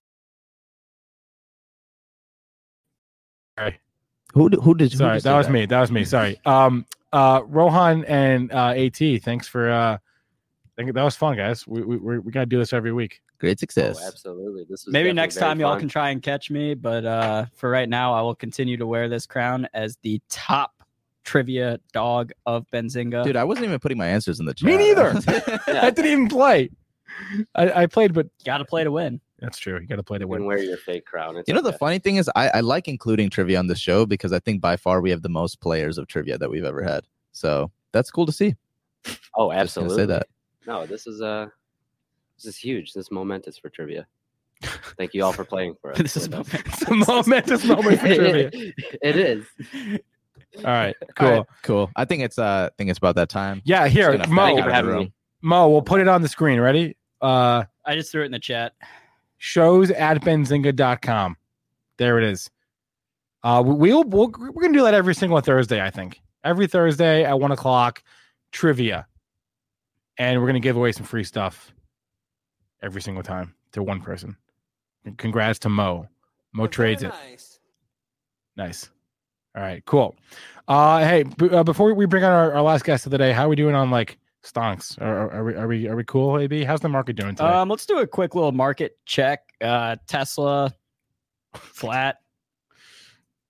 [4.35, 4.93] Who who did?
[4.93, 5.67] who Sorry, that did was me.
[5.67, 6.05] That was me.
[6.05, 6.41] Sorry.
[6.45, 9.71] Um, uh, Rohan and uh, At, thanks for.
[9.71, 9.99] Uh,
[10.77, 11.67] thank- that was fun, guys.
[11.67, 13.21] We we we, we got to do this every week.
[13.39, 13.91] Great success.
[13.91, 14.13] Oh, success.
[14.13, 14.67] absolutely.
[14.69, 17.71] This is Maybe next very time y'all can try and catch me, but uh, for
[17.71, 20.73] right now, I will continue to wear this crown as the top
[21.25, 23.23] trivia dog of Benzinga.
[23.23, 24.67] Dude, I wasn't even putting my answers in the chat.
[24.67, 25.15] Me neither.
[25.29, 25.59] Yeah.
[25.85, 26.71] I didn't even play.
[27.55, 29.21] I, I played, but got to play to win.
[29.39, 29.79] that's true.
[29.81, 30.45] You got to play to win.
[30.45, 31.37] wear your fake crown.
[31.37, 34.05] It's you know, the funny thing is, I, I like including trivia on the show
[34.07, 36.83] because I think by far we have the most players of trivia that we've ever
[36.83, 37.05] had.
[37.33, 38.57] So that's cool to see.
[39.37, 39.97] Oh, Just absolutely.
[39.97, 40.27] say that.
[40.67, 41.49] No, this is uh
[42.39, 42.93] this is huge.
[42.93, 44.07] This is momentous for trivia.
[44.97, 45.99] Thank you all for playing for us.
[45.99, 46.53] this is with.
[46.55, 48.51] It's a momentous moment for trivia.
[48.53, 49.45] it is.
[50.59, 51.27] All right, cool.
[51.29, 51.91] All right, cool.
[51.97, 53.61] I think it's uh, I think it's about that time.
[53.65, 54.43] Yeah, here, Just gonna Mo.
[54.47, 55.13] Thank you for having me.
[55.43, 56.61] Mo, we'll put it on the screen.
[56.61, 56.97] Ready?
[57.21, 58.75] Uh, I just threw it in the chat.
[59.39, 61.37] shows at benzinga.com.
[61.97, 62.51] There it is.
[63.43, 65.81] Uh, we- we'll, we'll we're gonna do that every single Thursday.
[65.85, 68.03] I think every Thursday at one o'clock,
[68.53, 69.07] trivia,
[70.17, 71.73] and we're gonna give away some free stuff
[72.83, 74.37] every single time to one person.
[75.05, 76.09] And congrats to Mo.
[76.53, 77.13] Mo trades it.
[78.57, 78.91] Nice.
[79.57, 80.17] All right, cool.
[80.67, 83.33] Uh, hey, b- uh, before we bring on our, our last guest of the day,
[83.33, 85.01] how are we doing on like stonks?
[85.01, 86.39] Are, are, we are we are we cool?
[86.39, 87.49] Ab, how's the market doing today?
[87.49, 89.41] Um, let's do a quick little market check.
[89.61, 90.73] Uh, Tesla
[91.55, 92.19] flat,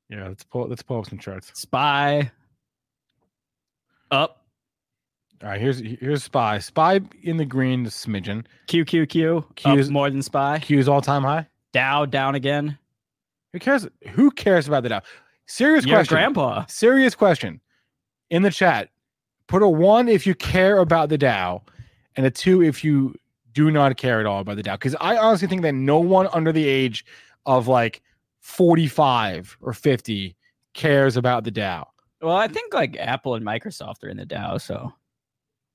[0.08, 1.50] yeah, let's pull let's pull up some charts.
[1.54, 2.30] Spy
[4.10, 4.37] up,
[5.42, 6.58] All right, here's here's Spy.
[6.58, 8.44] Spy in the green, a smidgen.
[8.66, 10.58] QQQ Q's- up more than Spy.
[10.58, 11.46] Q's all time high.
[11.72, 12.76] Dow down again.
[13.52, 13.86] Who cares?
[14.10, 15.02] Who cares about the Dow?
[15.46, 16.14] Serious Your question.
[16.16, 16.64] grandpa.
[16.66, 17.60] Serious question.
[18.30, 18.90] In the chat,
[19.46, 21.62] put a one if you care about the Dow,
[22.16, 23.14] and a two if you
[23.52, 24.74] do not care at all about the Dow.
[24.74, 27.04] Because I honestly think that no one under the age
[27.46, 28.02] of like
[28.40, 30.36] 45 or 50
[30.74, 31.86] cares about the Dow.
[32.20, 34.92] Well, I think like Apple and Microsoft are in the Dow, so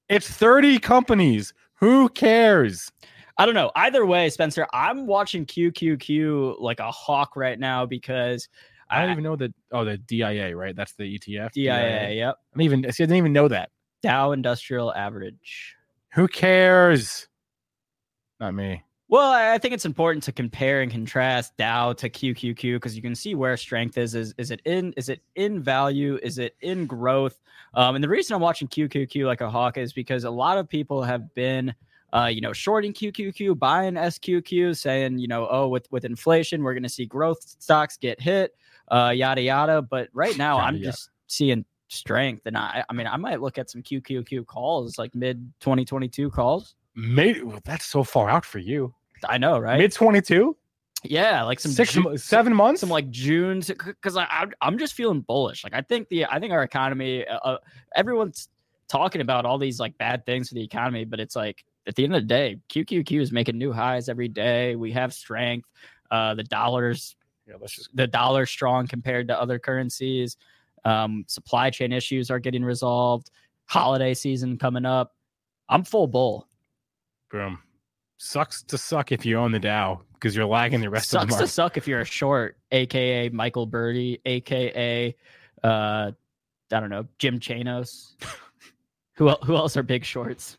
[0.10, 1.54] It's 30 companies.
[1.76, 2.92] Who cares?
[3.38, 3.72] I don't know.
[3.76, 8.48] Either way, Spencer, I'm watching QQQ like a hawk right now because
[8.90, 9.54] I don't even know that.
[9.72, 10.76] Oh, the DIA, right?
[10.76, 11.52] That's the ETF.
[11.54, 12.36] DIA, yep.
[12.54, 12.92] I didn't even.
[12.92, 13.72] See, I didn't even know that.
[14.04, 15.76] Dow Industrial Average.
[16.14, 17.28] Who cares?
[18.40, 18.84] Not me.
[19.10, 23.16] Well, I think it's important to compare and contrast Dow to QQQ because you can
[23.16, 24.16] see where strength is.
[24.16, 24.94] Is is it in?
[24.98, 26.18] Is it in value?
[26.24, 27.40] Is it in growth?
[27.74, 30.70] Um, and the reason I'm watching QQQ like a hawk is because a lot of
[30.70, 31.76] people have been,
[32.14, 36.74] uh, you know, shorting QQQ, buying SQQ, saying, you know, oh, with with inflation, we're
[36.74, 38.56] going to see growth stocks get hit,
[38.90, 39.82] uh, yada yada.
[39.82, 40.86] But right now, I'm yada.
[40.86, 45.14] just seeing strength, and I, I mean, I might look at some QQQ calls, like
[45.14, 46.76] mid 2022 calls.
[46.96, 48.94] Mid, well, that's so far out for you.
[49.28, 49.80] I know, right?
[49.80, 50.56] Mid twenty two,
[51.04, 51.92] yeah, like some six,
[52.24, 52.82] seven months.
[52.82, 55.64] some like June because I I'm- I'm just feeling bullish.
[55.64, 57.58] Like I think the I think our economy, uh, uh,
[57.96, 58.50] everyone's
[58.90, 62.04] talking about all these like bad things for the economy, but it's like at the
[62.04, 64.76] end of the day, QQQ is making new highs every day.
[64.76, 65.68] We have strength.
[66.12, 67.16] Uh, the dollars,
[67.48, 67.96] yeah, let's just.
[67.96, 70.38] the dollar strong compared to other currencies.
[70.86, 73.32] Um, supply chain issues are getting resolved.
[73.66, 75.16] Holiday season coming up.
[75.70, 76.48] I'm full bull.
[77.34, 77.60] Boom.
[78.18, 81.34] Sucks to suck if you own the Dow because you're lagging the rest of the
[81.34, 85.14] Sucks to suck if you're a short, aka Michael Burry, aka
[85.64, 86.12] uh
[86.72, 88.14] I don't know, Jim Chanos.
[89.14, 90.58] who who else are big shorts?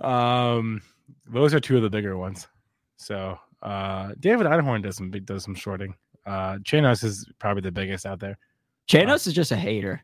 [0.00, 0.82] Um,
[1.28, 2.48] those are two of the bigger ones.
[2.96, 5.94] So, uh, David Einhorn does some big does some shorting.
[6.26, 8.36] Uh, Chanos is probably the biggest out there.
[8.88, 10.02] Chanos is just a hater.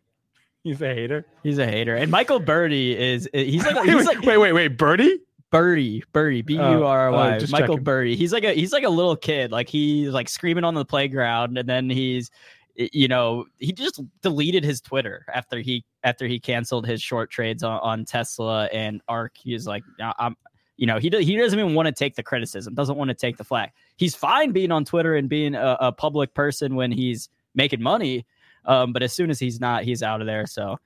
[0.63, 1.27] He's a hater.
[1.43, 1.97] He's a hater.
[1.97, 5.21] And Michael Burry is he's like wait, he's wait, like wait, wait, wait, Burry.
[5.51, 7.35] Burry, Burry, B U R Y.
[7.35, 7.85] oh, just Michael checking.
[7.85, 8.17] Burry.
[8.17, 9.51] He's like a he's like a little kid.
[9.51, 12.31] Like he's like screaming on the playground, and then he's
[12.77, 17.63] you know he just deleted his Twitter after he after he canceled his short trades
[17.63, 19.37] on, on Tesla and Arc.
[19.37, 20.37] He's like, I'm
[20.77, 23.15] you know he do, he doesn't even want to take the criticism, doesn't want to
[23.15, 23.75] take the flack.
[23.97, 28.27] He's fine being on Twitter and being a, a public person when he's making money,
[28.67, 30.47] um, but as soon as he's not, he's out of there.
[30.47, 30.79] So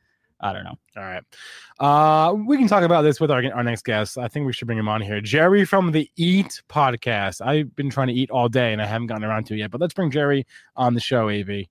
[0.43, 0.75] I don't know.
[0.97, 1.23] All right.
[1.79, 4.19] Uh, we can talk about this with our, our next guest.
[4.19, 5.21] I think we should bring him on here.
[5.21, 7.41] Jerry from the Eat podcast.
[7.47, 9.71] I've been trying to eat all day and I haven't gotten around to it yet,
[9.71, 10.45] but let's bring Jerry
[10.75, 11.67] on the show, AV.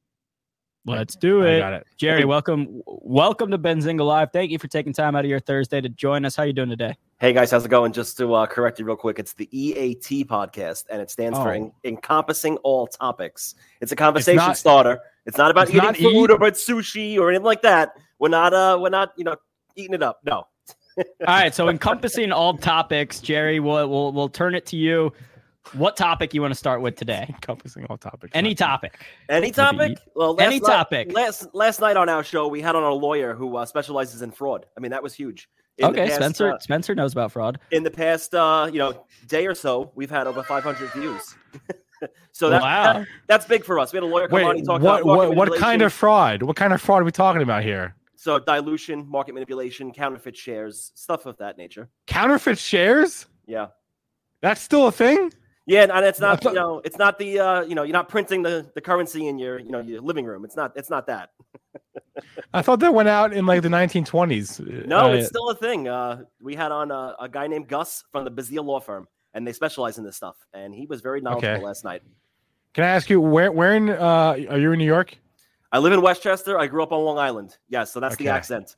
[0.84, 1.60] Let's do I it.
[1.60, 1.88] got it.
[1.98, 4.30] Jerry, welcome, welcome to Benzinga Live.
[4.34, 6.35] Thank you for taking time out of your Thursday to join us.
[6.35, 6.95] How are you doing today?
[7.19, 7.91] Hey guys, how's it going?
[7.91, 11.49] Just to uh, correct you real quick, it's the EAT podcast, and it stands for
[11.49, 11.52] Oh.
[11.52, 13.53] en- encompassing all topics.
[13.80, 14.99] It's a conversation not- starter.
[15.27, 17.91] It's not about it's eating not food eat- or about sushi or anything like that.
[18.22, 19.35] We're not, uh, we're not, you know,
[19.76, 20.19] eating it up.
[20.23, 20.43] No.
[20.98, 25.11] All right, so encompassing all topics, Jerry, we'll, we'll we'll turn it to you.
[25.73, 27.26] What topic you want to start with today?
[27.30, 28.31] Encompassing all topics.
[28.35, 28.99] Any topic.
[29.30, 29.98] Any topic?
[30.15, 31.14] Well, last Any night- topic.
[31.14, 34.31] Last last night on our show, we had on a lawyer who uh, specializes in
[34.31, 34.65] fraud.
[34.77, 35.49] I mean, that was huge.
[35.77, 36.52] In okay, past, Spencer.
[36.53, 37.57] uh, Spencer knows about fraud.
[37.72, 41.35] in the past, uh, you know, day or so, we've had over 500 views.
[42.34, 42.93] so that, Wow.
[42.93, 43.93] that- that's big for us.
[43.93, 44.56] We had a lawyer come on.
[44.57, 46.43] He Wait, talked what about market what what kind of fraud?
[46.43, 47.95] What kind of fraud are we talking about here?
[48.22, 51.89] So dilution, market manipulation, counterfeit shares, stuff of that nature.
[52.06, 53.26] Counterfeit shares?
[53.48, 53.68] Yeah.
[54.43, 55.34] That's still a thing?
[55.65, 58.43] Yeah, and it's not you know it's not the uh, you know you're not printing
[58.43, 60.45] the, the currency in your you know your living room.
[60.45, 61.30] It's not it's not that.
[62.53, 64.85] I thought that went out in like the 1920s.
[64.85, 65.88] No, Uh, it's still a thing.
[65.88, 69.48] Uh, we had on a, a guy named Gus from the Bazille Law Firm, and
[69.48, 70.35] they specialize in this stuff.
[70.53, 71.65] And he was very knowledgeable Okay.
[71.65, 72.03] last night.
[72.76, 75.18] Can I ask you where where in uh are you in New York?
[75.72, 76.60] I live in Westchester.
[76.60, 77.57] I grew up on Long Island.
[77.69, 78.76] Yes, so that's the accent.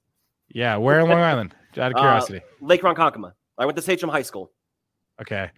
[0.49, 1.56] Yeah, where in Long Island?
[1.78, 2.41] Out of Uh, curiosity.
[2.61, 3.34] Lake Ronkonkoma.
[3.57, 4.52] I went to Sachem High School.
[5.22, 5.49] Okay.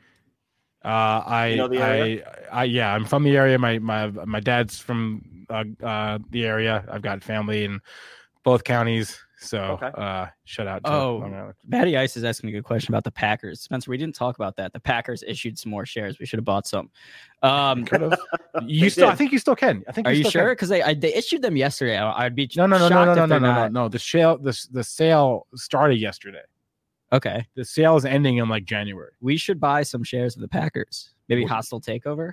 [0.83, 0.87] Uh,
[1.25, 2.23] I, You know the I.
[2.51, 3.57] I, yeah, I'm from the area.
[3.57, 6.85] My, my, my dad's from uh, uh, the area.
[6.89, 7.79] I've got family in
[8.43, 9.19] both counties.
[9.45, 9.91] So, Okay.
[9.95, 11.17] uh, shout out to Oh.
[11.17, 13.61] Long Matty Ice is asking a good question about the Packers.
[13.61, 14.73] Spencer, we didn't talk about that.
[14.73, 16.17] The Packers issued some more shares.
[16.19, 16.89] We should have bought some.
[17.43, 18.15] Um, Could.
[18.65, 19.83] You They still, I think you still can.
[19.87, 20.07] I think.
[20.07, 20.49] are you still sure?
[20.55, 21.97] Because they I, they issued them yesterday.
[21.97, 24.57] I, I'd be No, no, no, no, no, no, no, no, no, The sale, the
[24.71, 26.41] the sale started yesterday.
[27.13, 29.11] Okay, The sale is ending in like January.
[29.21, 31.13] we should buy some shares of the Packers.
[31.27, 32.31] Maybe Well- hostile takeover.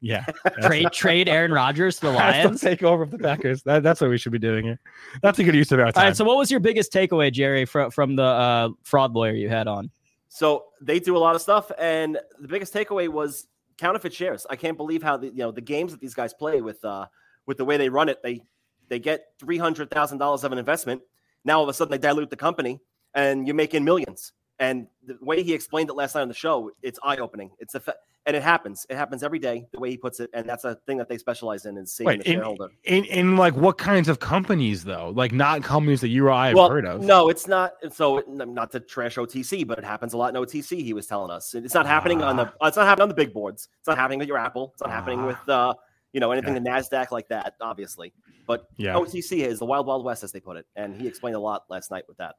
[0.00, 0.24] Yeah.
[0.62, 2.60] trade trade Aaron Rodgers to the Lions Lions.
[2.60, 3.62] take over of the Packers.
[3.62, 4.80] That, that's what we should be doing here.
[5.22, 6.04] That's a good use of our time.
[6.06, 6.16] right.
[6.16, 9.68] So, what was your biggest takeaway, Jerry, from from the uh, fraud lawyer you had
[9.68, 9.90] on?
[10.32, 13.48] So they do a lot of stuff, and the biggest takeaway was
[13.78, 14.46] counterfeit shares.
[14.48, 17.06] I can't believe how the you know the games that these guys play with uh
[17.46, 18.22] with the way they run it.
[18.22, 18.42] They
[18.88, 21.02] they get three hundred thousand dollars of an investment.
[21.44, 22.80] Now all of a sudden they dilute the company,
[23.14, 24.32] and you're making millions.
[24.60, 27.50] And the way he explained it last night on the show, it's eye opening.
[27.58, 27.82] It's a
[28.26, 28.86] and it happens.
[28.90, 29.66] It happens every day.
[29.72, 32.06] The way he puts it, and that's a thing that they specialize in is saving
[32.18, 32.68] Wait, the in, shareholder.
[32.84, 35.12] in in like what kinds of companies though?
[35.16, 37.00] Like not companies that you or I have well, heard of.
[37.00, 37.72] No, it's not.
[37.90, 40.82] So not to trash OTC, but it happens a lot in OTC.
[40.82, 42.52] He was telling us it's not happening on the.
[42.62, 43.70] It's not happening on the big boards.
[43.78, 44.72] It's not happening with your Apple.
[44.74, 45.26] It's not happening Ah.
[45.28, 45.74] with uh,
[46.12, 47.54] you know, anything the Nasdaq like that.
[47.62, 48.12] Obviously,
[48.46, 48.96] but Yeah.
[48.96, 51.64] OTC is the wild wild west, as they put it, and he explained a lot
[51.70, 52.34] last night with that.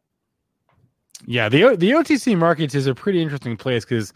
[1.26, 4.14] Yeah, the the OTC markets is a pretty interesting place because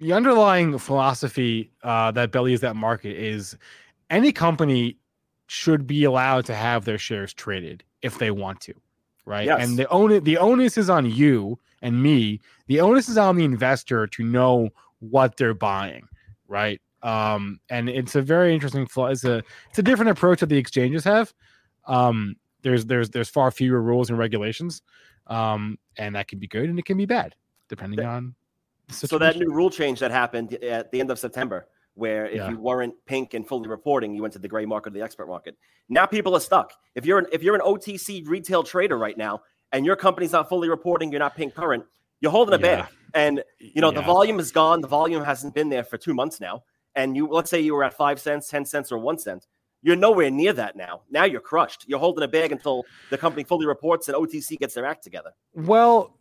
[0.00, 3.56] the underlying philosophy uh, that bellies that market is
[4.10, 4.96] any company
[5.46, 8.74] should be allowed to have their shares traded if they want to,
[9.24, 9.46] right?
[9.46, 9.62] Yes.
[9.62, 12.40] And the onus the onus is on you and me.
[12.66, 14.70] The onus is on the investor to know
[15.00, 16.08] what they're buying,
[16.48, 16.80] right?
[17.02, 19.06] Um, and it's a very interesting flaw.
[19.06, 21.32] It's a it's a different approach that the exchanges have.
[21.86, 24.82] Um, there's there's there's far fewer rules and regulations,
[25.32, 27.34] um, and that can be good and it can be bad
[27.68, 28.34] depending That- on.
[28.88, 32.36] The So that new rule change that happened at the end of September, where if
[32.36, 32.50] Yeah.
[32.50, 35.28] you weren't pink and fully reporting, you went to the gray market or the expert
[35.28, 35.56] market.
[35.88, 36.72] Now people are stuck.
[36.94, 39.42] If you're an if you're an OTC retail trader right now,
[39.72, 41.84] and your company's not fully reporting, you're not pink current,
[42.20, 42.82] you're holding a Yeah.
[42.82, 42.92] bag.
[43.14, 44.80] And you know the volume is gone.
[44.80, 46.64] The volume hasn't been there for two months now.
[46.94, 49.46] And you let's say you were at five cents, ten cents, or one cent.
[49.82, 51.02] You're nowhere near that now.
[51.10, 51.84] Now you're crushed.
[51.88, 55.32] You're holding a bag until the company fully reports and OTC gets their act together.
[55.54, 56.16] Well,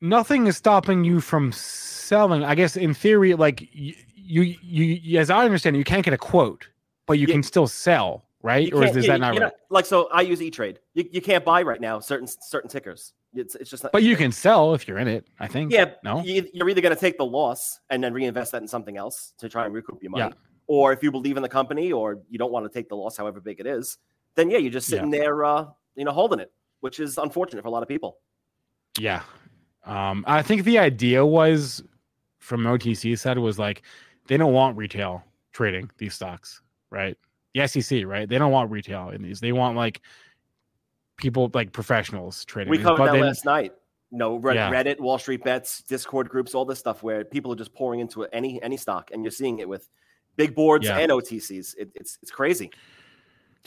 [0.00, 2.44] nothing is stopping you from selling.
[2.44, 6.14] I guess in theory, like you, you, you as I understand it, you can't get
[6.14, 6.68] a quote,
[7.06, 7.34] but you Yeah.
[7.34, 8.72] can still sell, right?
[8.72, 9.52] Or is, is yeah, that not right?
[9.70, 10.08] like so?
[10.12, 10.78] I use E Trade.
[10.94, 13.12] You, you can't buy right now certain certain tickers.
[13.34, 15.26] It's it's just not, But you can sell if you're in it.
[15.40, 15.72] I think.
[15.72, 15.92] yeah.
[16.04, 16.22] No.
[16.22, 19.32] You, you're either going to take the loss and then reinvest that in something else
[19.38, 20.32] to try and recoup your money, Yeah.
[20.66, 23.16] Or if you believe in the company or you don't want to take the loss,
[23.16, 23.98] however big it is,
[24.34, 27.68] then yeah, you're just sitting there, uh, you know, holding it, which is unfortunate for
[27.68, 28.18] a lot of people.
[28.98, 29.22] Yeah.
[29.84, 31.82] Um, I think the idea was
[32.38, 33.82] from OTC said was like
[34.26, 35.22] they don't want retail
[35.52, 37.16] trading these stocks, right?
[37.54, 38.28] The SEC, right?
[38.28, 39.40] They don't want retail in these.
[39.40, 40.00] They want like
[41.16, 42.70] people like professionals trading.
[42.70, 43.72] We covered but that they- last night.
[44.10, 44.70] No know, Red- Yeah.
[44.70, 48.24] Reddit, Wall Street Bets, Discord groups, all this stuff where people are just pouring into
[48.26, 49.88] any any stock, and you're seeing it with
[50.36, 50.98] big boards Yeah.
[50.98, 51.74] and OTCs.
[51.78, 52.70] It, it's it's crazy.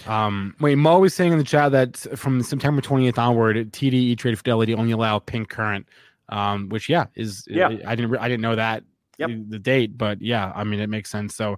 [0.05, 4.37] Um, wait, Mo was saying in the chat that from September 20th onward, TD, Trade
[4.37, 5.87] Fidelity only allow pink current,
[6.29, 7.69] um, which yeah is Yeah.
[7.85, 8.83] I didn't I didn't know that
[9.17, 9.29] Yep.
[9.29, 11.35] the, the date, but yeah, I mean it makes sense.
[11.35, 11.57] So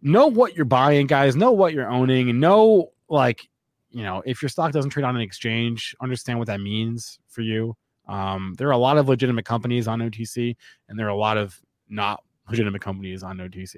[0.00, 1.36] know what you're buying, guys.
[1.36, 3.46] Know what you're owning, and know like
[3.90, 7.42] you know if your stock doesn't trade on an exchange, understand what that means for
[7.42, 7.76] you.
[8.08, 10.56] Um, there are a lot of legitimate companies on OTC,
[10.88, 13.76] and there are a lot of not legitimate companies on OTC.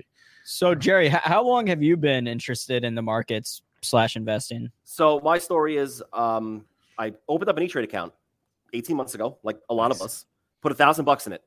[0.48, 4.70] So, Jerry, how long have you been interested in the markets slash investing?
[4.85, 6.64] So my story is, um,
[7.01, 8.12] I opened up an E Trade account
[8.73, 10.24] 18 months ago, like a lot of us,
[10.62, 11.43] put a thousand bucks in it,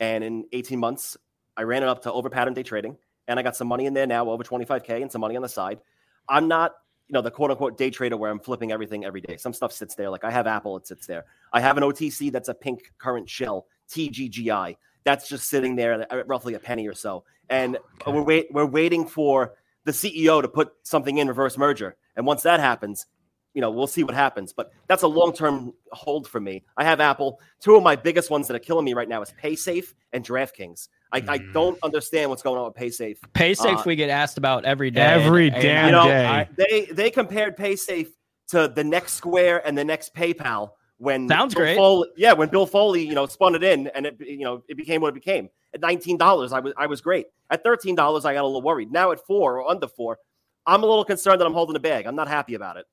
[0.00, 1.16] and in 18 months,
[1.56, 3.94] I ran it up to over pattern day trading, and I got some money in
[3.94, 5.80] there now, over 25k, and some money on the side.
[6.28, 6.74] I'm not,
[7.08, 9.38] you know, the quote unquote day trader where I'm flipping everything every day.
[9.38, 10.10] Some stuff sits there.
[10.10, 11.24] Like I have Apple, it sits there.
[11.54, 14.76] I have an OTC that's a pink current shell, TGGI.
[15.04, 17.24] That's just sitting there at roughly a penny or so.
[17.48, 18.12] And Okay.
[18.12, 19.54] we're wait, we're waiting for
[19.84, 21.96] the CEO to put something in reverse merger.
[22.16, 23.06] And once that happens,
[23.54, 24.52] you know, we'll see what happens.
[24.52, 26.64] But that's a long term hold for me.
[26.76, 27.40] I have Apple.
[27.60, 30.88] Two of my biggest ones that are killing me right now is PaySafe and DraftKings.
[31.12, 31.52] I, I Mm.
[31.52, 33.18] don't understand what's going on with PaySafe.
[33.34, 35.02] PaySafe Uh, we get asked about every day.
[35.02, 36.24] Every And- and damn You know, day.
[36.26, 38.08] I- they they compared PaySafe
[38.48, 40.70] to the next Square and the next PayPal
[41.02, 41.76] when Sounds Bill great.
[41.76, 44.76] Foley, yeah, when Bill Foley, you know, spun it in and it you know it
[44.76, 45.50] became what it became.
[45.74, 47.26] At nineteen dollars, I was I was great.
[47.50, 48.92] At thirteen dollars, I got a little worried.
[48.92, 50.18] Now at four or under four,
[50.64, 52.06] I'm a little concerned that I'm holding a bag.
[52.06, 52.86] I'm not happy about it.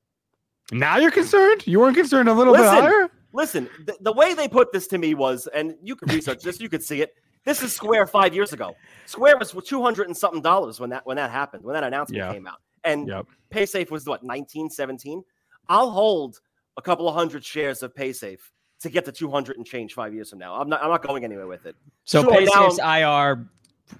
[0.72, 1.68] Now you're concerned?
[1.68, 2.76] You weren't concerned a little Listen.
[2.76, 3.10] bit higher?
[3.32, 6.60] Listen, the, the way they put this to me was, and you could research this,
[6.60, 7.14] you could see it.
[7.46, 8.76] This is Square five years ago.
[9.06, 12.18] Square was two hundred and something dollars when that when that happened, when that announcement
[12.18, 12.34] Yeah.
[12.34, 13.28] came out, and Yep.
[13.54, 15.24] PaySafe was what 19, 17?
[15.68, 16.40] I'll hold
[16.78, 18.40] a couple of hundred shares of PaySafe
[18.82, 20.56] to get to two hundred and change five years from now.
[20.56, 21.76] I'm not I'm not going anywhere with it.
[22.06, 22.38] So Sure, now-
[22.70, 23.50] PaySafe's IR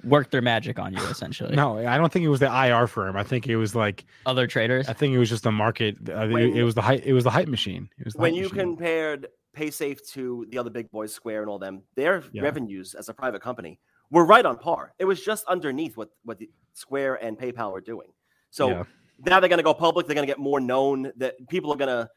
[0.04, 1.56] worked their magic on you essentially.
[1.56, 3.18] No, I don't think it was the IR firm.
[3.18, 4.88] I think it was like Other traders.
[4.88, 5.98] I think it was just the market.
[6.08, 7.04] Uh, it- When- it was the hype.
[7.04, 7.90] It was the hype machine.
[7.98, 8.60] It was the when hype you machine.
[8.60, 9.28] compared
[9.58, 12.44] PaySafe to the other big boys, Square and all them, their Yeah.
[12.44, 13.80] revenues as a private company
[14.12, 14.94] were right on par.
[15.00, 18.14] It was just underneath what what the Square and PayPal were doing.
[18.52, 18.84] So Yeah.
[19.26, 20.06] now they're going to go public.
[20.06, 21.12] They're going to get more known.
[21.18, 22.10] That people are going to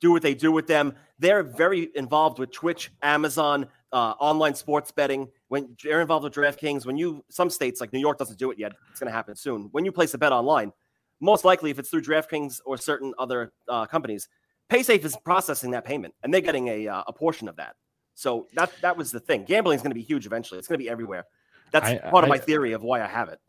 [0.00, 0.94] do what they do with them.
[1.18, 5.28] They're very involved with Twitch, Amazon, uh, online sports betting.
[5.48, 8.58] When they're involved with DraftKings, when you some states like New York doesn't do it
[8.58, 9.68] yet, it's going to happen soon.
[9.72, 10.72] When you place a bet online,
[11.20, 14.28] most likely if it's through DraftKings or certain other uh, companies,
[14.70, 17.76] PaySafe is processing that payment and they're getting a uh, a portion of that.
[18.14, 19.44] So that that was the thing.
[19.44, 20.58] Gambling is going to be huge eventually.
[20.58, 21.24] It's going to be everywhere.
[21.70, 23.40] That's I- part of my theory of why I have it.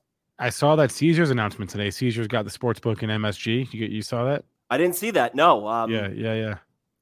[0.42, 1.90] I saw that Caesar's announcement today.
[1.90, 3.74] Caesar's got the sports book in MSG.
[3.74, 4.46] You you saw that?
[4.70, 5.36] I didn't see that.
[5.36, 5.68] No.
[5.68, 6.56] Um, yeah, yeah,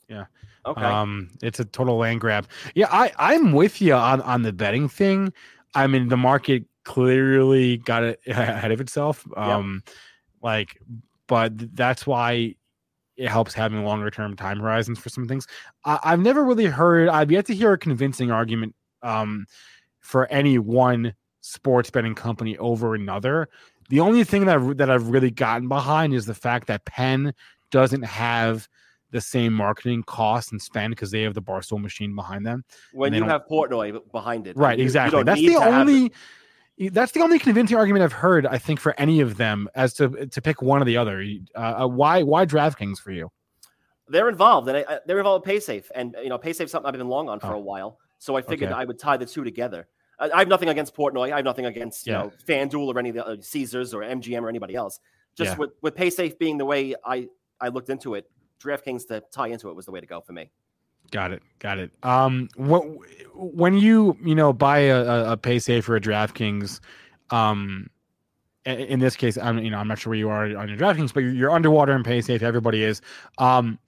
[0.10, 0.26] yeah.
[0.66, 0.82] Okay.
[0.82, 2.48] Um, it's a total land grab.
[2.76, 5.32] Yeah, I I'm with you on on the betting thing.
[5.76, 9.26] I mean, the market clearly got it ahead of itself.
[9.36, 9.84] Um,
[10.42, 10.80] like,
[11.28, 12.56] but that's why
[13.16, 15.48] it helps having longer term time horizons for some things.
[15.86, 17.10] I, I've never really heard.
[17.10, 19.46] I've yet to hear a convincing argument um
[20.00, 23.48] for any one sports betting company over another.
[23.90, 27.34] The only thing that I've- that I've really gotten behind is the fact that Penn
[27.72, 28.68] doesn't have
[29.12, 32.64] the same marketing cost and spend because they have the Barstool machine behind them.
[32.94, 35.24] when you have Portnoy behind it, Right, exactly.
[35.24, 36.12] That's the only
[36.92, 40.28] that's the only convincing argument I've heard, I think, for any of them as to
[40.28, 41.24] to pick one or the other.
[41.56, 43.30] Uh, uh, why why DraftKings for you?
[44.10, 46.98] they're involved and I, I- they're involved with PaySafe, and you know PaySafe something I've
[46.98, 47.58] been long on for Oh.
[47.58, 48.00] a while.
[48.20, 48.80] So I figured Okay.
[48.82, 49.88] I would tie the two together.
[50.20, 51.32] I, I have nothing against Portnoy.
[51.32, 52.24] I have nothing against you Yeah.
[52.24, 55.00] know FanDuel or any of the uh, Caesars or MGM or anybody else.
[55.36, 55.58] Just Yeah.
[55.58, 57.28] with with PaySafe being the way I
[57.60, 58.30] I looked into it,
[58.62, 60.52] DraftKings to tie into it was the way to go for me.
[61.12, 61.42] Got it.
[61.60, 61.92] Got it.
[62.04, 62.84] Um, what
[63.34, 66.82] when you you know buy a, a, a PaySafe or a DraftKings,
[67.30, 67.90] um,
[68.66, 71.14] in this case, I'm you know I'm not sure where you are on your DraftKings,
[71.14, 72.42] but you're, underwater in PaySafe.
[72.42, 73.02] Everybody is.
[73.38, 73.80] Um,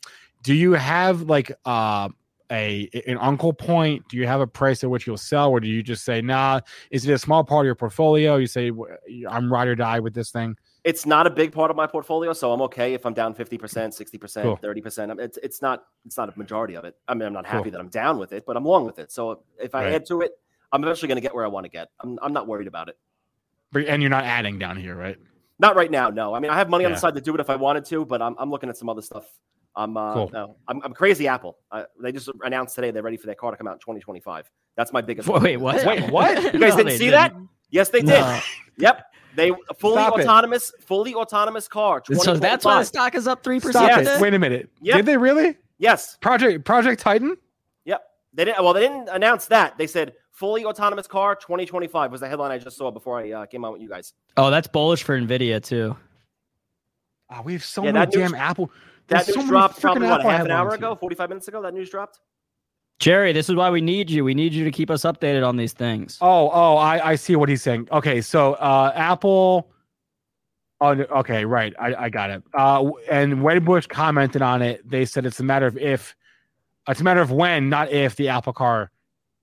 [0.44, 2.10] do you have like uh
[2.52, 4.08] a an uncle point?
[4.10, 6.62] Do you have a price at which you'll sell, or do you just say, nah?
[6.92, 8.38] Is it a small part of your portfolio?
[8.38, 8.72] You say,
[9.30, 10.56] I'm ride or die with this thing.
[10.84, 13.60] It's not a big part of my portfolio, so I'm okay if I'm down 50%,
[13.60, 14.58] 60%, Cool.
[14.58, 15.20] 30%.
[15.20, 16.96] It's it's not it's not a majority of it.
[17.08, 17.72] I mean, I'm not happy Cool.
[17.74, 19.12] that I'm down with it, but I'm long with it.
[19.12, 19.94] So if I Right.
[19.96, 20.32] add to it,
[20.72, 21.90] I'm eventually going to get where I want to get.
[22.00, 22.98] I'm I'm not worried about it.
[23.72, 25.18] But and you're not adding down here, right?
[25.60, 26.34] Not right now, no.
[26.34, 28.06] I mean, I have money on the side to do it if I wanted to,
[28.06, 29.26] but I'm, I'm looking at some other stuff.
[29.76, 30.30] I'm uh, Cool.
[30.34, 31.58] no, I'm, I'm crazy Apple.
[31.70, 34.50] Uh, they just announced today they're ready for their car to come out in 2025.
[34.78, 35.28] That's my biggest.
[35.28, 35.86] Wait, what?
[35.86, 36.42] Wait, what?
[36.54, 37.36] You guys No, didn't they see that?
[37.70, 38.08] Yes, they did.
[38.08, 38.40] No.
[38.78, 39.04] Yep,
[39.40, 40.22] they fully Stop it.
[40.26, 42.02] autonomous, fully autonomous car.
[42.14, 44.08] So that's why the stock is up three percent.
[44.08, 44.22] it.
[44.22, 44.70] Wait a minute.
[44.82, 44.98] Yep.
[44.98, 45.58] Did they really?
[45.78, 47.36] Yes, Project Project Titan?
[47.86, 48.02] Yep.
[48.34, 48.64] They didn't.
[48.64, 49.78] Well, they didn't announce that.
[49.78, 53.46] They said fully autonomous car 2025 was the headline I just saw before I uh,
[53.46, 54.14] came on with you guys.
[54.38, 55.96] Oh, that's bullish for Nvidia too.
[57.30, 58.72] Oh, we have so Yeah, many that news- damn Apple.
[59.08, 61.62] That news so dropped freaking probably what half an hour ago, 45 minutes ago.
[61.62, 62.20] That news dropped.
[63.00, 64.26] Jerry, this is why we need you.
[64.26, 66.18] We need you to keep us updated on these things.
[66.20, 67.88] Oh, oh, I, I see what he's saying.
[67.92, 69.72] Okay, so uh, Apple.
[70.82, 71.74] Oh, okay, right.
[71.80, 72.44] I, I got it.
[72.54, 74.88] Uh, and Wedbush commented on it.
[74.90, 76.16] They said it's a matter of if,
[76.88, 78.92] it's a matter of when, not if, the Apple Car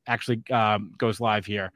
[0.06, 1.72] actually um, goes live here.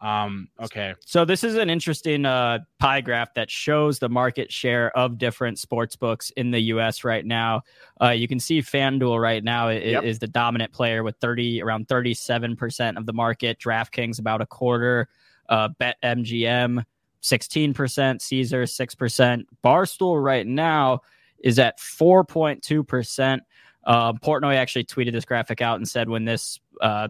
[0.00, 0.94] Um, okay.
[1.04, 5.58] So this is an interesting uh, pie graph that shows the market share of different
[5.58, 7.04] sports books in the U.S.
[7.04, 7.62] right now.
[8.00, 10.20] Uh, you can see FanDuel right now is, Yep.
[10.20, 13.58] the dominant player with thirty around thirty seven percent of the market.
[13.58, 15.08] DraftKings about a quarter.
[15.50, 16.82] uh, Bet MGM
[17.22, 19.44] 16%, Caesar 6%.
[19.62, 21.00] Barstool right now
[21.44, 23.40] is at 4.2%.
[23.84, 27.08] Uh, Portnoy actually tweeted this graphic out and said when this uh,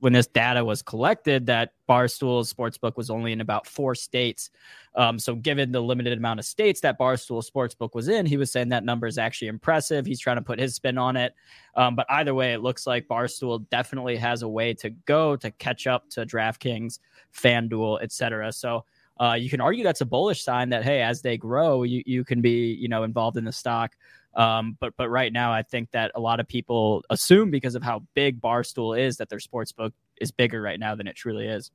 [0.00, 4.50] when this data was collected that Barstool's sportsbook was only in about four states.
[4.94, 8.50] Um, so, given the limited amount of states that Barstool Sportsbook was in, he was
[8.50, 10.06] saying that number is actually impressive.
[10.06, 11.34] He's trying to put his spin on it.
[11.74, 15.50] Um, but either way, it looks like Barstool definitely has a way to go to
[15.52, 16.98] catch up to DraftKings,
[17.34, 18.52] FanDuel, etc.
[18.52, 18.84] So,
[19.20, 22.24] uh, you can argue that's a bullish sign that hey, as they grow, you you
[22.24, 23.94] can be you know involved in the stock.
[24.36, 27.82] Um, but but right now, I think that a lot of people assume because of
[27.82, 31.46] how big Barstool is that their sports book is bigger right now than it truly
[31.46, 31.70] is.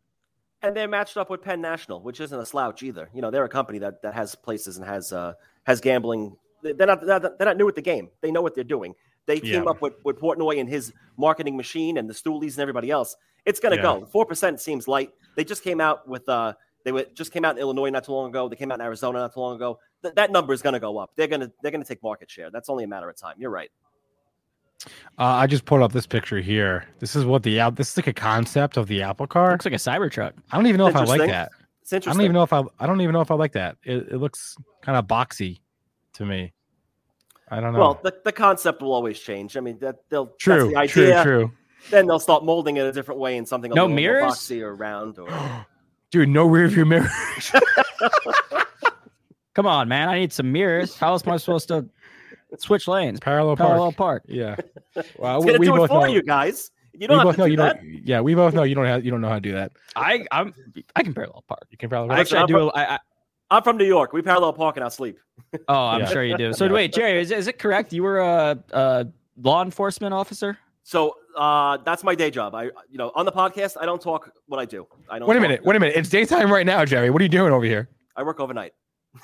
[0.61, 3.09] And they're matched up with Penn National, which isn't a slouch either.
[3.15, 5.33] You know, they're a company that, that has places and has uh,
[5.63, 6.37] has gambling.
[6.61, 8.09] They're not, they're not new with the game.
[8.21, 8.93] They know what they're doing.
[9.25, 9.69] They team Yeah.
[9.71, 13.15] up with, with Portnoy and his marketing machine and the Stoolies and everybody else.
[13.45, 13.99] It's going to Yeah.
[14.01, 14.05] go.
[14.05, 15.11] Four percent seems light.
[15.35, 16.53] They just came out with uh,
[16.85, 18.47] they were, just came out in Illinois not too long ago.
[18.47, 19.79] They came out in Arizona not too long ago.
[20.01, 21.11] Th- that number is going to go up.
[21.15, 22.49] They're going to they're going to take market share.
[22.49, 23.35] That's only a matter of time.
[23.37, 23.69] You're right.
[24.85, 24.89] Uh,
[25.25, 26.85] I just pulled up this picture here.
[26.99, 27.75] This is what the app.
[27.75, 29.51] This is like a concept of the Apple car.
[29.51, 30.33] Looks like a Cybertruck.
[30.51, 31.51] I don't even know if I like that.
[31.81, 32.11] It's interesting.
[32.11, 32.63] I don't even know if I.
[32.79, 33.77] I don't even know if I like that.
[33.83, 35.59] It, it looks kind of boxy
[36.13, 36.53] to me.
[37.49, 37.79] I don't know.
[37.79, 39.57] Well, the, the concept will always change.
[39.57, 41.23] I mean, that they'll true, That's the idea.
[41.23, 41.51] true, true.
[41.89, 44.33] Then they'll start molding it a different way in something a No little more mirrors?
[44.33, 45.19] boxy or round.
[45.19, 45.65] Or
[46.11, 47.09] Dude, no rear view mirror.
[49.53, 50.07] Come on, man!
[50.09, 50.95] I need some mirrors.
[50.97, 51.85] How else am I supposed to
[52.57, 53.19] switch lanes?
[53.19, 53.69] Parallel park.
[53.69, 54.23] Parallel park.
[54.27, 54.55] Yeah.
[55.17, 56.13] Well, it's we, gonna we do it both for know.
[56.13, 56.69] you guys.
[56.93, 57.77] You don't have both to know do you that.
[57.81, 58.01] don't.
[58.05, 59.05] Yeah, we both know you don't have.
[59.05, 59.71] You don't know how to do that.
[59.95, 60.53] I I'm
[60.95, 61.65] I can parallel park.
[61.71, 62.09] You can parallel.
[62.09, 62.19] Park.
[62.19, 62.53] Actually, I I'm do.
[62.53, 62.99] from- a- I, I,
[63.51, 64.11] I'm from New York.
[64.13, 65.17] We parallel park in our sleep.
[65.69, 66.05] oh, I'm Yeah.
[66.07, 66.51] sure you do.
[66.53, 66.71] So Yeah.
[66.73, 67.93] wait, Jerry, is, is it correct?
[67.93, 69.07] You were a, a
[69.41, 70.57] law enforcement officer?
[70.83, 72.53] So uh, that's my day job.
[72.55, 74.85] I, you know, on the podcast, I don't talk what I do.
[75.09, 75.27] I don't.
[75.29, 75.65] Wait a talk- minute.
[75.65, 75.95] Wait a minute.
[75.95, 77.09] It's daytime right now, Jerry.
[77.09, 77.87] What are you doing over here?
[78.17, 78.73] I work overnight.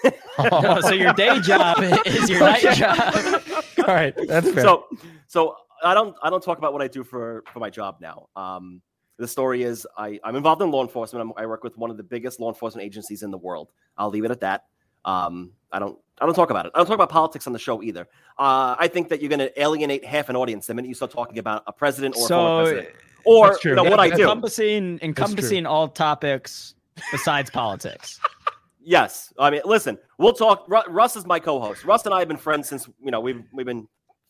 [0.40, 2.98] Oh, so your day job is your night job.
[3.80, 4.64] All right, that's fair.
[4.64, 4.86] So,
[5.28, 8.28] so I don't, I don't talk about what I do for for my job now.
[8.36, 8.82] Um,
[9.18, 11.22] the story is I, I'm involved in law enforcement.
[11.22, 13.72] I'm, I work with one of the biggest law enforcement agencies in the world.
[13.98, 14.66] I'll leave it at that.
[15.06, 16.72] Um, I don't, I don't talk about it.
[16.76, 18.08] I don't talk about politics on the show either.
[18.38, 21.12] Uh, I think that you're going to alienate half an audience the minute you start
[21.12, 22.96] talking about a president or a former president.
[23.26, 24.22] Or you know what I do.
[24.22, 26.76] encompassing encompassing all topics
[27.12, 28.20] besides politics.
[28.90, 30.64] Yes, I mean, listen, we'll talk.
[30.70, 31.84] Ru- Russ is my co-host.
[31.84, 33.86] Russ and I have been friends since you know we've we've been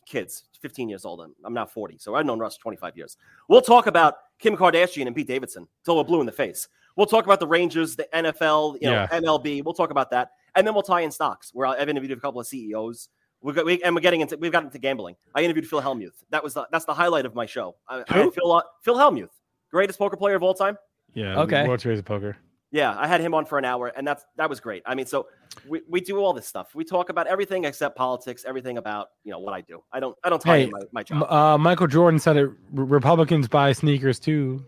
[0.07, 1.21] kids, 15 years old.
[1.21, 3.17] I'm, I'm now 40, so I've known Russ 25 years.
[3.49, 6.67] We'll talk about Kim Kardashian and Pete Davidson till we're blue in the face.
[6.95, 9.19] We'll talk about the Rangers, the NFL, you know, Yeah.
[9.19, 9.63] MLB.
[9.63, 11.51] We'll talk about that, and then we'll tie in stocks.
[11.53, 13.09] Where I've interviewed a couple of CEOs.
[13.41, 15.17] We got, we, and we're getting into we've gotten into gambling.
[15.35, 16.23] I interviewed Phil Hellmuth.
[16.31, 17.75] That was the, that's the highlight of my show.
[17.87, 18.31] I, I Who?
[18.31, 19.29] Phil uh, Phil Hellmuth,
[19.69, 20.79] greatest poker player of all time.
[21.13, 21.41] yeah.
[21.41, 21.67] Okay.
[21.67, 22.37] World Series of Poker.
[22.71, 24.83] Yeah, I had him on for an hour, and that's that was great.
[24.85, 25.27] I mean, so
[25.67, 26.75] we, we do all this stuff.
[26.75, 29.83] We talk about everything except politics, everything about you know what I do.
[29.93, 31.31] I don't I don't tie Hey, in my, my M- job.
[31.31, 32.49] Uh, Michael Jordan said it.
[32.73, 34.65] Republicans buy sneakers too.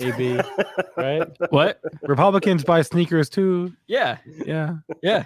[0.00, 0.38] AB,
[0.96, 1.26] right?
[1.50, 1.80] What?
[2.02, 3.72] Republicans buy sneakers too.
[3.86, 5.24] Yeah, Yeah, yeah.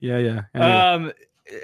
[0.00, 0.40] yeah, yeah.
[0.54, 0.72] Anyway.
[0.72, 1.12] Um.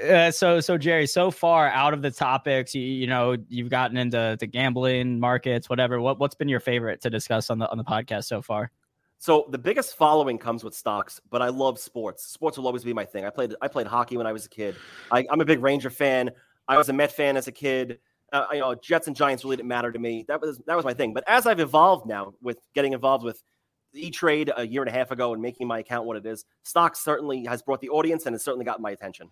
[0.09, 3.97] Uh, so so Jerry, so far out of the topics, you, you know, you've gotten
[3.97, 6.01] into the gambling markets, whatever.
[6.01, 8.71] What what's been your favorite to discuss on the on the podcast so far?
[9.19, 12.27] So the biggest following comes with stocks, but I love sports.
[12.27, 13.25] Sports will always be my thing.
[13.25, 14.77] I played I played hockey when I was a kid.
[15.11, 16.31] I, I'm a big Ranger fan.
[16.69, 17.99] I was a Met fan as a kid.
[18.33, 20.25] Uh, you know, Jets and Giants really didn't matter to me.
[20.29, 21.15] That was that was my thing.
[21.15, 23.43] But as I've evolved now with getting involved with
[23.95, 26.45] E Trade a year and a half ago and making my account what it is,
[26.65, 29.31] stocks certainly has brought the audience and has certainly gotten my attention.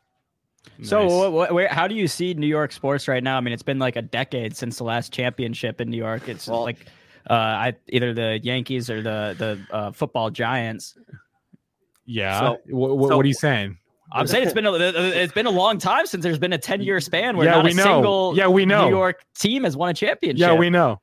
[0.83, 1.13] So Nice.
[1.13, 3.37] what, what, where, how do you see New York sports right now?
[3.37, 6.27] I mean, it's been like a decade since the last championship in New York.
[6.27, 6.87] It's Well- like
[7.31, 10.97] uh, I either the Yankees or the the uh, football giants.
[12.05, 12.41] yeah.
[12.41, 13.79] so- Wh- wh- so- what are you saying?
[14.13, 16.83] I'm saying it's been a, it's been a long time since there's been a 10
[16.83, 17.83] year span where Yeah, not we a know.
[17.83, 18.85] single Yeah, we know.
[18.85, 20.39] New York team has won a championship.
[20.41, 21.01] Yeah, we know.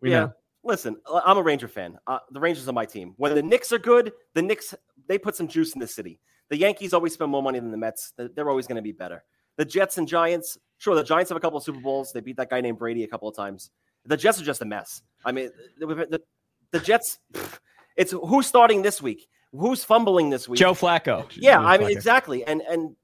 [0.00, 0.20] We yeah.
[0.20, 0.32] know.
[0.64, 1.96] Listen, I- I'm a Ranger fan.
[2.06, 3.14] Uh, the Rangers are my team.
[3.16, 4.74] When the Knicks are good, the Knicks
[5.06, 6.18] they put some juice in the city.
[6.50, 8.12] The Yankees always spend more money than the Mets.
[8.16, 9.24] They're they're always going to be better.
[9.56, 12.12] The Jets and Giants, sure, the Giants have a couple of Super Bowls.
[12.12, 13.70] They beat that guy named Brady a couple of times.
[14.04, 15.02] The Jets are just a mess.
[15.24, 16.22] I mean, the, the,
[16.70, 17.18] the Jets.
[17.32, 17.58] pff,
[17.96, 19.28] It's who's starting this week?
[19.52, 20.58] Who's fumbling this week?
[20.58, 21.26] Joe Flacco.
[21.34, 21.92] Yeah, Joe I mean Flacco.
[21.92, 22.44] exactly.
[22.44, 22.96] And and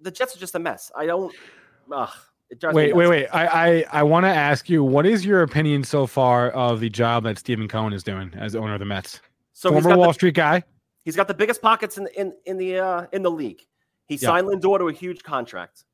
[0.00, 0.90] the Jets are just a mess.
[0.96, 1.34] I don't.
[1.92, 2.10] Ugh,
[2.50, 3.26] it Wait, wait, wait.
[3.32, 6.88] I, I, I want to ask you, what is your opinion so far of the
[6.88, 9.20] job that Steven Cohen is doing as owner of the Mets?
[9.52, 10.62] So he's Former Wall the, Street guy.
[11.04, 13.62] He's got the biggest pockets in in in the uh, in the league.
[14.06, 14.28] He Yeah.
[14.28, 15.84] signed Lindor to a huge contract.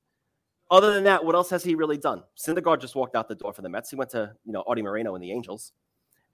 [0.72, 2.22] Other than that, what else has he really done?
[2.36, 3.90] Syndergaard just walked out the door for the Mets.
[3.90, 5.72] He went to you know Arte Moreno and the Angels.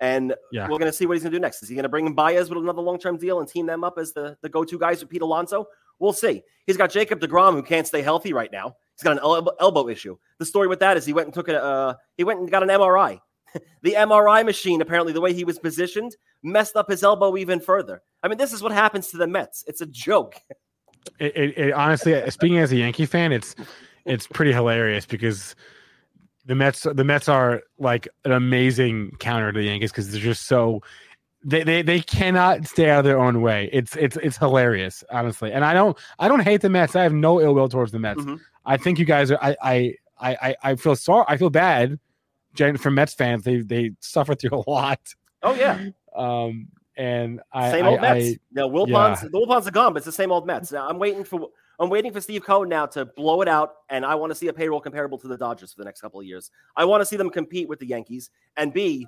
[0.00, 0.68] And Yeah.
[0.68, 1.60] we're going to see what he's going to do next.
[1.60, 3.82] Is he going to bring in Baez with another long term deal and team them
[3.82, 5.66] up as the, the go to guys with Pete Alonso?
[5.98, 6.44] We'll see.
[6.66, 8.76] He's got Jacob DeGrom who can't stay healthy right now.
[8.96, 10.16] He's got an elbow, elbow issue.
[10.38, 12.62] The story with that is he went and took a uh, he went and got
[12.62, 13.18] an MRI.
[13.82, 18.02] the MRI machine, apparently, the way he was positioned, messed up his elbow even further.
[18.22, 19.64] I mean, this is what happens to the Mets.
[19.66, 20.36] It's a joke.
[21.18, 23.56] it, it, it honestly speaking as a Yankee fan, it's
[24.08, 25.54] it's pretty hilarious because
[26.46, 30.46] the Mets the Mets are like an amazing counter to the Yankees because they're just
[30.46, 30.82] so
[31.44, 33.68] they, they they cannot stay out of their own way.
[33.72, 35.52] It's it's it's hilarious, honestly.
[35.52, 36.96] And I don't I don't hate the Mets.
[36.96, 38.22] I have no ill will towards the Mets.
[38.22, 38.40] Mhm.
[38.64, 41.98] I think you guys are I I I I- feel sorry I feel bad
[42.78, 43.44] for Mets fans.
[43.44, 45.00] They they suffer through a lot.
[45.42, 45.90] Oh, yeah.
[46.16, 48.26] Um and I same I, old Mets.
[48.26, 50.72] I- no, Wilpons, the Wilpons are gone, but it's the same old Mets.
[50.72, 51.48] Now, I'm waiting for
[51.80, 54.48] I'm waiting for Steve Cohen now to blow it out, and I want to see
[54.48, 56.50] a payroll comparable to the Dodgers for the next couple of years.
[56.76, 59.06] I want to see them compete with the Yankees and be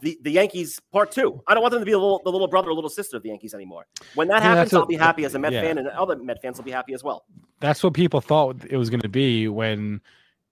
[0.00, 1.42] the, the Yankees part two.
[1.46, 3.22] I don't want them to be the little, the little brother or little sister of
[3.22, 3.86] the Yankees anymore.
[4.14, 5.62] When that happens, I'll what- be happy as a Met yeah.
[5.62, 7.24] fan, and other Met fans will be happy as well.
[7.60, 10.00] that's what people thought it was going to be when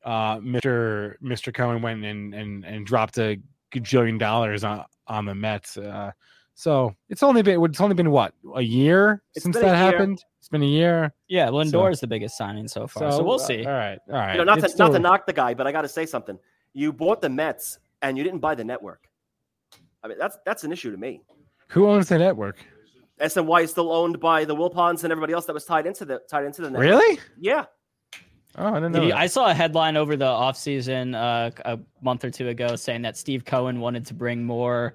[0.05, 1.17] uh, Mr.
[1.23, 1.53] Mr.
[1.53, 3.39] Cohen went and and and dropped a
[3.73, 5.77] gajillion dollars on on the Mets.
[5.77, 6.13] Uh,
[6.55, 9.79] so it's only been it's only been what a year It's since been a that
[9.79, 9.93] year.
[9.93, 10.25] happened.
[10.39, 11.13] It's been a year.
[11.29, 13.13] Yeah, Lindor is the biggest signing so far.
[13.13, 13.65] So, we'll uh, see.
[13.65, 14.33] All right, all right.
[14.33, 16.05] You know, not to, It's not to knock the guy, but I got to say
[16.05, 16.39] something.
[16.75, 19.09] You bought the Mets, and you didn't buy the network.
[20.03, 21.23] I mean, that's that's an issue to me.
[21.69, 22.59] Who owns the network?
[23.21, 26.21] SNY is still owned by the Wilpons and everybody else that was tied into the
[26.29, 26.89] tied into the network.
[26.89, 27.21] Really?
[27.39, 27.67] Yeah.
[28.59, 29.03] Oh, I didn't know.
[29.07, 33.03] you- I saw a headline over the offseason uh, a month or two ago saying
[33.03, 34.95] that Steve Cohen wanted to bring more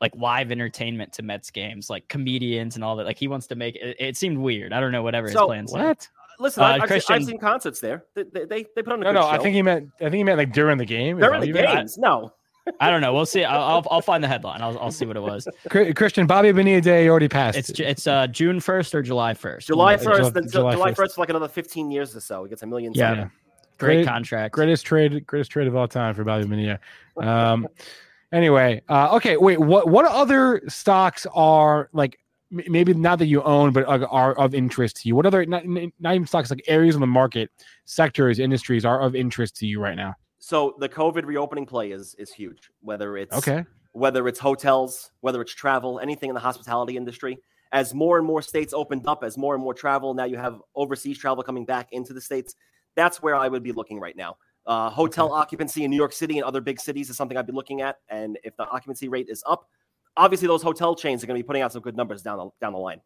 [0.00, 3.06] like live entertainment to Mets games, like comedians and all that.
[3.06, 3.96] Like he wants to make it.
[3.98, 4.72] It seemed weird.
[4.72, 5.72] I don't know whatever his So, plans.
[5.74, 5.82] are.
[5.84, 6.08] what?
[6.38, 8.04] Listen, Uh, I, I've, seen, Christian- I've seen concerts there.
[8.14, 9.20] They, they, they, they put on a No, good no.
[9.22, 9.28] show.
[9.28, 9.90] I think he meant.
[10.00, 11.16] I think he meant like during the game.
[11.16, 11.76] Is they're that in what the you meant?
[11.78, 11.96] games.
[11.96, 12.34] No,
[12.80, 13.14] I don't know.
[13.14, 13.42] We'll see.
[13.42, 14.60] I'll, I'll, I'll find the headline.
[14.60, 15.48] I'll, I'll see what it was.
[15.70, 17.56] Christian Bobby Bonilla Day already passed.
[17.56, 19.68] It's Ju- it's uh, June first or July first.
[19.68, 20.96] July Yeah, July- first, then July July 1st.
[20.96, 22.44] first for like another fifteen years or so.
[22.44, 22.92] He gets a million.
[22.94, 23.08] Yeah.
[23.12, 23.30] something.
[23.78, 24.54] Great Great- contract.
[24.54, 26.78] greatest trade greatest trade of all time for Bobby Bonilla.
[27.16, 27.66] Um,
[28.32, 29.58] anyway, uh, okay, wait.
[29.60, 32.18] What what other stocks are like
[32.50, 35.16] maybe not that you own, but are, are of interest to you?
[35.16, 37.50] What other not, not even stocks like areas of the market,
[37.84, 40.14] sectors, industries are of interest to you right now?
[40.38, 42.70] So the COVID reopening play is is huge.
[42.80, 47.38] Whether it's Okay, whether it's hotels, whether it's travel, anything in the hospitality industry.
[47.72, 50.62] As more and more states opened up, as more and more travel, now you have
[50.76, 52.54] overseas travel coming back into the states.
[52.94, 54.36] That's where I would be looking right now.
[54.66, 57.52] Uh, hotel occupancy in New York City and other big cities is something I'd be
[57.52, 57.98] looking at.
[58.08, 59.68] And if the occupancy rate is up,
[60.16, 62.50] obviously those hotel chains are going to be putting out some good numbers down the
[62.60, 63.00] down the line.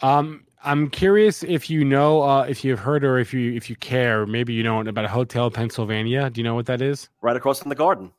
[0.00, 3.76] um, I'm curious if you know, uh, if you've heard or if you if you
[3.76, 6.30] care, maybe you know about a Hotel Pennsylvania.
[6.30, 7.08] Do you know what that is?
[7.20, 8.12] Right across from the garden.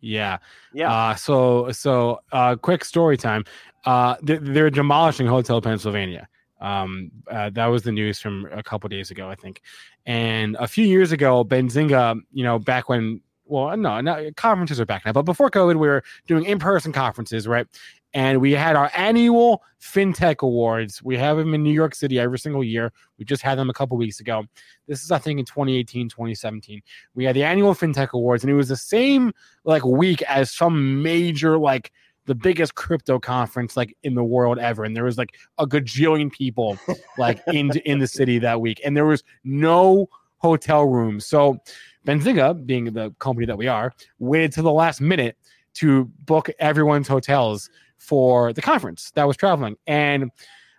[0.00, 0.38] Yeah.
[0.72, 0.92] Yeah.
[0.92, 3.44] Uh, so so uh, quick story time.
[3.84, 6.28] Uh, they're, they're demolishing Hotel Pennsylvania.
[6.60, 9.62] Um, uh, that was the news from a couple days ago, I think.
[10.06, 13.20] And a few years ago, Benzinga, you know, back when
[13.50, 17.48] well, no, no, conferences are back now, but before COVID, we were doing in-person conferences,
[17.48, 17.66] right?
[18.14, 21.02] And we had our annual FinTech Awards.
[21.02, 22.92] We have them in New York City every single year.
[23.18, 24.44] We just had them a couple weeks ago.
[24.86, 26.80] This is, I think, in 2018, 2017.
[27.14, 29.32] We had the annual FinTech Awards, and it was the same
[29.64, 31.92] like week as some major like
[32.30, 36.30] the biggest crypto conference like in the world ever and there was like a gajillion
[36.30, 36.78] people
[37.18, 40.08] like in in the city that week and there was no
[40.38, 41.26] hotel rooms.
[41.26, 41.58] So
[42.06, 45.36] benzinga being the company that we are waited to the last minute
[45.74, 50.30] to book everyone's hotels for the conference that was traveling and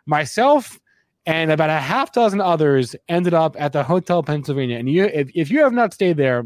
[0.05, 0.79] myself
[1.25, 5.29] and about a half dozen others ended up at the hotel pennsylvania and you if,
[5.35, 6.43] if you have not stayed there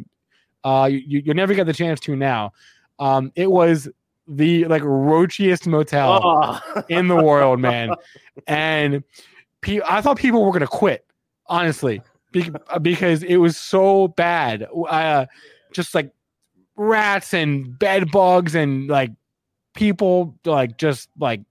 [0.65, 2.51] uh you, you'll never get the chance to now.
[2.99, 3.87] Um it was
[4.27, 6.81] the like roachiest motel Oh.
[6.89, 7.91] in the world man.
[8.47, 9.03] And
[9.61, 11.05] pe- i thought people were gonna quit
[11.47, 14.67] honestly be- because it was so bad.
[14.89, 15.25] Uh
[15.73, 16.11] just like
[16.75, 19.11] rats and bed bugs and like
[19.75, 21.41] people like just like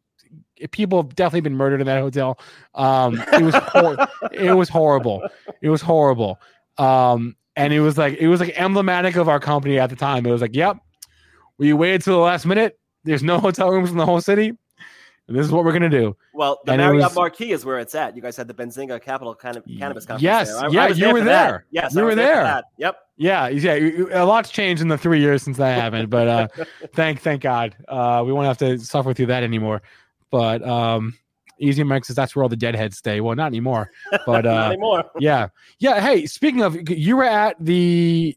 [0.70, 2.38] people have definitely been murdered in that hotel.
[2.74, 5.26] Um it was hor- it was horrible.
[5.62, 6.38] It was horrible.
[6.78, 10.26] Um and it was like it was like emblematic of our company at the time.
[10.26, 10.76] It was like yep
[11.58, 14.52] we waited till the last minute there's no hotel rooms in the whole city
[15.26, 17.78] and this is what we're gonna do Well, the And Marriott was- Marquis is where
[17.78, 18.14] it's at.
[18.14, 20.22] You guys had the Benzinga Capital kind of cannabis conference.
[20.22, 20.58] yes, there.
[20.58, 21.46] I- I yeah, was you were for that.
[21.48, 21.66] there.
[21.70, 22.62] Yes, You I were for there.
[22.78, 22.96] Yep.
[23.16, 23.74] yeah yeah
[24.22, 26.48] a lot's changed in the three years since that happened but uh
[26.94, 29.80] thank thank god uh we won't have to suffer through that anymore
[30.32, 31.14] but um
[31.60, 33.88] easy mike says that's where all the deadheads stay well not anymore
[34.26, 35.04] but Not uh anymore.
[35.20, 35.46] yeah
[35.78, 38.36] yeah hey speaking of you were at the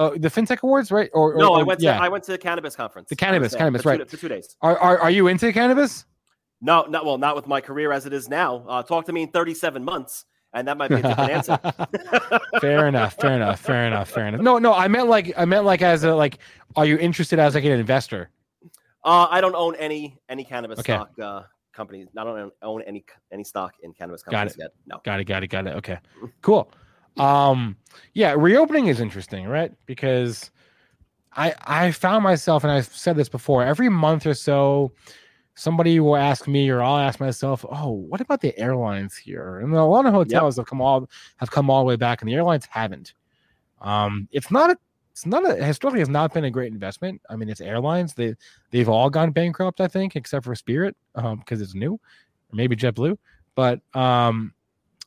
[0.00, 1.10] Oh, the FinTech Awards, right?
[1.12, 1.98] Or, or No, I went to yeah.
[2.00, 3.08] I went to the cannabis conference.
[3.08, 4.08] The cannabis- cannabis, for two- right.
[4.10, 4.56] for two days.
[4.62, 6.04] Are, are are you into cannabis?
[6.60, 8.64] No, not well, not with my career as it is now.
[8.68, 11.58] Uh, talk to me in 37 months, and that might be a different answer.
[12.60, 13.14] fair enough.
[13.14, 13.60] Fair enough.
[13.60, 14.08] Fair enough.
[14.10, 14.40] Fair enough.
[14.40, 14.72] No, no.
[14.72, 16.38] I meant like I meant like as a like.
[16.76, 18.30] Are you interested as like an investor?
[19.04, 20.94] Uh, I don't own any any cannabis Okay.
[20.94, 21.42] stock uh,
[21.72, 22.08] companies.
[22.16, 24.64] I don't own- own any any stock in cannabis companies Got it.
[24.64, 24.70] yet.
[24.86, 25.00] No.
[25.04, 25.24] Got it.
[25.24, 25.46] Got it.
[25.48, 25.76] Got it.
[25.76, 25.98] Okay.
[26.42, 26.70] Cool.
[27.18, 27.76] Um,
[28.14, 29.72] yeah, reopening is interesting, right?
[29.86, 30.50] Because
[31.32, 34.92] I I found myself, and I've said this before, every month or so,
[35.54, 39.74] somebody will ask me, or I'll ask myself, "Oh, what about the airlines here?" And
[39.74, 42.34] a lot of hotels have come all have come all the way back, and the
[42.34, 43.14] airlines haven't.
[43.80, 44.76] Um, it's not a
[45.12, 47.20] it's not a historically has not been a great investment.
[47.28, 48.14] I mean, it's airlines.
[48.14, 48.34] They
[48.70, 52.00] they've all gone bankrupt, I think, except for Spirit, um, because it's new, or
[52.52, 53.18] maybe JetBlue.
[53.56, 54.54] But um,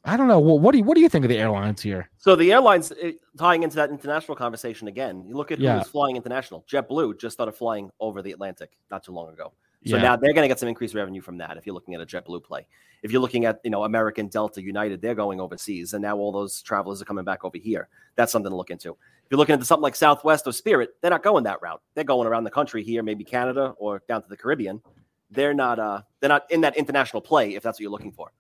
[0.04, 0.40] I don't know.
[0.40, 2.10] What, what do you what do you think of the airlines here?
[2.18, 5.24] So the airlines eh, tying into that international conversation again.
[5.28, 5.78] You look at Yeah.
[5.78, 6.66] who's flying international.
[6.70, 9.54] JetBlue just started flying over the Atlantic not too long ago.
[9.86, 10.02] So Yeah.
[10.02, 11.58] now they're going to get some increased revenue from that.
[11.58, 12.66] If you're looking at a JetBlue play,
[13.04, 16.32] if you're looking at you know American, Delta, United, they're going overseas, and now all
[16.32, 17.88] those travelers are coming back over here.
[18.16, 18.90] That's something to look into.
[18.92, 18.98] If
[19.30, 21.82] you're looking into something like Southwest or Spirit, they're not going that route.
[21.94, 24.82] They're going around the country here, maybe Canada or down to the Caribbean.
[25.30, 25.78] They're not.
[25.80, 27.56] Uh, they're not in that international play.
[27.56, 28.32] If that's what you're looking for.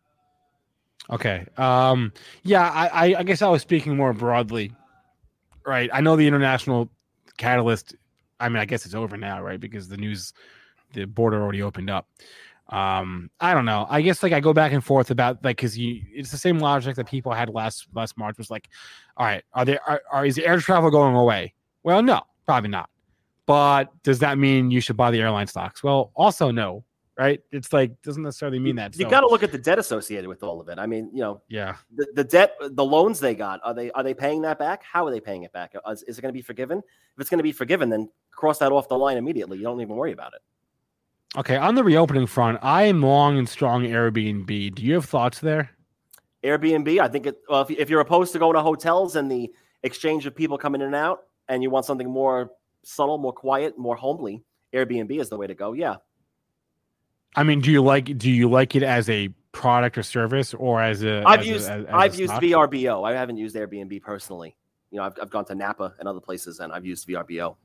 [1.09, 1.45] Okay.
[1.57, 2.13] Um,
[2.43, 4.71] yeah, I, I, guess I was speaking more broadly.
[5.65, 5.89] Right.
[5.93, 6.89] I know the international
[7.37, 7.95] catalyst.
[8.39, 9.59] I mean, I guess it's over now, right?
[9.59, 10.33] Because the news,
[10.93, 12.07] the border already opened up.
[12.69, 13.85] Um, I don't know.
[13.89, 16.59] I guess like I go back and forth about like because you, it's the same
[16.59, 18.69] logic that people had last last March was like,
[19.17, 21.53] all right, are there are, are is air travel going away?
[21.83, 22.89] Well, no, probably not.
[23.45, 25.83] But does that mean you should buy the airline stocks?
[25.83, 26.85] Well, also no,
[27.21, 27.39] right?
[27.51, 28.97] It's like doesn't necessarily mean that.
[28.97, 30.79] You So, got to look at the debt associated with all of it.
[30.79, 31.75] I mean, you know, yeah.
[31.95, 34.83] the, the debt, the loans they got, are they are they paying that back?
[34.83, 35.75] How are they paying it back?
[35.89, 36.79] Is, is it going to be forgiven?
[36.79, 39.57] If it's going to be forgiven, then cross that off the line immediately.
[39.59, 40.41] You don't even worry about it.
[41.37, 44.75] Okay, on the reopening front, I am long and strong Airbnb.
[44.75, 45.69] Do you have thoughts there?
[46.43, 47.37] Airbnb, I think it.
[47.47, 49.51] Well, if, if you're opposed to going to hotels and the
[49.83, 52.51] exchange of people coming in and out, and you want something more
[52.83, 54.43] subtle, more quiet, more homely,
[54.73, 55.73] Airbnb is the way to go.
[55.73, 55.97] Yeah,
[57.35, 60.81] I mean, do you like do you like it as a product or service or
[60.81, 62.43] as a I've as a- used as- as a I've used stock?
[62.43, 63.07] VRBO.
[63.09, 64.55] I haven't used Airbnb personally.
[64.91, 67.55] You know, I've, I've gone to Napa and other places, and I've used VRBO.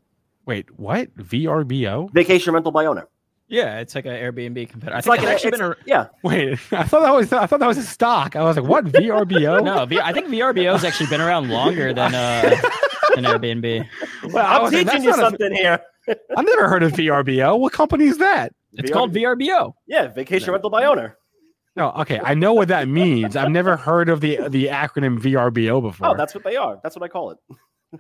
[0.46, 1.12] Wait, what?
[1.16, 2.12] VRBO?
[2.12, 3.08] Vacation rental by owner.
[3.48, 4.94] Yeah, it's like an Airbnb competitor.
[4.94, 6.06] I It's think like it's an- actually been it's- a, yeah.
[6.22, 8.36] Wait, I thought that was I thought that was a stock.
[8.36, 9.62] I was like, what VRBO?
[9.64, 9.84] no.
[9.86, 12.50] V- I think VRBO has actually been around longer than uh
[13.14, 13.86] than Airbnb.
[14.32, 15.80] Well, I I'm was like, teaching that's you not a- something here.
[16.36, 17.58] I've never heard of VRBO.
[17.58, 18.52] What company is that?
[18.76, 19.74] It's called VRBO.
[19.86, 21.16] Yeah, vacation rental by owner.
[21.76, 23.36] No, okay, I know what that means.
[23.36, 26.08] I've never heard of the the acronym VRBO before.
[26.08, 26.80] Oh, that's what they are.
[26.82, 27.38] That's what I call it.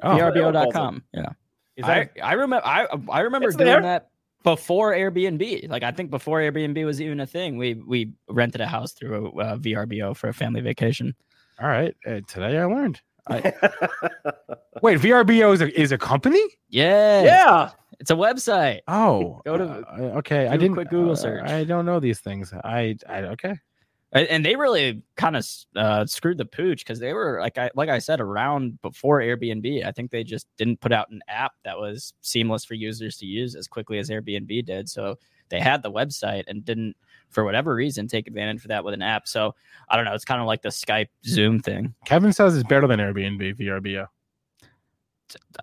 [0.02, 0.16] Oh.
[0.16, 1.02] VRBO.com.
[1.12, 1.28] Yeah.
[1.76, 3.82] Is I, that- I remember I I remember doing there.
[3.82, 4.08] that
[4.42, 5.68] before Airbnb.
[5.68, 9.32] Like I think before Airbnb was even a thing, we we rented a house through
[9.36, 11.14] a uh, VRBO for a family vacation.
[11.60, 13.00] All right, uh, today I learned.
[13.28, 13.38] I,
[14.82, 16.40] wait, VRBO is a, is a company?
[16.68, 17.22] Yeah.
[17.24, 17.70] yeah.
[18.00, 18.80] It's a website.
[18.88, 20.48] Oh, Go to- uh, okay.
[20.48, 21.48] I didn't quick Google uh, search.
[21.48, 22.52] I don't know these things.
[22.52, 23.54] I, I okay.
[24.12, 27.70] And and they really kind of uh, screwed the pooch because they were like I
[27.74, 29.84] like I said around before Airbnb.
[29.84, 33.26] I think they just didn't put out an app that was seamless for users to
[33.26, 34.88] use as quickly as Airbnb did.
[34.88, 35.18] So
[35.48, 36.96] they had the website and didn't,
[37.30, 39.28] for whatever reason, take advantage of that with an app.
[39.28, 39.54] So
[39.88, 40.14] I don't know.
[40.14, 41.94] It's kind of like the Skype Zoom thing.
[42.04, 44.06] Kevin says it's better than Airbnb VRBO.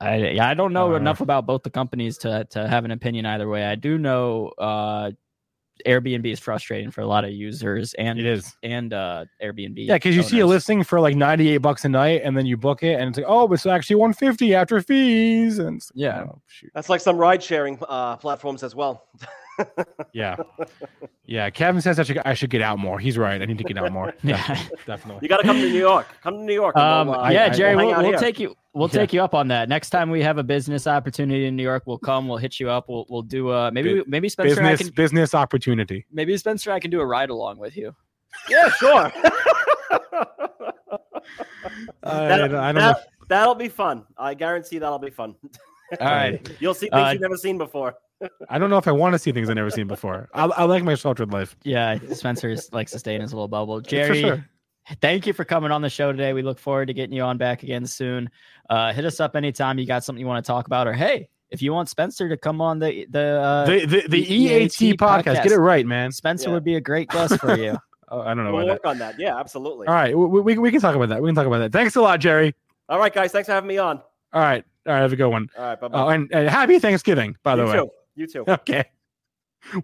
[0.02, 2.92] I yeah, I don't know Uh, enough about both the companies to to have an
[2.92, 3.64] opinion either way.
[3.66, 5.12] I do know uh,
[5.88, 8.56] Airbnb is frustrating for a lot of users and It is.
[8.62, 9.74] and uh, Airbnb.
[9.78, 12.46] Yeah, because you see a listing for like ninety eight bucks a night, and then
[12.46, 15.82] you book it, and it's like, oh, but it's actually one fifty after fees, and
[15.96, 16.26] Yeah.
[16.30, 16.72] oh, shoot.
[16.76, 19.08] That's like some ride sharing uh, platforms as well.
[20.14, 20.36] yeah,
[21.26, 21.50] yeah.
[21.50, 23.00] Kevin says I should I should get out more.
[23.00, 23.42] He's right.
[23.42, 24.14] I need to get out more.
[24.24, 24.38] Yeah.
[24.38, 24.78] Definitely.
[24.86, 25.20] definitely.
[25.24, 26.08] You got to come to New York.
[26.22, 26.76] Come to New York.
[26.78, 28.56] Um, we'll, uh, yeah, I- Jerry, we'll we'll, we'll take you.
[28.74, 29.00] We'll Yeah.
[29.02, 31.84] take you up on that next time we have a business opportunity in New York.
[31.86, 32.28] We'll come.
[32.28, 32.90] We'll hit you up.
[32.90, 36.06] We'll we'll do uh maybe Bu- maybe Spencer and I Business can business opportunity.
[36.12, 37.96] maybe Spencer I can do a ride along with you.
[38.50, 39.12] Yeah, sure.
[42.04, 42.82] I, That- I don't know.
[42.82, 44.04] that, that'll be fun.
[44.18, 45.36] I guarantee that'll be fun.
[46.02, 46.50] All right.
[46.60, 47.96] You'll see things Uh, you've never seen before.
[48.50, 50.30] I don't know if I want to see things I've never seen before.
[50.34, 51.56] I, I like my sheltered life.
[51.64, 53.82] Yeah, Spencer likes to stay in his little bubble.
[53.82, 54.46] Jerry, sure.
[55.02, 56.34] thank you for coming on the show today.
[56.34, 58.30] We look forward to getting you on back again soon.
[58.70, 61.30] Uh, hit us up anytime you got something you want to talk about, or hey,
[61.50, 64.82] if you want Spencer to come on the the uh, the, the, the the EAT,
[64.82, 65.24] EAT podcast.
[65.24, 65.44] podcast.
[65.44, 66.12] Get it right, man.
[66.12, 66.56] Spencer Yeah.
[66.56, 67.78] would be a great guest for you.
[68.10, 69.18] Oh, I don't know We'll about work on that.
[69.18, 69.88] Yeah, absolutely.
[69.88, 71.20] All right, we, we, we can talk about that.
[71.20, 71.72] We can talk about that.
[71.72, 72.54] Thanks a lot, Jerry.
[72.88, 73.32] All right, guys.
[73.32, 73.98] Thanks for having me on.
[74.34, 75.50] All right, All right, have a good one.
[75.58, 76.00] All right, bye bye.
[76.00, 77.74] Oh, and, and happy Thanksgiving, by the way.
[77.74, 77.90] too.
[78.16, 78.46] You too.
[78.48, 78.86] Okay.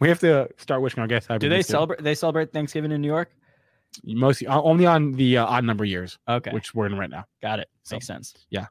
[0.02, 1.40] We have to start wishing our guests happy.
[1.40, 2.04] Do they celebrate?
[2.04, 3.32] They celebrate Thanksgiving in New York.
[4.04, 7.24] Mostly uh, only on the uh, odd number years, Okay, which we're in right now.
[7.42, 7.70] got it.
[7.84, 8.34] So- Makes sense.
[8.50, 8.68] Yeah.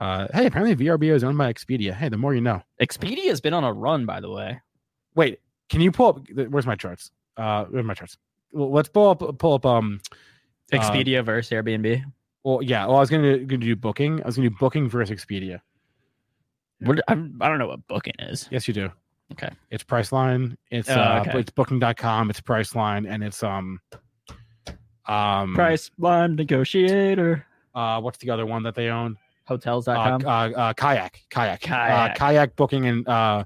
[0.00, 1.94] Uh, hey, apparently VRBO is owned by Expedia.
[1.94, 2.62] Hey, the more you know.
[2.82, 4.60] Expedia has been on a run, by the way.
[5.14, 6.26] Wait, can you pull up?
[6.50, 7.10] Where's my charts?
[7.36, 8.18] Uh, where's my charts?
[8.52, 9.38] Well, let's pull up.
[9.38, 9.64] Pull up.
[9.66, 10.00] Um.
[10.72, 12.02] uh, Expedia versus Airbnb.
[12.44, 12.86] Well, yeah.
[12.86, 14.22] Well, I was gonna gonna do booking.
[14.22, 15.60] I was gonna do booking versus Expedia.
[16.80, 18.48] What, I'm, I don't know what booking is.
[18.50, 18.90] Yes, you do.
[19.32, 19.48] Okay.
[19.70, 20.56] It's Priceline.
[20.70, 21.38] It's Oh, uh, okay.
[21.40, 22.30] it's Booking.com.
[22.30, 23.80] It's Priceline, and it's um,
[25.06, 27.44] um, Priceline negotiator.
[27.74, 29.16] Uh, what's the other one that they own?
[29.48, 30.24] Uh, Hotels.com.
[30.24, 32.10] uh, uh, kayak, kayak, Kayak.
[32.10, 33.44] Uh, kayak booking and uh,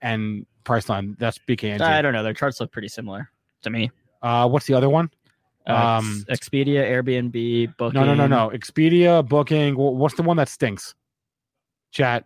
[0.00, 1.18] and Priceline.
[1.18, 1.80] That's BKNG.
[1.80, 2.22] I don't know.
[2.22, 3.30] Their charts look pretty similar
[3.62, 3.90] to me.
[4.22, 5.10] Uh, what's the other one?
[5.66, 8.00] Uh, Um, Expedia, Airbnb, Booking.
[8.00, 8.50] No, no, no, no.
[8.56, 9.74] Expedia, Booking.
[9.76, 10.94] What's the one that stinks?
[11.92, 12.24] Chat.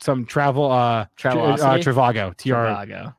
[0.00, 0.70] Some travel.
[0.70, 1.56] Uh, Tr- uh?
[1.78, 2.36] Trivago.
[2.36, 2.48] Tr.
[2.54, 3.14] Trivago.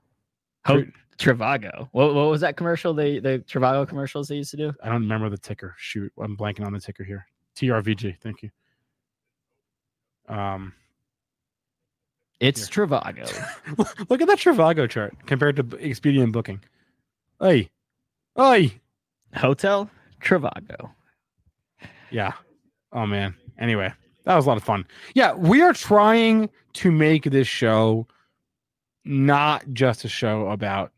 [0.66, 0.86] Ho-
[1.18, 1.90] Trivago.
[1.92, 2.94] What, what was that commercial?
[2.94, 4.74] The the Trivago commercials they used to do.
[4.84, 5.76] I don't remember the ticker.
[5.78, 7.26] Shoot, I'm blanking on the ticker here.
[7.56, 8.18] TRVG.
[8.22, 8.50] Thank you.
[10.28, 10.74] Um,
[12.40, 13.28] It's Trivago.
[14.10, 16.62] look at that Trivago chart compared to Expedia and Booking.
[17.40, 17.70] Hey,
[18.36, 18.80] hey.
[19.36, 19.90] Hotel
[20.22, 20.92] Trivago.
[22.10, 22.34] Yeah.
[22.92, 23.36] Oh man.
[23.60, 23.94] Anyway,
[24.24, 24.86] that was a lot of fun.
[25.16, 28.08] Yeah, we are trying to make this show
[29.04, 30.92] not just a show about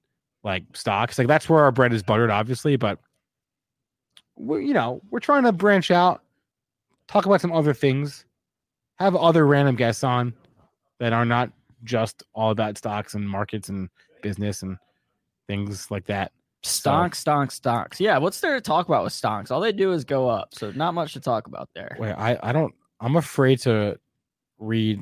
[0.43, 1.17] like stocks.
[1.17, 2.99] Like that's where our bread is buttered, obviously, but
[4.35, 6.21] we you know, we're trying to branch out,
[7.07, 8.25] talk about some other things,
[8.99, 10.33] have other random guests on
[10.99, 11.51] that are not
[11.83, 13.89] just all about stocks and markets and
[14.21, 14.77] business and
[15.47, 16.31] things like that.
[16.63, 17.99] Stonks, stonks, stocks.
[17.99, 19.51] Yeah, what's there to talk about with stocks?
[19.51, 21.97] All they do is go up, so not much to talk about there.
[21.99, 22.73] Wait, I I don't.
[23.03, 23.99] I'm afraid to
[24.57, 25.01] read.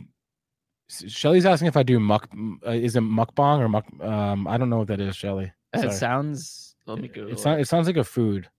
[0.89, 2.27] Shelly's asking if I do muck.
[2.65, 3.85] Uh, is it mukbang or muck?
[4.01, 5.53] Um, I don't know what that is, Shelly.
[5.73, 6.75] It sounds.
[6.87, 7.27] Let me go.
[7.27, 8.49] It, sound, it sounds like a food.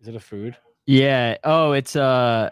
[0.00, 0.56] Is it a food?
[0.86, 1.38] Yeah.
[1.44, 2.50] Oh, it's uh.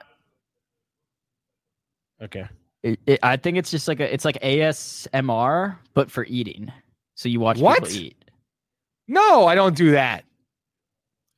[2.23, 2.47] Okay.
[2.83, 4.13] It, it, I think it's just like a.
[4.13, 6.73] It's like ASMR, but for eating.
[7.15, 7.85] So you watch What?
[7.85, 8.25] people eat.
[9.07, 10.25] No, I don't do that.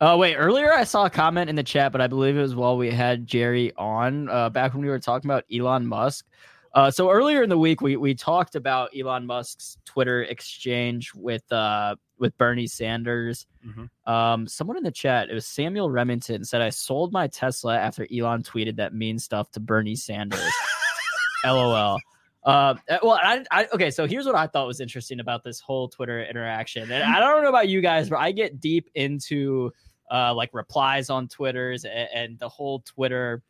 [0.04, 2.56] Oh wait, earlier I saw a comment in the chat, but I believe it was
[2.56, 6.26] while we had Jerry on uh, back when we were talking about Elon Musk.
[6.74, 11.44] Uh, so earlier in the week, we we talked about Elon Musk's Twitter exchange with
[11.52, 13.46] uh, with Bernie Sanders.
[13.64, 14.10] Mhm.
[14.12, 18.04] Um, someone in the chat, it was Samuel Remington, said I sold my Tesla after
[18.12, 20.52] Elon tweeted that mean stuff to Bernie Sanders.
[21.46, 22.00] LOL.
[22.42, 22.74] Uh,
[23.04, 23.92] well, I, I okay.
[23.92, 27.44] So here's what I thought was interesting about this whole Twitter interaction, and I don't
[27.44, 29.70] know about you guys, but I get deep into
[30.12, 33.42] uh, like replies on Twitters and, and the whole Twitter,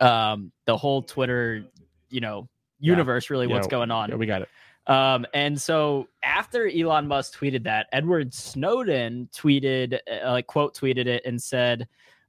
[0.00, 1.64] um, the whole Twitter,
[2.10, 2.48] you know,
[2.80, 2.92] Yeah.
[2.92, 3.30] universe.
[3.30, 4.10] Really, what's going on?
[4.10, 4.48] Yeah, we got it.
[4.88, 11.06] Um, and so after Elon Musk tweeted that, Edward Snowden tweeted, uh, like quote tweeted
[11.06, 11.88] it and said,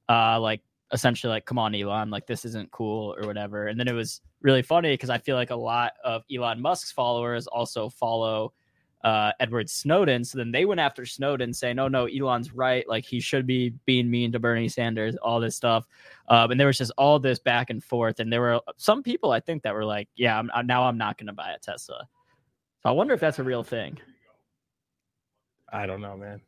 [0.09, 0.61] uh, like
[0.91, 4.21] essentially like, "Come on, Elon, like this isn't cool or whatever." And then it was
[4.41, 8.53] really funny because I feel like a lot of Elon Musk's followers also follow
[9.03, 10.23] uh, Edward Snowden.
[10.23, 12.87] So then they went after Snowden, saying, "Oh no, Elon's right.
[12.87, 15.85] Like he should be being mean to Bernie Sanders, all this stuff."
[16.29, 18.19] Um, and there was just all this back and forth.
[18.19, 21.17] And there were some people I think that were like, "Yeah, I'm, now I'm not
[21.17, 22.07] going to buy a Tesla."
[22.83, 23.97] So I wonder if that's a real thing.
[25.71, 26.41] I don't know, man.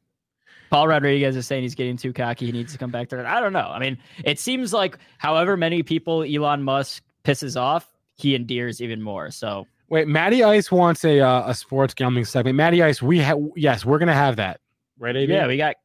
[0.70, 2.46] Paul Rodriguez is saying he's getting too cocky.
[2.46, 3.26] He needs to come back to it.
[3.26, 3.60] I don't know.
[3.60, 9.02] I mean, it seems like however many people Elon Musk pisses off, he endears even
[9.02, 9.32] more.
[9.32, 12.56] So Wait, Matty Ice wants a uh, a sports gambling segment.
[12.56, 14.60] Matty Ice, we have yes, we're gonna have that.
[14.98, 15.32] Right, AB?
[15.32, 15.76] yeah, we got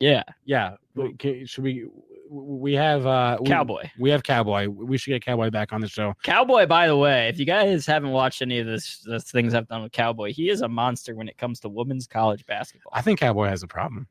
[0.00, 0.76] yeah yeah.
[0.98, 1.86] Okay, Should we?
[2.30, 3.90] We have uh we- Cowboy.
[3.98, 4.68] We have Cowboy.
[4.68, 6.14] We should get Cowboy back on the show.
[6.22, 6.66] Cowboy.
[6.66, 9.82] By the way, if you guys haven't watched any of this, the things I've done
[9.82, 12.92] with Cowboy, he is a monster when it comes to women's college basketball.
[12.94, 14.08] I think Cowboy has a problem.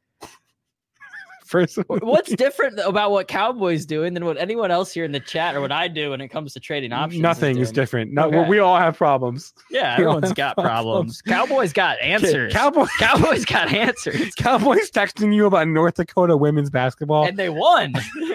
[1.54, 5.62] What's different about what Cowboy's doing than what anyone else here in the chat or
[5.62, 7.22] what I do when it comes to trading options?
[7.22, 7.76] nothing is doing?
[7.84, 8.14] different.
[8.14, 8.50] No, Okay.
[8.50, 9.54] we all have problems.
[9.70, 11.22] Yeah, We everyone's got problems.
[11.22, 11.50] problems.
[11.50, 12.52] Cowboy's got answers.
[12.54, 14.34] Cowboy, Cowboy's got answers.
[14.38, 17.26] Cowboys texting you about North Dakota women's basketball.
[17.26, 17.94] and they won.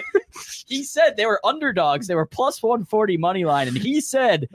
[0.67, 2.07] he said they were underdogs.
[2.07, 4.47] They were plus 140 money line, and he said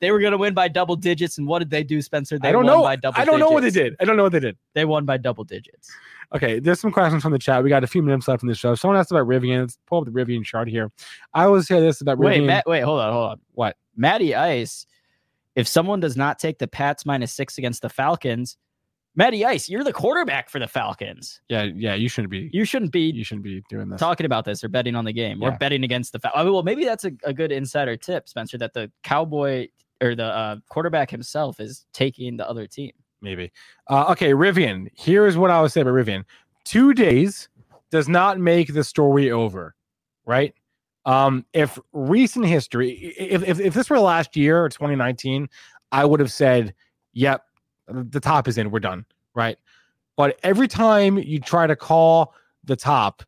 [0.00, 1.38] they were going to win by double digits.
[1.38, 2.38] And what did they do, Spencer?
[2.38, 2.82] They I don't won know.
[2.82, 3.96] by double I don't know what they did.
[4.00, 4.56] I don't know what they did.
[4.74, 5.90] They won by double digits.
[6.34, 7.62] Okay, there's some questions from the chat.
[7.62, 8.74] We got a few minutes left in the show.
[8.74, 9.60] Someone asked about Rivian.
[9.60, 10.90] Let's pull up the Rivian chart here.
[11.32, 13.40] I always say this about Wait, Matt, wait, hold on, hold on.
[13.52, 13.76] What?
[13.96, 14.86] Matty Ice,
[15.54, 18.56] if someone does not take the Pats minus six against the Falcons,
[19.16, 21.40] Matty Ice, you're the quarterback for the Falcons.
[21.48, 21.94] Yeah, yeah.
[21.94, 22.50] You shouldn't be.
[22.52, 24.00] You shouldn't be You shouldn't be doing this.
[24.00, 26.50] talking about this or betting on the game or betting against the Falcons.
[26.50, 29.68] well, maybe that's a, a good insider tip, Spencer, that the Cowboy
[30.02, 32.90] or the uh, quarterback himself is taking the other team.
[33.24, 33.50] Maybe.
[33.88, 34.88] Uh, okay, Rivian.
[34.94, 36.24] Here's what I would say about Rivian.
[36.64, 37.48] Two days
[37.90, 39.74] does not make the story over,
[40.26, 40.54] right?
[41.06, 45.48] Um, if recent history, if, if if this were last year or 2019,
[45.92, 46.74] I would have said,
[47.12, 47.44] "Yep,
[47.88, 48.70] the top is in.
[48.70, 49.58] We're done." Right?
[50.16, 53.22] But every time you try to call the top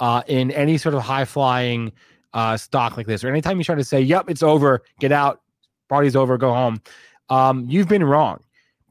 [0.00, 1.92] uh, in any sort of high flying
[2.34, 4.82] uh, stock like this, or anytime you try to say, "Yep, it's over.
[5.00, 5.40] Get out.
[5.88, 6.36] Party's over.
[6.36, 6.82] Go home,"
[7.30, 8.42] um, you've been wrong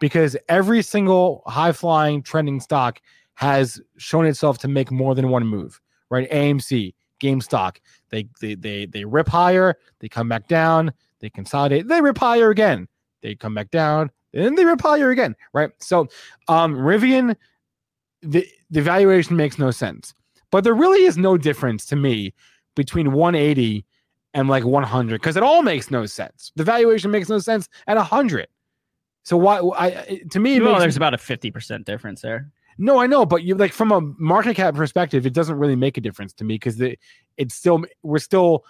[0.02, 2.99] because every single high flying trending stock
[3.36, 5.80] has shown itself to make more than one move,
[6.10, 6.30] right?
[6.32, 7.78] AMC, GameStop,
[8.10, 12.49] they they they they rip higher, they come back down, they consolidate, they rip higher
[12.49, 12.88] again,
[13.22, 15.69] they come back down, and they rip higher again, right?
[15.78, 16.07] So,
[16.49, 17.36] um, Rivian,
[18.23, 20.15] the the valuation makes no sense,
[20.49, 22.34] but there really is no difference to me
[22.76, 23.86] between 180
[24.34, 26.52] and like 100 because it all makes no sense.
[26.56, 28.48] The valuation makes no sense at 100.
[29.23, 29.60] So why?
[29.77, 32.52] I to me, Well, there's about a 50% difference there.
[32.77, 35.98] no, I know, but you like from a market cap perspective, it doesn't really make
[35.98, 36.81] a difference to me because
[37.38, 38.65] it's still we're still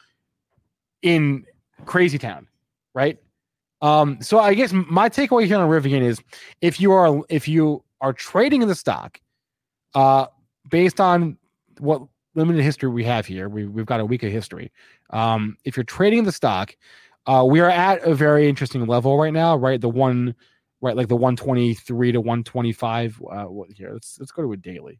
[1.01, 1.45] in
[1.85, 2.47] crazy town,
[2.93, 3.17] right?
[3.81, 6.21] Um, so I guess my takeaway here on Rivian is
[6.61, 9.19] if you are if you are trading in the stock,
[9.95, 10.27] uh,
[10.69, 11.37] based on
[11.79, 12.03] what
[12.35, 14.71] limited history we have here, we we've got a week of history.
[15.09, 16.75] Um, if you're trading the stock,
[17.25, 19.79] uh, we are at a very interesting level right now, right?
[19.79, 20.35] The one
[20.81, 24.99] right like the 123 to 125 uh what here let's let's go to a daily.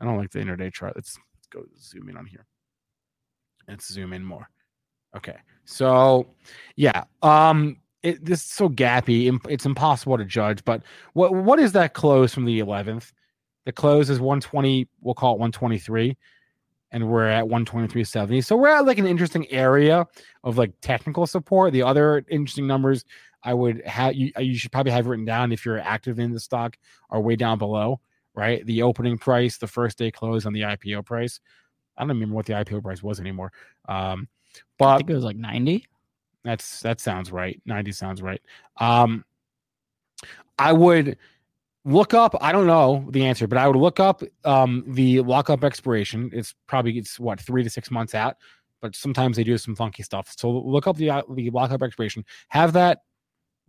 [0.00, 0.92] I don't like the intraday chart.
[0.94, 2.44] Let's let's go zoom in on here.
[3.66, 4.50] Let's zoom in more.
[5.16, 5.36] Okay
[5.68, 6.26] so
[6.76, 11.72] yeah um it, this is so gappy it's impossible to judge but what what is
[11.72, 13.12] that close from the 11th
[13.66, 16.16] the close is 120 we'll call it 123
[16.90, 20.06] and we're at 123.70 so we're at like an interesting area
[20.44, 23.04] of like technical support the other interesting numbers
[23.42, 24.32] I would have you.
[24.38, 26.76] You should probably have written down if you're active in the stock
[27.10, 28.00] are way down below,
[28.34, 28.64] right?
[28.66, 31.40] The opening price, the first day close on the IPO price.
[31.96, 33.52] I don't remember what the IPO price was anymore.
[33.88, 34.28] Um,
[34.78, 35.86] but I think it was like 90.
[36.44, 37.60] that's that sounds right.
[37.64, 38.42] 90 sounds right.
[38.78, 39.24] Um,
[40.58, 41.16] I would
[41.88, 42.36] look up.
[42.40, 46.30] I don't know the answer, but I would look up um, the lockup expiration.
[46.32, 48.36] It's probably it's what three to six months out,
[48.80, 50.34] but sometimes they do some funky stuff.
[50.36, 52.24] So look up the uh, the lockup expiration.
[52.48, 53.00] Have that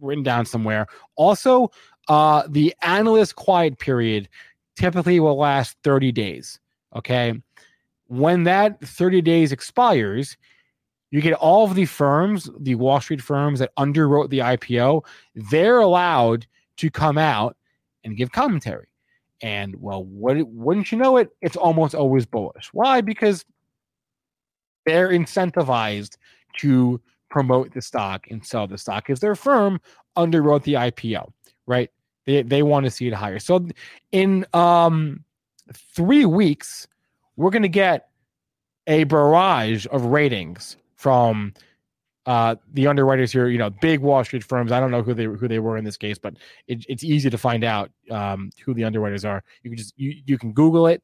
[0.02, 0.88] written down somewhere.
[1.16, 1.72] Also,
[2.08, 4.30] uh, the analyst quiet period
[4.76, 6.60] typically will last 30 days.
[6.96, 7.34] Okay.
[8.08, 10.38] When that 30 days expires,
[11.12, 15.06] you get all of the firms, the Wall Street firms that underwrote the IPO,
[15.36, 16.48] they're allowed
[16.78, 17.58] to come out
[18.04, 18.88] and give commentary.
[19.42, 21.30] And well, what, wouldn't you know it?
[21.42, 22.70] It's almost always bullish.
[22.74, 23.02] Why?
[23.02, 23.46] Because
[24.86, 26.18] they're incentivized
[26.58, 27.00] to
[27.30, 29.80] promote the stock and sell the stock because their firm
[30.18, 31.32] underwrote the IPO,
[31.68, 31.90] right?
[32.26, 33.40] They they want to see it higher.
[33.40, 33.68] So
[34.12, 35.24] in um
[35.74, 36.88] three weeks,
[37.38, 38.10] we're gonna get
[38.88, 41.54] a barrage of ratings from
[42.26, 44.72] uh the underwriters here, you know, big Wall Street firms.
[44.72, 46.36] I don't know who they who they were in this case, but
[46.68, 49.44] it, it's easy to find out um who the underwriters are.
[49.64, 51.02] You can just you you can Google it.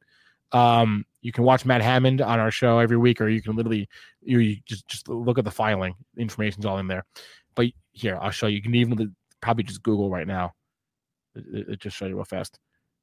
[0.52, 3.88] Um you can watch Matt Hammond on our show every week, or you can literally
[4.22, 5.94] you, you just just look at the filing.
[6.14, 7.04] The information's all in there.
[7.54, 8.56] But here, I'll show you.
[8.56, 10.52] You can even probably just Google right now.
[11.34, 12.58] It, it just show you real fast.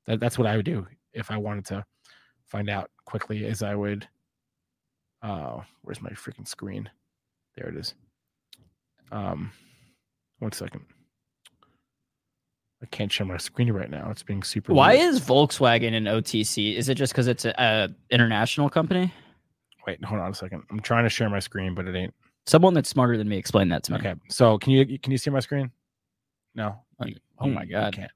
[0.05, 1.83] That, that's what I would do if I wanted to
[2.45, 3.45] find out quickly.
[3.45, 4.07] As I would.
[5.21, 6.89] Uh, where's my freaking screen?
[7.55, 7.93] There it is.
[9.11, 9.51] Um,
[10.39, 10.81] one second.
[12.81, 14.09] I can't share my screen right now.
[14.11, 14.73] It's being super.
[14.73, 15.13] Why weird.
[15.13, 16.75] is Volkswagen an OTC?
[16.75, 19.13] Is it just because it's a, a international company?
[19.87, 20.63] Wait, hold on a second.
[20.69, 22.13] I'm trying to share my screen, but it ain't.
[22.45, 23.99] Someone that's smarter than me explain that to me.
[23.99, 25.71] Okay, so can you can you see my screen?
[26.55, 26.75] No.
[26.99, 27.95] Like, oh my God.
[27.95, 28.11] can't.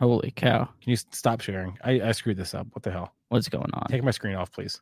[0.00, 0.68] Holy cow!
[0.82, 1.76] Can you stop sharing?
[1.82, 2.66] I, I screwed this up.
[2.72, 3.14] What the hell?
[3.30, 3.86] What's going on?
[3.88, 4.80] Take my screen off, please.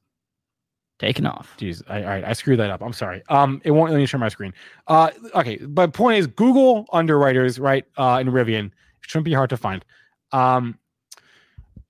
[0.99, 1.55] Taking off.
[1.59, 2.81] Jeez, I, all right, I screwed that up.
[2.81, 3.23] I'm sorry.
[3.29, 4.55] Um, it won't let me share my screen.
[4.87, 7.85] Uh, okay, but point is, Google underwriters, right?
[7.97, 9.85] Uh, in Rivian, shouldn't be hard to find.
[10.33, 10.79] Um,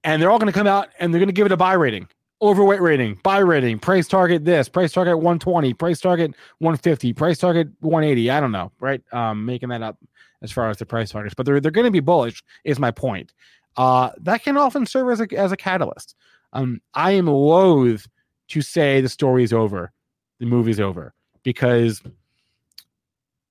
[0.05, 1.75] and they're all going to come out and they're going to give it a buy
[1.75, 2.09] rating,
[2.41, 7.69] overweight rating, buy rating, price target this, price target 120, price target 150, price target
[7.81, 8.31] 180.
[8.31, 9.03] I don't know, right?
[9.13, 9.99] Um, making that up
[10.43, 12.43] as far as the price targets, but they're they're going to be bullish.
[12.65, 13.33] Is my point.
[13.77, 16.15] Uh, that can often serve as a as a catalyst.
[16.53, 18.07] Um, I am loath
[18.49, 19.93] to say the story is over,
[20.39, 22.03] the movie's over, because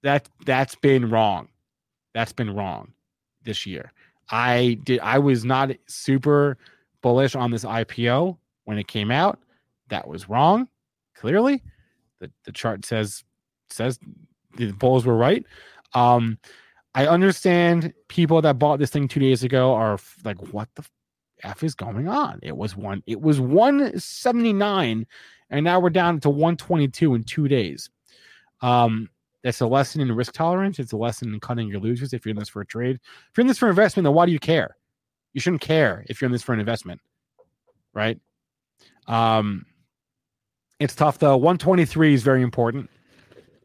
[0.03, 1.47] that that's been wrong.
[2.13, 2.93] That's been wrong
[3.43, 3.91] this year.
[4.29, 4.99] I did.
[4.99, 6.57] I was not super
[7.01, 9.39] bullish on this IPO when it came out.
[9.89, 10.67] That was wrong.
[11.15, 11.61] Clearly,
[12.19, 13.23] the the chart says
[13.69, 13.99] says
[14.57, 15.45] the polls were right.
[15.93, 16.37] Um,
[16.95, 20.85] I understand people that bought this thing two days ago are like, what the
[21.43, 22.39] f is going on?
[22.41, 23.03] It was one.
[23.05, 25.05] It was one seventy nine,
[25.49, 27.89] and now we're down to one twenty two in two days.
[28.61, 29.09] Um,
[29.43, 30.79] that's a lesson in risk tolerance.
[30.79, 32.13] It's a lesson in cutting your losers.
[32.13, 34.25] If you're in this for a trade, if you're in this for investment, then why
[34.25, 34.77] do you care?
[35.33, 37.01] You shouldn't care if you're in this for an investment,
[37.93, 38.19] right?
[39.07, 39.65] Um,
[40.79, 41.35] it's tough though.
[41.35, 42.89] 123 is very important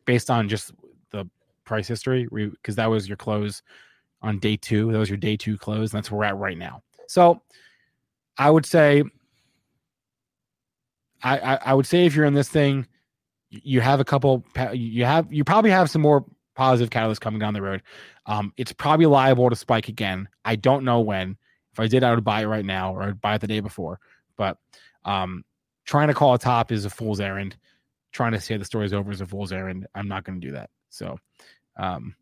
[0.05, 0.73] based on just
[1.11, 1.29] the
[1.65, 3.63] price history because that was your close
[4.23, 4.91] on day two.
[4.91, 5.93] That was your day two close.
[5.93, 6.83] And that's where we're at right now.
[7.07, 7.43] So
[8.39, 9.03] I would say,
[11.23, 12.87] I, I, I would say if you're in this thing,
[13.51, 16.25] you have a couple, you have, you probably have some more
[16.55, 17.83] positive catalysts coming down the road.
[18.27, 20.29] Um, it's probably liable to spike again.
[20.45, 21.37] I don't know when.
[21.73, 23.61] If I did, I would buy it right now or I'd buy it the day
[23.61, 24.01] before.
[24.37, 24.59] But
[25.05, 25.45] um,
[25.85, 27.57] trying to call a top is a fool's errand.
[28.13, 29.87] Trying to say the story's over is a fool's errand.
[29.95, 30.71] I'm not going to do that.
[30.91, 31.19] So,
[31.77, 32.15] um,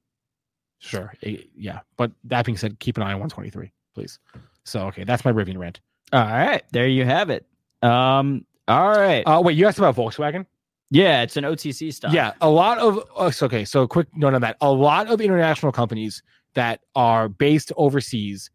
[0.78, 1.80] sure, eh, yeah.
[1.96, 4.18] But that being said, keep an eye on 123, please.
[4.64, 5.80] So, okay, that's my Rivian rant.
[6.12, 7.46] All right, there you have it.
[7.82, 9.22] Um, all right.
[9.22, 10.46] Uh, wait, you asked about Volkswagen?
[10.90, 12.12] yeah, it's an OTC stock.
[12.12, 13.64] Yeah, a lot of uh, so, okay.
[13.64, 16.22] So, quick note on that: a lot of international companies
[16.54, 18.50] that are based overseas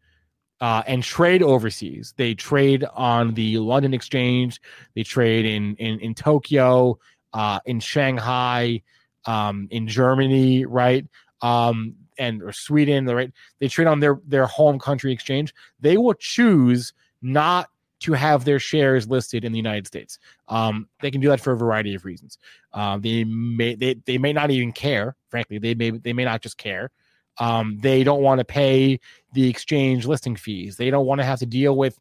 [0.60, 2.14] uh, and trade overseas.
[2.16, 4.60] They trade on the London Exchange.
[4.94, 6.98] They trade in in in Tokyo,
[7.34, 8.82] uh, in Shanghai,
[9.26, 11.06] um, in Germany, right?
[11.42, 13.30] Um, and or Sweden, right?
[13.60, 15.52] They trade on their their home country exchange.
[15.80, 17.68] They will choose not
[18.00, 20.18] to have their shares listed in the United States.
[20.48, 22.36] Um, they can do that for a variety of reasons.
[22.72, 25.16] Um, they may they, they may not even care.
[25.28, 26.90] Frankly, they may they may not just care.
[27.38, 29.00] Um, they don't want to pay
[29.32, 30.76] the exchange listing fees.
[30.76, 31.98] They don't want to have to deal with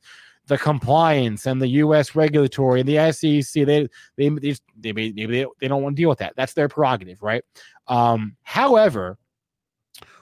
[0.48, 2.16] the compliance and the U.S.
[2.16, 3.66] regulatory and the SEC.
[3.66, 3.88] They
[4.18, 6.34] they they they, may, maybe they, they don't want to deal with that.
[6.36, 7.44] That's their prerogative, right?
[7.88, 9.18] Um, however,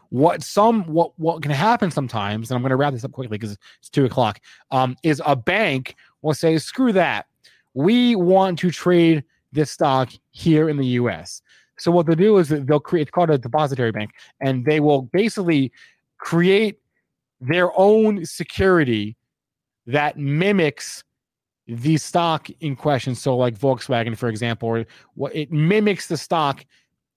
[0.09, 3.37] what some what what can happen sometimes, and I'm going to wrap this up quickly
[3.37, 4.39] because it's two o'clock.
[4.71, 7.27] Um, is a bank will say, "Screw that,
[7.73, 11.41] we want to trade this stock here in the U.S."
[11.77, 14.11] So what they'll do is they'll create it's called a depository bank,
[14.41, 15.71] and they will basically
[16.17, 16.79] create
[17.39, 19.15] their own security
[19.85, 21.03] that mimics
[21.67, 23.15] the stock in question.
[23.15, 26.65] So, like Volkswagen, for example, or what it mimics the stock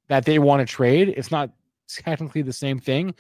[0.09, 1.14] that they want to trade.
[1.16, 1.51] It's not
[1.97, 3.14] technically the same thing,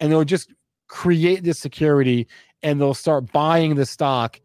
[0.00, 0.52] and they'll just
[0.88, 2.26] create this security,
[2.62, 4.40] and they'll start buying the stock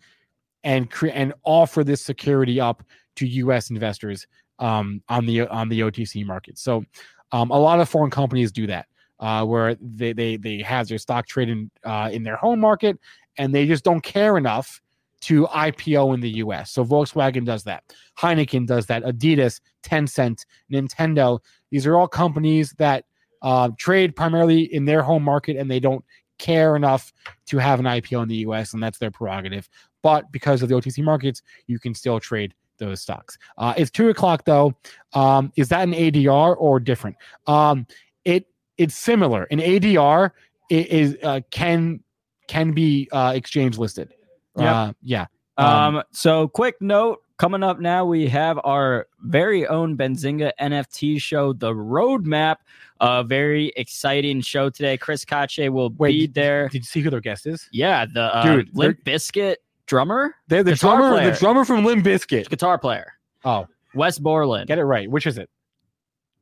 [0.64, 2.84] and cre- and offer this security up
[3.16, 3.70] to U.S.
[3.70, 4.28] investors
[4.60, 6.58] um, on the on the OTC market.
[6.58, 6.84] So,
[7.32, 8.88] um, a lot of foreign companies do that,
[9.20, 12.98] uh, where they they they have their stock trading uh, in their home market,
[13.38, 14.82] and they just don't care enough
[15.22, 16.72] to IPO in the US.
[16.72, 17.84] So Volkswagen does that.
[18.20, 19.04] Heineken does that.
[19.04, 21.40] Adidas, Tencent, Nintendo.
[21.72, 23.06] These are all companies that
[23.44, 26.04] uh, trade primarily in their home market and they don't
[26.40, 27.14] care enough
[27.46, 29.70] to have an IPO in the US, and that's their prerogative.
[30.02, 33.38] But because of the OTC markets, you can still trade those stocks.
[33.58, 34.74] Uh, it's two o'clock though.
[35.14, 37.16] Um, is that an ADR or different?
[37.48, 37.86] Um,
[38.26, 38.48] it
[38.78, 39.44] it's similar.
[39.52, 40.32] An ADR
[40.70, 42.02] is uh, can
[42.48, 44.14] can be uh, exchange listed.
[44.58, 44.76] Yep.
[44.76, 45.26] Uh, yeah.
[45.58, 51.52] Um, so quick note coming up now, we have our very own Benzinga NFT show,
[51.52, 52.56] The Roadmap.
[53.02, 54.96] A very exciting show today.
[54.98, 56.70] Chris Katje will Wait, be did- there.
[56.70, 57.68] Did you see who their guest is?
[57.74, 59.58] Yeah, the uh, Dude, Limp Bizkit
[59.88, 61.32] drummer, They're the Guitar drummer, player.
[61.32, 62.48] the drummer from Limp Bizkit.
[62.48, 63.12] guitar player,
[63.44, 65.12] Oh, Wes Borland, get it right.
[65.12, 65.50] Which is it?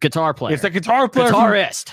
[0.01, 1.29] guitar player, It's the guitar player.
[1.29, 1.91] from- guitarist.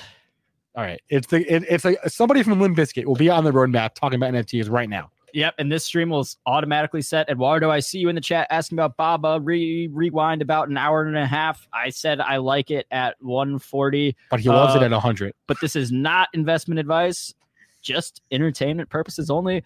[0.74, 3.52] all right, it's the it, it's like somebody from Limp Bizkit will be on the
[3.52, 5.10] roadmap talking about NFTs right now.
[5.34, 7.28] Yep, and this stream will automatically set.
[7.28, 9.38] Eduardo, I see you in the chat asking about Baba.
[9.42, 11.68] Re- rewind about an hour and a half.
[11.72, 15.34] I said I like it at 140, But he loves it Uh, at hundred.
[15.46, 17.34] but this is not investment advice,
[17.82, 19.62] just entertainment purposes only.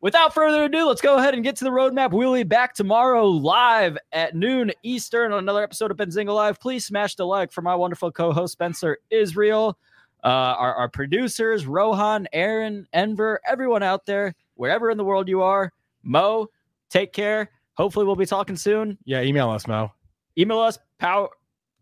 [0.00, 2.10] Without further ado, let's go ahead and get to the roadmap.
[2.10, 6.58] We'll be back tomorrow live at noon Eastern on another episode of Benzinga Live.
[6.58, 9.78] Please smash the like for my wonderful co-host Spencer Israel,
[10.24, 15.42] uh, our, our producers Rohan, Aaron, Enver, everyone out there, wherever in the world you
[15.42, 15.72] are.
[16.04, 16.46] Mo,
[16.88, 17.50] take care.
[17.76, 18.96] Hopefully, we'll be talking soon.
[19.04, 19.90] Yeah, email us, Mo.
[20.38, 21.30] Email us power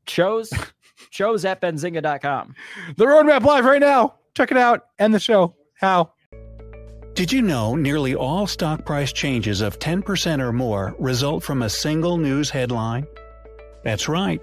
[0.07, 0.51] shows
[1.11, 2.55] shows at benzinga.com.
[2.97, 4.15] The roadmap live right now.
[4.35, 4.87] Check it out.
[4.99, 5.55] End the show.
[5.75, 6.13] How?
[7.13, 11.69] Did you know nearly all stock price changes of 10% or more result from a
[11.69, 13.07] single news headline?
[13.85, 14.43] That's right.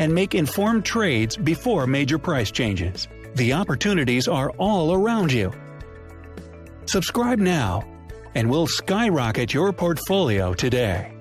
[0.00, 3.06] and make informed trades before major price changes.
[3.36, 5.52] The opportunities are all around you.
[6.86, 7.84] Subscribe now,
[8.34, 11.12] and we'll skyrocket your portfolio today.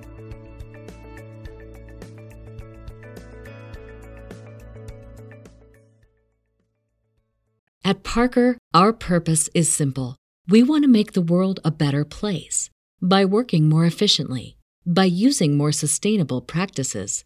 [7.84, 10.15] At Parker, our purpose is simple.
[10.47, 12.69] We want to make the world a better place
[13.01, 17.26] by working more efficiently, by using more sustainable practices,